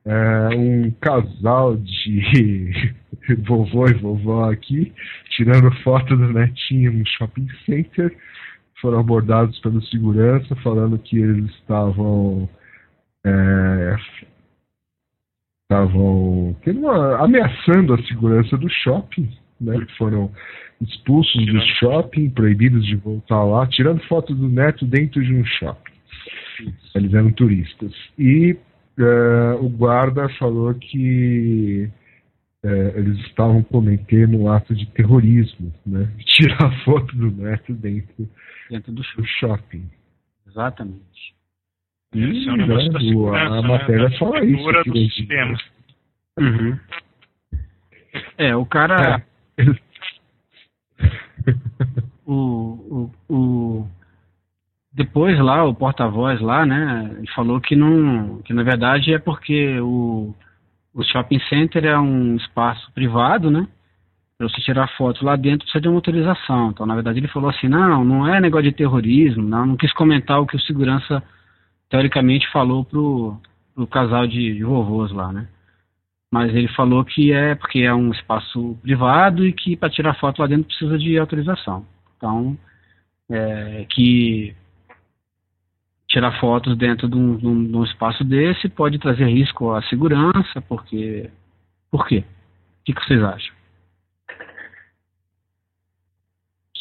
é, 0.07 0.57
um 0.57 0.91
casal 1.03 1.77
de 1.77 2.95
vovô 3.47 3.89
e 3.89 3.93
vovó 3.93 4.51
aqui 4.51 4.91
tirando 5.29 5.71
foto 5.83 6.17
do 6.17 6.33
netinho 6.33 6.95
no 6.95 7.07
shopping 7.07 7.47
center 7.67 8.11
foram 8.85 9.01
abordados 9.01 9.59
pelo 9.61 9.83
segurança 9.87 10.55
falando 10.57 10.99
que 10.99 11.17
eles 11.17 11.51
estavam 11.53 12.47
é, 13.25 13.97
estavam 15.63 16.55
ameaçando 17.19 17.95
a 17.95 18.03
segurança 18.03 18.59
do 18.59 18.69
shopping, 18.69 19.31
né? 19.59 19.75
Foram 19.97 20.31
expulsos 20.83 21.47
do 21.47 21.59
shopping, 21.79 22.29
proibidos 22.29 22.85
de 22.85 22.97
voltar 22.97 23.43
lá, 23.43 23.67
tirando 23.67 24.07
foto 24.07 24.35
do 24.35 24.51
neto 24.51 24.85
dentro 24.85 25.25
de 25.25 25.35
um 25.35 25.45
shopping. 25.47 25.95
Eles 26.95 27.15
eram 27.15 27.33
turistas. 27.33 27.91
E 28.19 28.53
uh, 28.99 29.65
o 29.65 29.69
guarda 29.71 30.29
falou 30.39 30.75
que 30.75 31.89
uh, 32.65 32.99
eles 32.99 33.19
estavam 33.27 33.63
cometendo 33.63 34.39
um 34.39 34.51
ato 34.51 34.75
de 34.75 34.87
terrorismo, 34.87 35.73
né? 35.87 36.11
Tirar 36.25 36.85
foto 36.85 37.15
do 37.17 37.31
neto 37.31 37.73
dentro, 37.75 38.29
dentro 38.71 38.93
do, 38.93 39.03
do 39.03 39.25
shopping. 39.25 39.89
Exatamente. 40.49 41.35
E, 42.15 42.49
é 42.49 42.53
um 42.53 42.57
né, 42.57 42.65
a 42.65 43.61
né? 43.61 43.69
matéria 43.69 44.09
né? 44.09 44.19
fala 44.19 44.45
isso. 44.45 44.83
Do 44.85 44.99
sistema. 45.11 45.59
Uhum. 46.39 46.79
É, 48.39 48.57
o 48.57 48.65
cara. 48.65 49.23
É. 49.59 49.65
o, 52.25 53.11
o, 53.29 53.35
o, 53.35 53.89
depois 54.93 55.39
lá, 55.41 55.65
o 55.65 55.75
porta-voz 55.75 56.41
lá, 56.41 56.65
né, 56.65 57.23
falou 57.35 57.61
que 57.61 57.75
não. 57.75 58.41
que 58.43 58.53
na 58.53 58.63
verdade 58.63 59.13
é 59.13 59.19
porque 59.19 59.81
o, 59.81 60.33
o 60.95 61.03
shopping 61.03 61.41
center 61.49 61.85
é 61.85 61.99
um 61.99 62.37
espaço 62.37 62.91
privado, 62.93 63.51
né? 63.51 63.67
Para 64.39 64.49
você 64.49 64.61
tirar 64.61 64.89
foto 64.97 65.25
lá 65.25 65.37
dentro 65.37 65.61
precisa 65.61 65.81
de 65.81 65.89
uma 65.89 65.97
autorização. 65.97 66.71
Então, 66.71 66.87
na 66.87 66.95
verdade, 66.95 67.19
ele 67.19 67.29
falou 67.29 67.51
assim: 67.51 67.69
não, 67.69 68.05
não 68.05 68.29
é 68.29 68.41
negócio 68.41 68.71
de 68.71 68.77
terrorismo, 68.77 69.43
não, 69.43 69.67
não 69.67 69.77
quis 69.77 69.93
comentar 69.93 70.41
o 70.41 70.47
que 70.47 70.57
o 70.57 70.61
segurança 70.61 71.23
teoricamente 71.89 72.51
falou 72.51 72.85
pro, 72.85 73.37
pro 73.75 73.87
casal 73.87 74.27
de, 74.27 74.55
de 74.55 74.65
vovôs 74.65 75.11
lá, 75.13 75.33
né? 75.33 75.49
Mas 76.31 76.55
ele 76.55 76.69
falou 76.69 77.05
que 77.05 77.33
é 77.33 77.55
porque 77.55 77.81
é 77.81 77.95
um 77.95 78.11
espaço 78.11 78.77
privado 78.83 79.47
e 79.47 79.53
que 79.53 79.77
para 79.77 79.91
tirar 79.91 80.15
foto 80.15 80.41
lá 80.41 80.49
dentro 80.49 80.65
precisa 80.65 80.99
de 80.99 81.17
autorização. 81.19 81.87
Então, 82.17 82.59
é, 83.31 83.87
que 83.89 84.55
tirar 86.15 86.39
fotos 86.39 86.79
dentro 86.79 87.09
de 87.09 87.17
um, 87.17 87.37
de, 87.37 87.47
um, 87.47 87.67
de 87.67 87.77
um, 87.77 87.85
espaço 87.85 88.23
desse 88.25 88.69
pode 88.69 88.99
trazer 88.99 89.27
risco 89.27 89.73
à 89.73 89.83
segurança, 89.83 90.63
porque. 90.69 91.29
Por 91.91 92.07
quê? 92.07 92.25
O 92.81 92.85
que, 92.85 92.95
que 92.95 93.05
vocês 93.05 93.23
acham? 93.23 93.55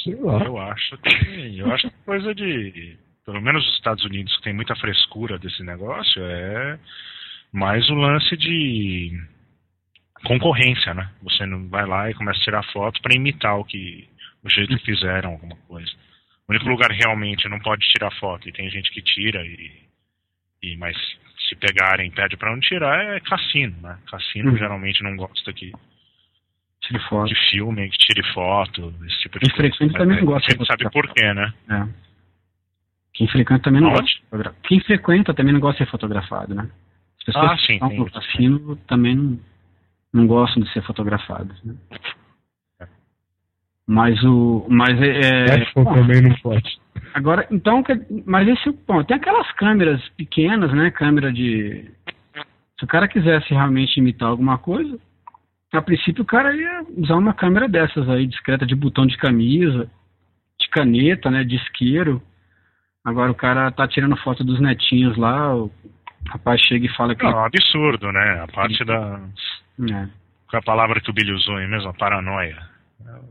Sei 0.04 0.16
lá. 0.16 0.44
Eu 0.44 0.58
acho 0.60 0.98
que. 1.00 1.58
Eu 1.58 1.72
acho 1.72 1.90
que 1.90 1.96
coisa 2.06 2.34
de 2.36 2.98
pelo 3.26 3.42
menos 3.42 3.66
os 3.66 3.76
Estados 3.76 4.04
Unidos, 4.04 4.36
que 4.38 4.44
tem 4.44 4.54
muita 4.54 4.76
frescura 4.76 5.40
desse 5.40 5.64
negócio, 5.64 6.22
é 6.24 6.78
mais 7.52 7.90
o 7.90 7.96
lance 7.96 8.36
de 8.36 9.12
concorrência, 10.26 10.94
né? 10.94 11.10
Você 11.22 11.46
não 11.46 11.70
vai 11.70 11.86
lá 11.86 12.10
e 12.10 12.14
começa 12.14 12.40
a 12.40 12.44
tirar 12.44 12.64
foto 12.72 13.02
para 13.02 13.16
imitar 13.16 13.58
o 13.58 13.64
que 13.64 14.08
o 14.44 14.50
jeito 14.50 14.78
que 14.78 14.86
fizeram 14.86 15.32
alguma 15.32 15.56
coisa. 15.68 15.92
O 16.48 16.52
único 16.52 16.68
lugar 16.70 16.92
realmente 16.92 17.48
não 17.48 17.60
pode 17.60 17.88
tirar 17.88 18.12
foto 18.20 18.48
e 18.48 18.52
tem 18.52 18.70
gente 18.70 18.92
que 18.92 19.02
tira 19.02 19.46
e, 19.46 19.72
e 20.62 20.76
mas 20.78 20.96
se 21.50 21.56
pegarem 21.56 22.12
pede 22.12 22.36
para 22.38 22.52
não 22.52 22.60
tirar 22.60 23.16
é 23.16 23.20
cassino, 23.22 23.76
né? 23.82 23.98
Cassino 24.10 24.52
Uhum. 24.52 24.58
geralmente 24.58 25.02
não 25.04 25.16
gosta 25.16 25.52
que 25.54 25.72
Tire 26.82 27.00
foto. 27.08 27.30
de 27.30 27.50
filme, 27.50 27.90
que 27.90 27.98
tire 27.98 28.24
foto, 28.34 28.94
esse 29.06 29.20
tipo 29.22 29.40
de 29.40 29.46
Quem 29.46 29.56
coisa. 29.56 29.76
frequenta 29.76 29.98
também 30.00 30.18
não 30.18 30.26
gosta 30.26 30.52
A 30.52 30.56
gente 30.56 30.68
sabe 30.68 30.90
por 30.92 31.08
quê, 31.14 31.34
né? 31.34 31.54
É. 31.70 31.88
Quem 33.14 33.28
frequenta 33.30 33.64
também 33.64 33.82
não 33.82 33.92
Onde? 33.94 34.22
gosta. 34.32 34.56
Quem 34.64 34.80
frequenta 34.82 35.34
também 35.34 35.54
não 35.54 35.62
gosta 35.62 35.78
de 35.82 35.86
ser 35.86 35.92
fotografado, 35.92 36.54
né? 36.54 36.70
As 37.20 37.24
pessoas 37.24 37.52
Ah, 37.52 37.58
sim, 37.58 37.66
que 37.68 37.74
estão 37.74 37.90
no 37.94 38.12
cassino 38.12 38.76
também 38.88 39.16
não, 39.16 39.40
não 40.12 40.28
gostam 40.28 40.62
de 40.62 40.74
ser 40.74 40.84
fotografados, 40.84 41.64
né? 41.64 41.74
Mas 43.88 44.22
o. 44.24 44.66
Mas 44.70 45.00
é. 45.02 45.62
é 45.62 45.72
bom, 45.76 45.94
também 45.94 46.22
não 46.22 46.36
pode. 46.38 46.78
Agora, 47.14 47.46
então, 47.52 47.84
mas 48.26 48.48
esse 48.48 48.72
bom, 48.88 49.04
tem 49.04 49.18
aquelas 49.18 49.52
câmeras 49.54 50.02
pequenas, 50.18 50.72
né? 50.74 50.90
Câmera 50.92 51.32
de. 51.32 51.92
Se 52.80 52.86
o 52.86 52.88
cara 52.88 53.08
quisesse 53.08 53.50
realmente 53.54 53.98
imitar 53.98 54.30
alguma 54.30 54.58
coisa, 54.58 54.98
a 55.72 55.82
princípio 55.82 56.24
o 56.24 56.28
cara 56.28 56.56
ia 56.56 56.84
usar 56.98 57.16
uma 57.16 57.34
câmera 57.34 57.68
dessas 57.68 58.08
aí, 58.10 58.26
discreta, 58.26 58.66
de 58.66 58.76
botão 58.76 59.06
de 59.06 59.18
camisa, 59.18 59.90
de 60.60 60.68
caneta, 60.70 61.30
né? 61.30 61.44
De 61.44 61.56
isqueiro. 61.56 62.22
Agora 63.04 63.32
o 63.32 63.36
cara 63.36 63.70
tá 63.72 63.88
tirando 63.88 64.16
foto 64.18 64.44
dos 64.44 64.62
netinhos 64.62 65.18
lá, 65.18 65.56
o 65.56 65.70
rapaz 66.30 66.62
chega 66.62 66.86
e 66.86 66.96
fala 66.96 67.16
que. 67.16 67.24
Não, 67.24 67.32
é 67.32 67.36
um 67.36 67.46
absurdo, 67.46 68.12
né? 68.12 68.44
A 68.44 68.48
parte 68.48 68.84
da. 68.86 69.20
É, 69.82 70.08
Qual 70.48 70.56
é 70.56 70.58
a 70.58 70.62
palavra 70.62 71.02
que 71.02 71.10
o 71.10 71.14
Billy 71.14 71.34
usou 71.34 71.58
aí 71.58 71.68
mesmo? 71.68 71.90
A 71.90 71.94
paranoia. 71.94 72.73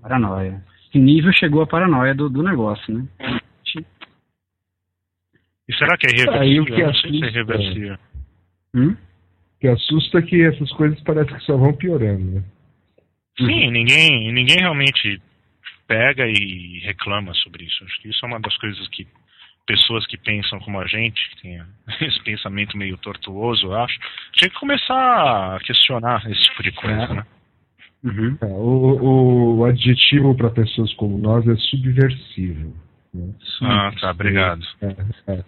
Paranoia. 0.01 0.63
Que 0.91 0.99
nível 0.99 1.33
chegou 1.33 1.63
a 1.63 1.67
paranoia 1.67 2.15
do, 2.15 2.29
do 2.29 2.43
negócio, 2.43 2.93
né? 2.93 3.07
E 5.69 5.75
será 5.75 5.97
que 5.97 6.07
é 6.07 6.39
Aí 6.39 6.61
o 6.61 6.65
reversível? 6.65 6.75
que 6.75 6.81
Eu 6.83 6.87
não 6.87 6.95
sei 6.95 7.11
se 7.11 7.17
é 7.17 7.27
assusta- 7.27 7.39
reversível. 7.39 7.99
Hum? 8.75 8.91
O 8.93 9.61
que 9.61 9.69
assusta 9.69 10.19
é 10.19 10.23
que 10.23 10.43
essas 10.43 10.73
coisas 10.73 11.01
parece 11.03 11.33
que 11.33 11.41
só 11.45 11.57
vão 11.57 11.73
piorando, 11.75 12.25
né? 12.41 12.45
Sim, 13.39 13.71
ninguém, 13.71 14.33
ninguém 14.33 14.59
realmente 14.59 15.21
pega 15.87 16.27
e 16.27 16.81
reclama 16.85 17.33
sobre 17.35 17.65
isso. 17.65 17.85
Acho 17.85 18.01
que 18.03 18.09
isso 18.09 18.25
é 18.25 18.29
uma 18.29 18.41
das 18.41 18.57
coisas 18.59 18.87
que 18.89 19.07
pessoas 19.67 20.05
que 20.09 20.19
pensam 20.19 20.59
como 20.61 20.81
a 20.81 20.87
gente, 20.87 21.31
que 21.31 21.43
tem 21.43 21.63
esse 22.01 22.21
pensamento 22.25 22.77
meio 22.77 22.99
tortuoso, 22.99 23.67
eu 23.67 23.75
acho, 23.77 23.99
tinha 24.33 24.51
que 24.51 24.59
começar 24.59 25.57
a 25.57 25.61
questionar 25.61 26.29
esse 26.31 26.43
tipo 26.51 26.63
de 26.63 26.73
coisa, 26.73 27.03
É. 27.05 27.15
né? 27.15 27.27
Uhum. 28.05 28.37
É, 28.41 28.47
o, 28.47 29.59
o 29.59 29.65
adjetivo 29.65 30.35
para 30.35 30.51
pessoas 30.51 30.93
como 30.95 31.19
nós 31.19 31.47
é 31.47 31.55
subversivo. 31.57 32.75
né? 33.15 33.33
Ah, 33.63 33.93
tá, 34.01 34.11
obrigado. 34.11 34.63
É, 34.81 34.97
é. 35.33 35.45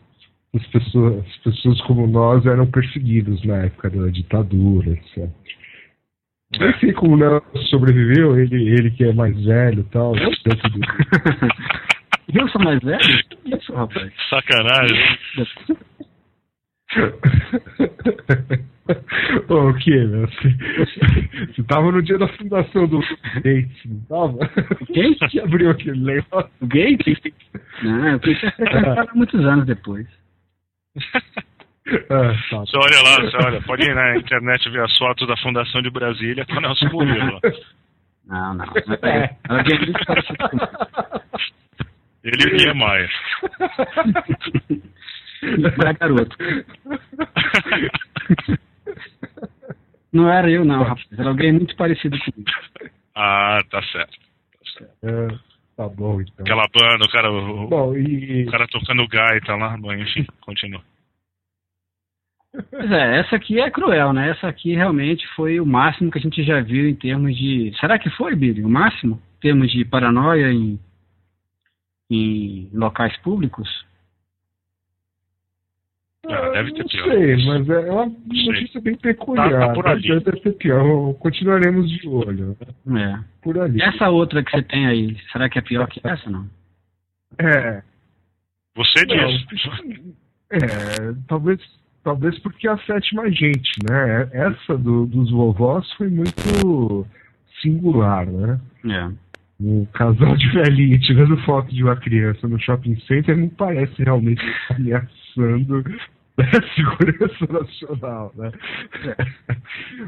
As, 0.55 0.67
pessoas, 0.69 1.25
as 1.27 1.37
pessoas 1.39 1.81
como 1.83 2.07
nós 2.07 2.47
eram 2.47 2.67
perseguidos 2.71 3.43
na 3.45 3.57
época 3.65 3.91
da 3.91 4.07
ditadura, 4.09 4.91
etc. 4.91 5.29
É. 6.61 6.71
Enfim, 6.71 6.93
como 6.93 7.15
o 7.15 7.17
Nelson 7.17 7.59
sobreviveu, 7.71 8.39
ele, 8.39 8.69
ele 8.69 8.91
que 8.93 9.03
é 9.03 9.13
mais 9.13 9.35
velho 9.45 9.81
e 9.81 9.85
tal, 9.91 10.13
dentro 10.13 10.71
do- 10.71 10.81
Eu 12.33 12.49
sou 12.49 12.63
mais 12.63 12.81
velho? 12.81 12.99
Que 13.43 13.57
Isso, 13.57 13.73
rapaz. 13.75 14.11
Sacanagem. 14.31 14.97
Ô, 19.49 19.71
o 19.71 19.75
que, 19.75 19.91
meu? 19.91 20.27
Você, 20.29 20.55
você 21.47 21.63
tava 21.65 21.91
no 21.91 22.03
dia 22.03 22.19
da 22.19 22.29
fundação 22.29 22.87
do 22.87 23.01
Gates, 23.37 23.85
não 23.87 24.01
tava? 24.03 24.39
Quem? 24.93 25.15
Que 25.15 25.41
abriu 25.41 25.71
aquele 25.71 25.99
negócio? 25.99 26.51
O 26.61 26.67
Gates? 26.67 27.19
Não, 27.83 28.09
eu 28.09 28.21
pensei 28.21 28.51
que 28.51 28.57
frequentaram 28.57 29.15
muitos 29.15 29.41
anos 29.45 29.65
depois. 29.67 30.07
Ah, 32.11 32.35
tá. 32.51 32.59
Você 32.59 32.77
olha 32.77 33.03
lá, 33.03 33.21
você 33.21 33.37
olha, 33.47 33.63
pode 33.63 33.85
ir 33.85 33.95
na 33.95 34.17
internet 34.17 34.71
ver 34.71 34.83
as 34.83 34.97
fotos 34.99 35.27
da 35.27 35.37
Fundação 35.39 35.83
de 35.83 35.91
Brasília 35.91 36.47
com 36.47 36.55
o 36.55 36.61
Nelson 36.61 36.89
Murilo. 36.91 37.41
Não, 38.27 38.55
não. 38.55 38.65
É. 39.03 39.37
Ele 42.25 42.43
e 42.43 42.47
o 42.47 42.57
Niemeyer. 42.57 43.11
Era 45.81 45.93
garoto. 45.93 46.37
Não 50.13 50.31
era 50.31 50.49
eu, 50.49 50.65
não, 50.65 50.83
rapaz. 50.83 51.07
Era 51.19 51.29
alguém 51.29 51.53
muito 51.53 51.75
parecido 51.75 52.17
comigo. 52.19 52.51
Ah, 53.17 53.59
tá 53.71 53.83
certo. 53.83 54.17
É, 55.03 55.29
tá 55.77 55.89
bom, 55.89 56.21
então. 56.21 56.35
Aquela 56.39 56.67
banda, 56.73 57.05
o 57.05 57.11
cara, 57.11 57.33
o, 57.33 57.67
Bom, 57.69 57.97
e 57.97 58.45
o 58.45 58.51
cara 58.51 58.67
tocando 58.69 59.07
gaita 59.09 59.55
lá, 59.57 59.77
bom, 59.77 59.93
enfim, 59.93 60.25
continua. 60.41 60.83
Pois 62.71 62.91
é, 62.91 63.19
essa 63.19 63.35
aqui 63.35 63.61
é 63.61 63.69
cruel, 63.71 64.13
né? 64.13 64.31
Essa 64.31 64.47
aqui 64.47 64.75
realmente 64.75 65.27
foi 65.35 65.59
o 65.59 65.67
máximo 65.67 66.11
que 66.11 66.19
a 66.19 66.21
gente 66.21 66.45
já 66.45 66.61
viu 66.61 66.89
em 66.89 66.95
termos 66.95 67.37
de. 67.37 67.73
Será 67.81 67.99
que 67.99 68.09
foi, 68.11 68.37
Billy? 68.37 68.63
O 68.63 68.69
máximo? 68.69 69.21
Em 69.39 69.41
termos 69.41 69.73
de 69.73 69.85
paranoia 69.85 70.53
em, 70.53 70.79
em 72.09 72.71
locais 72.73 73.17
públicos? 73.19 73.69
Ah, 76.29 76.51
deve 76.51 76.73
ter 76.73 76.79
não 76.81 76.87
pior. 76.89 77.05
sei, 77.11 77.47
mas 77.47 77.69
é 77.69 77.91
uma 77.93 78.11
sei. 78.11 78.47
notícia 78.47 78.81
bem 78.81 78.97
peculiar. 78.97 79.51
Tá- 79.51 79.67
tá 79.69 79.73
por 79.75 79.87
ali. 79.87 80.09
Deve 80.09 80.41
ter 80.41 80.53
pior. 80.53 81.15
Continuaremos 81.15 81.91
de 81.91 82.09
olho. 82.09 82.57
É. 82.97 83.19
Por 83.43 83.59
ali. 83.59 83.79
E 83.79 83.83
essa 83.83 84.09
outra 84.09 84.43
que 84.43 84.51
você 84.51 84.63
tem 84.63 84.87
aí, 84.87 85.17
será 85.33 85.49
que 85.49 85.59
é 85.59 85.63
pior 85.63 85.87
que 85.89 86.01
essa, 86.07 86.31
não? 86.31 86.47
É, 87.39 87.83
Você 88.77 89.05
Não. 89.07 89.29
diz. 89.29 90.15
é, 90.51 91.15
talvez, 91.29 91.61
talvez 92.03 92.39
porque 92.41 92.67
afete 92.69 93.15
mais 93.15 93.33
gente, 93.37 93.71
né? 93.89 94.29
Essa 94.33 94.77
do- 94.77 95.07
dos 95.07 95.31
vovós 95.31 95.91
foi 95.93 96.09
muito 96.09 97.07
singular, 97.63 98.27
né? 98.27 98.61
É. 98.87 99.24
um 99.61 99.85
casal 99.87 100.37
de 100.37 100.49
velhinho 100.51 101.01
tirando 101.01 101.37
foto 101.39 101.73
de 101.73 101.83
uma 101.83 101.97
criança 101.97 102.47
no 102.49 102.59
shopping 102.59 102.99
center 103.01 103.37
não 103.37 103.49
parece 103.49 104.03
realmente 104.03 104.43
ameaçando 104.71 105.85
a 106.37 106.75
segurança 106.75 107.53
nacional, 107.53 108.33
né? 108.35 108.53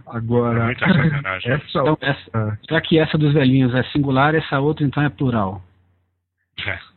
Agora, 0.07 0.73
É 1.45 1.53
essa, 1.53 1.79
Então, 1.79 1.99
essa, 2.01 2.59
já 2.69 2.81
que 2.81 2.99
essa 2.99 3.17
dos 3.17 3.33
velhinhos 3.33 3.75
é 3.75 3.83
singular, 3.85 4.35
essa 4.35 4.59
outra 4.59 4.85
então 4.85 5.03
é 5.03 5.09
plural. 5.09 5.63
É. 6.67 6.96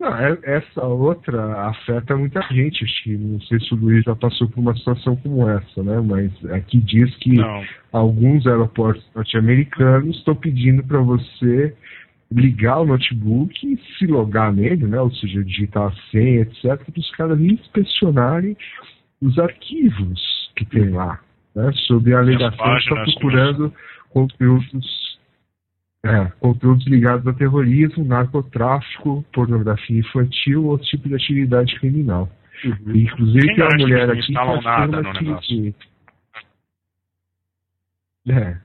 não, 0.00 0.16
é- 0.16 0.38
essa 0.44 0.82
outra 0.82 1.68
afeta 1.68 2.16
muita 2.16 2.40
gente. 2.50 2.82
Acho 2.82 3.04
que 3.04 3.16
não 3.16 3.40
sei 3.42 3.60
se 3.60 3.74
o 3.74 3.76
Luiz 3.76 4.02
já 4.02 4.16
passou 4.16 4.48
por 4.48 4.60
uma 4.60 4.74
situação 4.74 5.14
como 5.16 5.46
essa, 5.46 5.82
né? 5.82 6.00
Mas 6.00 6.32
aqui 6.52 6.78
diz 6.78 7.14
que 7.16 7.34
Não. 7.34 7.62
alguns 7.92 8.46
aeroportos 8.46 9.04
norte-americanos 9.14 10.16
estão 10.16 10.34
pedindo 10.34 10.82
para 10.82 11.00
você 11.00 11.76
ligar 12.32 12.80
o 12.80 12.86
notebook 12.86 13.54
e 13.66 13.78
se 13.98 14.06
logar 14.06 14.52
nele, 14.52 14.86
né? 14.86 14.98
Ou 15.00 15.12
seja, 15.12 15.44
digitar 15.44 15.88
a 15.88 15.92
senha, 16.10 16.40
etc., 16.40 16.62
para 16.62 16.98
os 16.98 17.10
caras 17.10 17.40
inspecionarem 17.40 18.56
os 19.20 19.38
arquivos 19.38 20.50
que 20.56 20.64
tem 20.64 20.88
lá, 20.90 21.20
né? 21.54 21.70
Sob 21.86 22.14
a 22.14 22.20
alegação 22.20 22.48
estar 22.50 22.64
páginas, 22.64 23.14
procurando 23.14 23.74
conteúdos, 24.10 24.99
é, 26.04 26.24
conteúdos 26.40 26.86
ligados 26.86 27.26
a 27.26 27.32
terrorismo, 27.32 28.04
narcotráfico, 28.04 29.22
pornografia 29.32 29.98
infantil 30.00 30.64
ou 30.64 30.70
outro 30.70 30.86
tipo 30.88 31.08
de 31.08 31.14
atividade 31.14 31.78
criminal. 31.78 32.28
Uhum. 32.64 32.94
Inclusive 32.96 33.46
Quem 33.46 33.54
tem 33.56 33.64
uma 33.64 33.76
mulher 33.78 34.06
não 34.06 34.14
aqui 34.14 34.22
que 34.22 34.32
instalam 34.32 34.60
nada 34.62 35.02
no 35.02 35.12
que- 35.12 35.24
negócio? 35.24 35.74
É. 38.28 38.56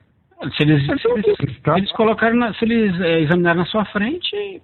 Se 0.56 0.62
eles, 0.62 0.84
se 0.84 1.08
eles, 1.08 1.26
está- 1.40 1.72
se 1.74 1.78
eles 1.80 1.92
colocaram, 1.92 2.36
na- 2.36 2.52
se 2.54 2.64
eles 2.64 2.98
é, 3.00 3.20
examinarem 3.20 3.60
na 3.60 3.66
sua 3.66 3.84
frente, 3.86 4.62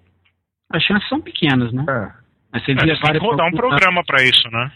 as 0.70 0.83
chances 0.83 1.09
são 1.09 1.20
pequenas, 1.20 1.73
né? 1.73 1.85
É. 1.89 2.12
Mas 2.53 2.64
se 2.64 2.70
eles 2.73 2.83
É, 2.83 2.87
tem 3.01 3.12
que 3.12 3.18
rodar 3.18 3.49
um 3.49 3.53
programa 3.57 4.03
pra 4.05 4.23
isso, 4.23 4.49
né? 4.51 4.70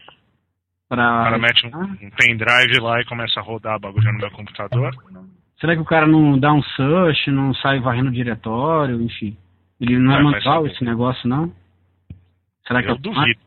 O 0.86 0.88
pra- 0.88 1.24
cara 1.24 1.38
mete 1.38 1.66
um, 1.66 1.70
Ah, 1.74 1.84
um 1.84 2.11
pendrive 2.11 2.80
lá 2.80 3.01
e 3.01 3.05
começa 3.05 3.40
a 3.40 3.42
rodar 3.42 3.78
bagulho 3.78 4.11
no 4.12 4.18
meu 4.18 4.30
computador. 4.30 4.94
Será 5.61 5.74
que 5.74 5.80
o 5.82 5.86
cara 5.86 6.07
não 6.07 6.38
dá 6.38 6.52
um 6.52 6.62
search, 6.62 7.30
não 7.30 7.54
sai 7.54 7.80
varrendo 7.80 8.11
o 8.11 8.12
diretório, 8.12 9.00
enfim? 9.00 9.36
Ele 9.80 9.98
não 9.98 10.12
é, 10.14 10.18
É, 10.20 10.22
manual 10.22 10.66
esse 10.66 10.84
negócio, 10.84 11.28
não? 11.28 11.52
Será 12.66 12.82
que 12.82 12.90
Eu 12.90 12.94
é 12.94 12.98
duvido, 12.98 13.40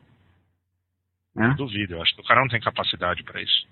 É? 1.38 1.48
duvido. 1.54 1.94
Eu 1.94 2.02
acho 2.02 2.14
que 2.14 2.20
o 2.20 2.24
cara 2.24 2.40
não 2.40 2.48
tem 2.48 2.60
capacidade 2.60 3.22
pra 3.22 3.40
isso. 3.40 3.66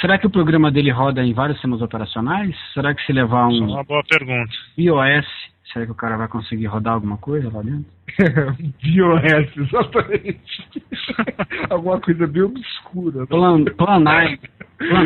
Será 0.00 0.18
que 0.18 0.26
o 0.26 0.30
programa 0.30 0.70
dele 0.70 0.90
roda 0.90 1.24
em 1.24 1.32
vários 1.32 1.56
sistemas 1.56 1.80
operacionais? 1.80 2.54
Será 2.74 2.94
que 2.94 3.02
se 3.06 3.12
levar 3.12 3.50
Isso 3.50 3.62
é 3.62 3.66
um 3.66 3.70
uma 3.70 3.84
boa 3.84 4.02
pergunta. 4.04 4.52
iOS, 4.76 5.26
será 5.72 5.86
que 5.86 5.92
o 5.92 5.94
cara 5.94 6.18
vai 6.18 6.28
conseguir 6.28 6.66
rodar 6.66 6.92
alguma 6.94 7.16
coisa 7.16 7.50
lá 7.50 7.62
dentro? 7.62 7.86
BOS, 8.84 9.56
exatamente. 9.56 10.64
Alguma 11.70 12.00
coisa 12.00 12.26
bem 12.26 12.42
obscura. 12.42 13.20
né? 13.20 13.26
Plan, 13.26 13.64
Plan 13.64 14.00
9. 14.00 14.40
Plan, 14.78 15.04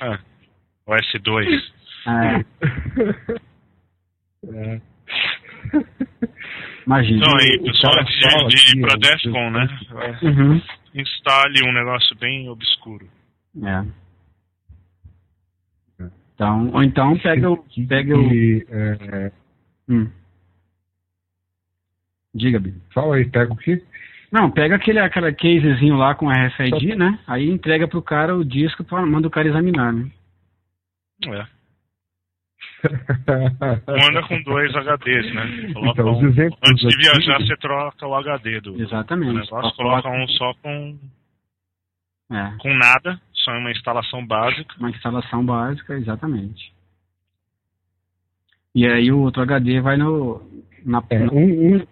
É. 0.00 0.18
O 0.86 0.92
S2. 0.94 1.72
É, 2.08 2.44
É. 4.50 4.80
imagina. 6.86 7.18
Então 7.18 7.36
aí, 7.36 7.62
pessoal, 7.62 7.92
antes 8.00 8.14
de, 8.16 8.30
fala 8.30 8.48
de 8.48 8.56
ir 8.56 8.80
pra 8.80 8.96
Defcon, 8.96 9.50
né? 9.50 9.68
Uhum. 10.22 10.62
Instale 10.94 11.62
um 11.68 11.72
negócio 11.72 12.16
bem 12.18 12.48
obscuro. 12.48 13.06
É. 13.62 13.84
Então, 16.34 16.70
ou 16.72 16.82
então 16.82 17.18
pega 17.18 17.50
o. 17.50 17.56
Pega 17.88 18.16
o. 18.16 18.28
que, 18.28 18.66
é, 18.70 19.32
Hum. 19.88 20.08
Diga, 22.34 22.60
Bi. 22.60 22.74
fala 22.94 23.16
aí, 23.16 23.24
pega 23.24 23.52
o 23.52 23.56
quê? 23.56 23.82
Não, 24.30 24.50
pega 24.50 24.76
aquele 24.76 24.98
aquela 24.98 25.32
casezinho 25.32 25.96
lá 25.96 26.14
com 26.14 26.28
RFID, 26.30 26.94
né? 26.94 27.18
Aí 27.26 27.48
entrega 27.48 27.88
pro 27.88 28.02
cara 28.02 28.36
o 28.36 28.44
disco, 28.44 28.84
pra, 28.84 29.04
manda 29.04 29.26
o 29.26 29.30
cara 29.30 29.48
examinar, 29.48 29.92
né? 29.92 30.10
É. 31.26 31.46
Manda 33.86 34.22
com 34.28 34.42
dois 34.42 34.72
HDs, 34.74 35.34
né? 35.34 35.72
Coloca 35.72 36.00
Então, 36.02 36.12
um- 36.18 36.26
Antes 36.26 36.40
de 36.40 36.86
aqui- 36.88 36.96
viajar, 36.98 37.38
você 37.40 37.56
troca 37.56 38.06
o 38.06 38.14
HD 38.14 38.60
do, 38.60 38.72
do 38.72 38.82
Exatamente. 38.82 39.32
negócio, 39.34 39.70
Só 39.70 39.76
coloca 39.76 40.08
um 40.08 40.28
só 40.28 40.54
com, 40.62 40.98
É, 42.30 42.52
com 42.58 42.74
nada, 42.74 43.20
só 43.32 43.50
uma 43.52 43.70
instalação 43.72 44.24
básica. 44.26 44.74
uma 44.78 44.90
instalação 44.90 45.44
básica, 45.44 45.94
exatamente. 45.94 46.72
E 48.74 48.86
aí 48.86 49.10
o 49.10 49.20
outro 49.20 49.42
HD 49.42 49.80
vai 49.80 49.96
no. 49.96 50.40
Na, 50.84 51.02
É, 51.10 51.18
um, 51.24 51.74
um, 51.76 51.86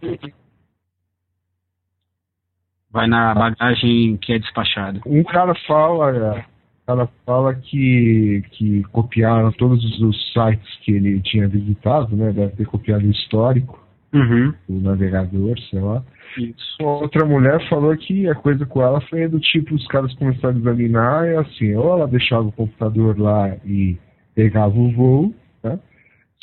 vai 2.90 3.06
na 3.08 3.34
bagagem 3.34 4.16
que 4.18 4.32
é 4.32 4.38
despachada. 4.38 5.00
um 5.04 5.24
cara 5.24 5.54
fala, 5.66 6.44
é, 6.86 6.94
cara 6.94 7.08
fala 7.24 7.54
que, 7.54 8.42
que 8.52 8.82
copiaram 8.92 9.50
todos 9.52 9.82
os 10.00 10.32
sites 10.32 10.76
que 10.82 10.92
ele 10.92 11.20
tinha 11.20 11.48
visitado, 11.48 12.14
né? 12.16 12.32
Deve 12.32 12.52
ter 12.56 12.66
copiado 12.66 13.06
o 13.06 13.10
histórico, 13.10 13.84
Uhum. 14.14 14.54
o 14.68 14.80
navegador, 14.80 15.58
sei 15.68 15.80
lá. 15.80 16.02
Isso. 16.38 16.76
Outra 16.80 17.26
mulher 17.26 17.60
falou 17.68 17.94
que 17.96 18.28
a 18.28 18.34
coisa 18.34 18.64
com 18.64 18.80
ela 18.80 19.00
foi 19.02 19.28
do 19.28 19.38
tipo, 19.40 19.74
os 19.74 19.86
caras 19.88 20.14
começaram 20.14 20.54
a 20.56 20.58
examinar 20.58 21.26
e 21.28 21.36
assim, 21.36 21.74
ou 21.74 21.90
ela 21.92 22.06
deixava 22.08 22.46
o 22.46 22.52
computador 22.52 23.18
lá 23.18 23.56
e 23.64 23.98
pegava 24.34 24.74
o 24.78 24.92
voo, 24.92 25.34
né? 25.62 25.78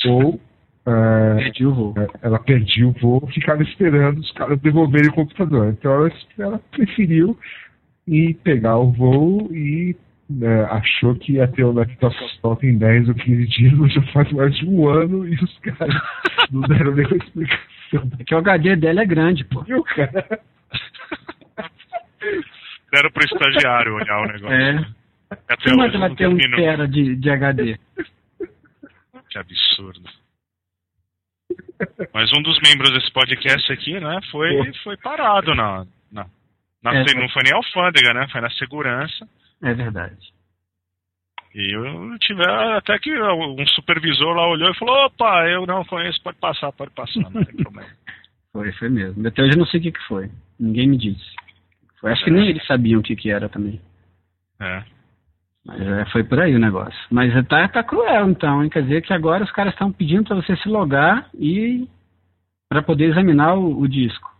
Ou 0.06 0.38
é, 0.86 1.34
Perdi 1.36 1.66
o 1.66 1.74
voo. 1.74 1.94
ela 2.22 2.38
perdia 2.38 2.86
o 2.86 2.92
voo, 2.92 3.26
ficava 3.32 3.62
esperando 3.62 4.18
os 4.18 4.30
caras 4.32 4.60
devolverem 4.60 5.08
o 5.08 5.14
computador. 5.14 5.68
Então 5.68 5.90
ela, 5.92 6.12
ela 6.38 6.60
preferiu 6.70 7.36
ir 8.06 8.34
pegar 8.44 8.78
o 8.78 8.92
voo 8.92 9.48
e 9.52 9.96
né, 10.28 10.64
achou 10.64 11.14
que 11.16 11.32
ia 11.34 11.46
ter 11.48 11.64
o 11.64 11.72
laptop 11.72 12.14
stop 12.36 12.66
em 12.66 12.78
10 12.78 13.08
ou 13.08 13.14
15 13.14 13.46
dias, 13.46 13.72
mas 13.74 13.92
já 13.92 14.02
faz 14.12 14.30
mais 14.32 14.56
de 14.56 14.66
um 14.66 14.88
ano 14.88 15.26
e 15.28 15.34
os 15.34 15.58
caras 15.58 15.94
não 16.50 16.60
deram 16.62 16.94
nenhuma 16.94 17.16
explicação. 17.16 18.10
É 18.18 18.24
que 18.24 18.34
o 18.34 18.38
HD 18.38 18.76
dela 18.76 19.02
é 19.02 19.06
grande, 19.06 19.44
pô. 19.44 19.62
Viu, 19.62 19.82
cara? 19.84 20.40
Deram 22.92 23.10
pro 23.10 23.24
estagiário 23.24 23.94
olhar 23.94 24.20
o 24.20 24.26
negócio. 24.26 24.52
É. 24.56 24.86
Até 25.48 25.70
Como 25.70 25.82
é 25.82 25.84
hoje 25.84 25.92
que 25.92 25.98
vai 25.98 26.14
ter 26.14 26.28
um 26.28 26.36
tera 26.38 26.88
de, 26.88 27.16
de 27.16 27.30
HD? 27.30 27.78
Que 29.30 29.38
absurdo. 29.38 30.00
Mas 32.12 32.30
um 32.36 32.42
dos 32.42 32.58
membros 32.60 32.92
desse 32.92 33.12
podcast 33.12 33.72
aqui, 33.72 33.98
né, 33.98 34.20
foi, 34.30 34.72
foi 34.82 34.96
parado 34.96 35.54
na. 35.54 35.84
na, 36.12 36.26
na- 36.82 36.94
É. 36.94 37.04
Não 37.14 37.28
foi 37.30 37.42
nem 37.42 37.52
alfândega, 37.52 38.14
né? 38.14 38.28
Foi 38.30 38.40
na 38.40 38.50
segurança. 38.50 39.28
É 39.62 39.74
verdade. 39.74 40.34
E 41.54 41.72
eu 41.72 42.18
tive 42.18 42.42
até 42.76 42.98
que 42.98 43.12
um 43.16 43.66
supervisor 43.68 44.34
lá 44.34 44.48
olhou 44.48 44.70
e 44.70 44.78
falou, 44.78 45.06
opa, 45.06 45.46
eu 45.48 45.64
não 45.66 45.84
conheço, 45.84 46.20
pode 46.22 46.38
passar, 46.38 46.72
pode 46.72 46.90
passar, 46.90 47.20
não 47.30 47.44
tem 47.44 47.56
problema. 47.56 47.88
Foi, 48.52 48.70
foi 48.74 48.88
mesmo. 48.88 49.26
Até 49.26 49.42
hoje 49.42 49.54
eu 49.54 49.58
não 49.58 49.66
sei 49.66 49.80
o 49.80 49.82
que, 49.82 49.90
que 49.90 50.06
foi. 50.06 50.30
Ninguém 50.60 50.86
me 50.86 50.96
disse. 50.96 51.34
Foi. 52.00 52.12
Acho 52.12 52.22
que 52.22 52.30
nem 52.30 52.50
eles 52.50 52.64
sabiam 52.68 53.00
o 53.00 53.02
que, 53.02 53.16
que 53.16 53.28
era 53.28 53.48
também. 53.48 53.80
É. 54.60 54.84
Mas 55.66 55.80
é, 55.80 56.06
foi 56.12 56.22
por 56.22 56.38
aí 56.38 56.54
o 56.54 56.58
negócio. 56.60 56.96
Mas 57.10 57.32
tá, 57.48 57.66
tá 57.66 57.82
cruel 57.82 58.30
então, 58.30 58.62
hein? 58.62 58.70
Quer 58.70 58.82
dizer 58.82 59.02
que 59.02 59.12
agora 59.12 59.42
os 59.42 59.50
caras 59.50 59.72
estão 59.72 59.90
pedindo 59.90 60.22
para 60.22 60.36
você 60.36 60.56
se 60.58 60.68
logar 60.68 61.28
e 61.34 61.88
para 62.68 62.80
poder 62.80 63.06
examinar 63.06 63.54
o, 63.54 63.80
o 63.80 63.88
disco. 63.88 64.30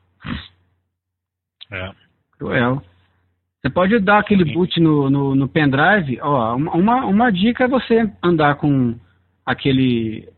É. 1.72 1.90
Cruel. 2.38 2.82
Você 3.64 3.70
pode 3.70 3.98
dar 3.98 4.18
aquele 4.18 4.44
boot 4.52 4.78
no, 4.78 5.08
no, 5.08 5.34
no 5.34 5.48
pendrive. 5.48 6.20
Ó, 6.20 6.54
uma, 6.54 7.06
uma 7.06 7.32
dica 7.32 7.64
é 7.64 7.68
você 7.68 8.06
andar 8.22 8.56
com 8.56 8.94
aquele. 9.46 10.28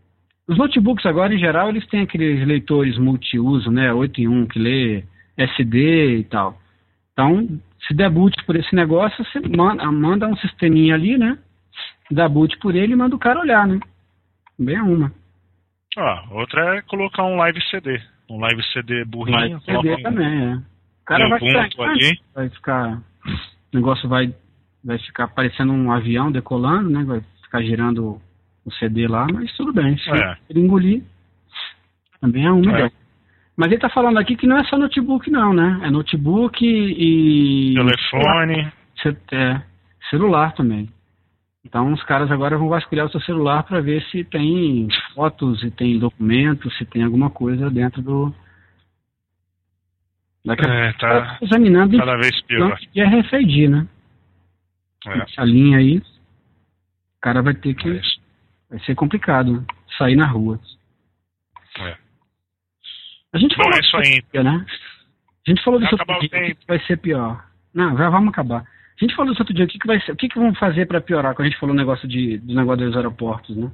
Os 0.47 0.57
notebooks 0.57 1.05
agora, 1.05 1.35
em 1.35 1.39
geral, 1.39 1.68
eles 1.68 1.85
têm 1.89 2.03
aqueles 2.03 2.47
leitores 2.47 2.97
multiuso, 2.97 3.68
né? 3.68 3.93
8 3.93 4.20
em 4.20 4.29
1 4.29 4.47
que 4.47 4.61
lê 4.61 5.05
SD 5.37 6.18
e 6.18 6.24
tal. 6.24 6.57
Então, 7.12 7.49
se 7.89 7.95
der 7.95 8.09
boot 8.11 8.37
por 8.45 8.55
esse 8.55 8.72
negócio, 8.77 9.24
você 9.24 9.41
manda, 9.41 9.85
manda 9.91 10.29
um 10.29 10.37
sisteminha 10.37 10.95
ali, 10.95 11.18
né? 11.18 11.37
Dá 12.09 12.29
boot 12.29 12.57
por 12.59 12.77
ele 12.77 12.93
e 12.93 12.97
manda 12.97 13.16
o 13.16 13.18
cara 13.18 13.41
olhar, 13.41 13.66
né? 13.66 13.81
Bem 14.57 14.81
uma. 14.81 15.11
Ah, 15.99 16.27
outra 16.31 16.77
é 16.77 16.83
colocar 16.83 17.24
um 17.24 17.35
live 17.39 17.61
CD. 17.70 18.01
Um 18.31 18.39
live 18.39 18.62
CD 18.72 19.05
burrinho, 19.05 19.61
coloca 19.62 19.83
CD 19.83 19.95
um, 19.95 20.03
também, 20.05 20.45
é. 20.45 20.55
O 20.55 21.05
cara 21.07 21.29
vai 21.29 21.41
ficar, 21.41 21.91
ali. 21.91 22.20
vai 22.33 22.49
ficar. 22.51 23.03
O 23.72 23.77
negócio 23.77 24.09
vai, 24.09 24.35
vai 24.85 24.99
ficar 24.99 25.29
parecendo 25.29 25.72
um 25.72 25.93
avião 25.93 26.31
decolando, 26.31 26.89
né? 26.91 27.05
Vai 27.05 27.22
ficar 27.43 27.62
girando 27.62 28.20
o 28.64 28.72
CD 28.72 29.07
lá, 29.07 29.27
mas 29.33 29.55
tudo 29.57 29.72
bem. 29.72 29.97
Se 29.99 30.11
É. 30.11 30.37
ele 30.51 30.61
engolir, 30.61 31.03
também 32.20 32.45
é 32.45 32.51
uma 32.51 32.79
É. 32.81 32.91
Mas 33.57 33.72
ele 33.72 33.81
tá 33.81 33.89
falando 33.89 34.18
aqui 34.18 34.37
que 34.37 34.47
não 34.47 34.59
é 34.59 34.64
só 34.64 34.77
notebook, 34.77 35.31
não, 35.31 35.55
né? 35.55 35.81
É 35.83 35.91
notebook 35.91 36.62
e. 36.62 37.74
Telefone. 37.74 38.70
É, 39.33 39.62
celular 40.11 40.53
também. 40.53 40.89
Então 41.64 41.93
os 41.93 42.03
caras 42.05 42.31
agora 42.31 42.57
vão 42.57 42.68
vasculhar 42.68 43.07
o 43.07 43.11
seu 43.11 43.20
celular 43.22 43.62
para 43.64 43.81
ver 43.81 44.03
se 44.05 44.22
tem 44.24 44.87
fotos, 45.14 45.61
se 45.61 45.70
tem 45.70 45.99
documentos, 45.99 46.77
se 46.77 46.85
tem 46.85 47.03
alguma 47.03 47.31
coisa 47.31 47.70
dentro 47.70 48.03
do. 48.03 48.35
Daqui 50.47 50.64
a 50.64 50.74
é, 50.74 50.92
tá 50.92 51.38
examinando 51.42 51.99
cada 51.99 52.16
vez 52.16 52.40
pior. 52.42 52.78
E 52.94 53.01
é 53.01 53.05
RFID, 53.05 53.68
né? 53.68 53.86
É. 55.07 55.18
Essa 55.18 55.44
linha 55.44 55.78
aí, 55.78 55.99
o 55.99 57.20
cara 57.20 57.42
vai 57.42 57.55
ter 57.55 57.74
que. 57.74 57.88
É 57.90 58.01
vai 58.70 58.78
ser 58.80 58.94
complicado 58.94 59.53
né? 59.61 59.66
sair 59.97 60.16
na 60.16 60.26
rua. 60.26 60.61
É. 61.80 61.97
A 63.32 63.38
gente 63.38 63.57
Bom, 63.57 63.64
falou 63.64 63.76
é 63.76 63.80
isso 63.80 63.97
aí. 63.97 64.22
Dia, 64.32 64.42
né? 64.42 64.66
A 65.47 65.51
gente 65.51 65.62
falou 65.62 65.78
Vai 65.80 65.88
disso 65.88 66.01
outro 66.01 66.28
dia, 66.28 66.55
que 66.55 66.66
vai 66.66 66.80
ser 66.80 66.97
pior. 66.99 67.44
Não, 67.74 67.97
já 67.97 68.09
vamos 68.09 68.30
acabar. 68.30 68.62
A 68.62 69.05
gente 69.05 69.14
falou 69.14 69.30
disso 69.30 69.42
outro 69.42 69.55
dia, 69.55 69.64
o 69.64 69.68
que, 69.68 69.78
que 69.78 69.86
vai 69.86 70.01
ser, 70.01 70.12
o 70.12 70.16
que, 70.16 70.28
que 70.28 70.38
vão 70.38 70.55
fazer 70.55 70.86
para 70.86 71.01
piorar 71.01 71.34
quando 71.34 71.47
a 71.47 71.51
gente 71.51 71.61
falou 71.61 71.74
o 71.74 71.78
negócio 71.78 72.09
de, 72.09 72.38
do 72.38 72.55
negócio 72.55 72.86
dos 72.86 72.97
aeroportos, 72.97 73.57
né? 73.57 73.70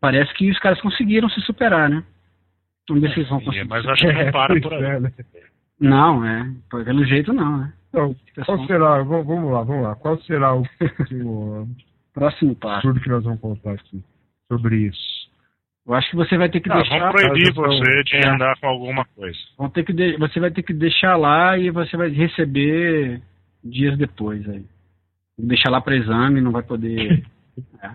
Parece 0.00 0.32
que 0.34 0.50
os 0.50 0.58
caras 0.58 0.80
conseguiram 0.80 1.28
se 1.30 1.40
superar, 1.40 1.88
né? 1.88 2.04
Vamos 2.88 3.02
ver 3.02 3.12
se 3.12 3.20
eles 3.20 3.28
vão 3.28 3.38
É, 3.38 3.44
conseguir. 3.44 3.68
mas 3.68 3.86
acho 3.86 4.06
que 4.06 4.12
não 4.12 4.30
para 4.32 4.60
por 4.60 4.74
aí. 4.74 5.12
Não, 5.80 6.24
é. 6.24 6.50
Pelo 6.70 7.04
jeito 7.04 7.32
não, 7.32 7.58
né? 7.58 7.72
Então, 7.88 8.14
qual 8.44 8.66
será, 8.66 9.02
vamos 9.02 9.50
lá, 9.52 9.62
vamos 9.62 9.82
lá, 9.82 9.94
qual 9.96 10.18
será 10.22 10.54
o 10.54 10.62
próximo 10.96 11.68
Próximo 12.12 12.54
passo. 12.56 12.76
absurdo 12.88 13.00
que 13.00 13.08
nós 13.08 13.24
vamos 13.24 13.40
contar 13.40 13.72
aqui 13.72 14.02
sobre 14.48 14.76
isso? 14.88 15.16
Eu 15.86 15.94
acho 15.94 16.10
que 16.10 16.16
você 16.16 16.36
vai 16.36 16.48
ter 16.50 16.60
que 16.60 16.70
Ah, 16.70 16.76
deixar. 16.76 16.98
vamos 16.98 17.14
proibir 17.22 17.52
você 17.54 18.02
de 18.04 18.16
é. 18.16 18.28
andar 18.28 18.58
com 18.58 18.66
alguma 18.66 19.04
coisa. 19.04 19.38
Vão 19.56 19.70
ter 19.70 19.84
que 19.84 19.92
de- 19.92 20.16
Você 20.18 20.40
vai 20.40 20.50
ter 20.50 20.62
que 20.62 20.72
deixar 20.74 21.16
lá 21.16 21.56
e 21.58 21.70
você 21.70 21.96
vai 21.96 22.08
receber 22.08 23.22
dias 23.62 23.96
depois 23.96 24.48
aí. 24.48 24.64
Deixar 25.38 25.70
lá 25.70 25.80
para 25.80 25.96
exame, 25.96 26.40
não 26.40 26.50
vai 26.50 26.62
poder. 26.62 27.24
é. 27.82 27.90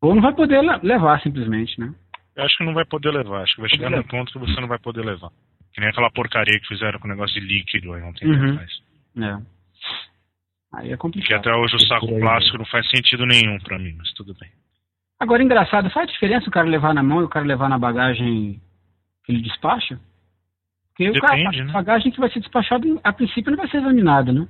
Ou 0.00 0.14
não 0.14 0.22
vai 0.22 0.32
poder 0.34 0.62
le- 0.62 0.80
levar 0.82 1.20
simplesmente, 1.20 1.78
né? 1.80 1.92
Eu 2.36 2.44
acho 2.44 2.56
que 2.56 2.64
não 2.64 2.74
vai 2.74 2.84
poder 2.84 3.10
levar. 3.10 3.42
Acho 3.42 3.54
que 3.56 3.60
vai 3.62 3.70
chegar 3.70 3.90
num 3.90 4.02
ponto 4.02 4.32
que 4.32 4.38
você 4.38 4.60
não 4.60 4.68
vai 4.68 4.78
poder 4.78 5.04
levar. 5.04 5.30
Que 5.72 5.80
nem 5.80 5.90
aquela 5.90 6.10
porcaria 6.10 6.58
que 6.60 6.66
fizeram 6.68 6.98
com 6.98 7.06
o 7.06 7.10
negócio 7.10 7.40
de 7.40 7.46
líquido 7.46 7.92
aí 7.92 8.02
ontem 8.02 8.26
Uhum. 8.28 8.52
atrás. 8.52 8.82
É. 9.18 9.42
Aí 10.72 10.86
é 10.88 10.90
Que 10.92 10.96
complicado. 10.96 11.38
até 11.40 11.52
hoje 11.54 11.76
o 11.76 11.86
saco 11.86 12.06
plástico 12.18 12.58
não 12.58 12.64
faz 12.66 12.88
sentido 12.90 13.26
nenhum 13.26 13.58
pra 13.58 13.78
mim, 13.78 13.94
mas 13.98 14.12
tudo 14.14 14.34
bem. 14.38 14.50
Agora, 15.18 15.42
engraçado, 15.42 15.90
faz 15.90 16.10
diferença 16.10 16.48
o 16.48 16.52
cara 16.52 16.66
levar 16.68 16.94
na 16.94 17.02
mão 17.02 17.20
e 17.20 17.24
o 17.24 17.28
cara 17.28 17.44
levar 17.44 17.68
na 17.68 17.78
bagagem 17.78 18.60
que 19.24 19.32
ele 19.32 19.42
despacha? 19.42 19.98
Porque 20.88 21.10
o 21.10 21.20
cara, 21.20 21.36
Depende, 21.36 21.60
a 21.60 21.64
né? 21.66 21.72
bagagem 21.72 22.10
que 22.12 22.20
vai 22.20 22.30
ser 22.30 22.40
despachada, 22.40 22.86
a 23.04 23.12
princípio, 23.12 23.50
não 23.50 23.58
vai 23.58 23.68
ser 23.68 23.78
examinada, 23.78 24.32
né? 24.32 24.48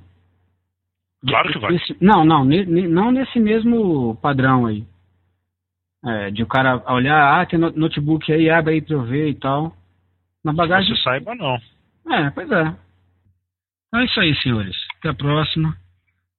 Claro 1.27 1.51
que 1.51 1.59
vai. 1.59 1.75
Esse- 1.75 1.95
não, 2.01 2.23
não, 2.25 2.43
ne- 2.45 2.65
ne- 2.65 2.87
não 2.87 3.11
nesse 3.11 3.39
mesmo 3.39 4.15
padrão 4.17 4.65
aí. 4.65 4.85
É, 6.03 6.31
de 6.31 6.41
o 6.41 6.47
cara 6.47 6.81
olhar, 6.91 7.39
ah, 7.41 7.45
tem 7.45 7.59
no- 7.59 7.71
notebook 7.71 8.31
aí, 8.33 8.49
abre 8.49 8.73
aí 8.75 8.81
pra 8.81 8.95
eu 8.95 9.03
ver 9.03 9.29
e 9.29 9.35
tal. 9.35 9.75
Na 10.43 10.51
Que 10.51 10.57
bagagem. 10.57 10.95
você 10.95 11.03
saiba, 11.03 11.35
não. 11.35 11.55
É, 12.11 12.29
pois 12.31 12.49
é. 12.51 12.61
Então 13.87 13.99
é 14.01 14.05
isso 14.05 14.19
aí, 14.19 14.35
senhores. 14.41 14.75
Até 14.99 15.09
a 15.09 15.13
próxima. 15.13 15.77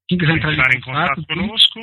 Quem 0.08 0.18
quiser 0.18 0.36
entrar 0.36 0.52
Entrar 0.52 0.74
em 0.74 0.78
em 0.78 0.80
contato 0.80 1.26
conosco. 1.26 1.80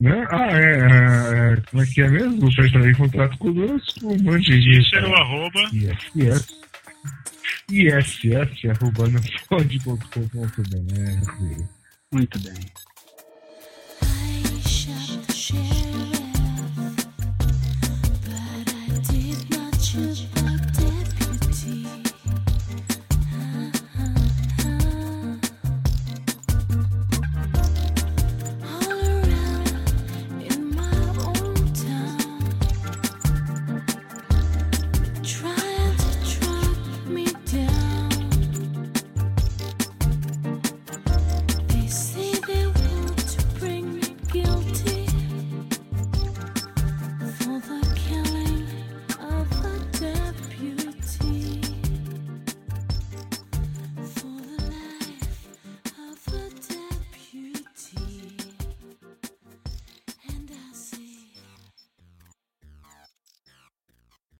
Né? 0.00 0.26
Ah, 0.30 0.46
é, 0.50 0.62
é, 0.62 1.52
é, 1.52 1.60
como 1.70 1.82
é 1.82 1.86
que 1.86 2.02
é 2.02 2.08
mesmo? 2.08 2.54
Para 2.54 2.66
entrar 2.66 2.90
em 2.90 2.94
contato 2.94 3.38
conosco, 3.38 4.22
mande 4.22 4.52
aí. 4.52 4.82
Cícero 4.84 5.14
arroba. 5.14 5.60
ISS. 5.72 6.64
ISS, 7.70 8.64
arroba 8.70 9.08
nofod.com.br. 9.08 10.04
Muito 12.12 12.38
bem. 12.40 12.54
I 14.02 14.60
shot 14.68 15.26
the 15.26 15.32
sheriff. 15.32 15.83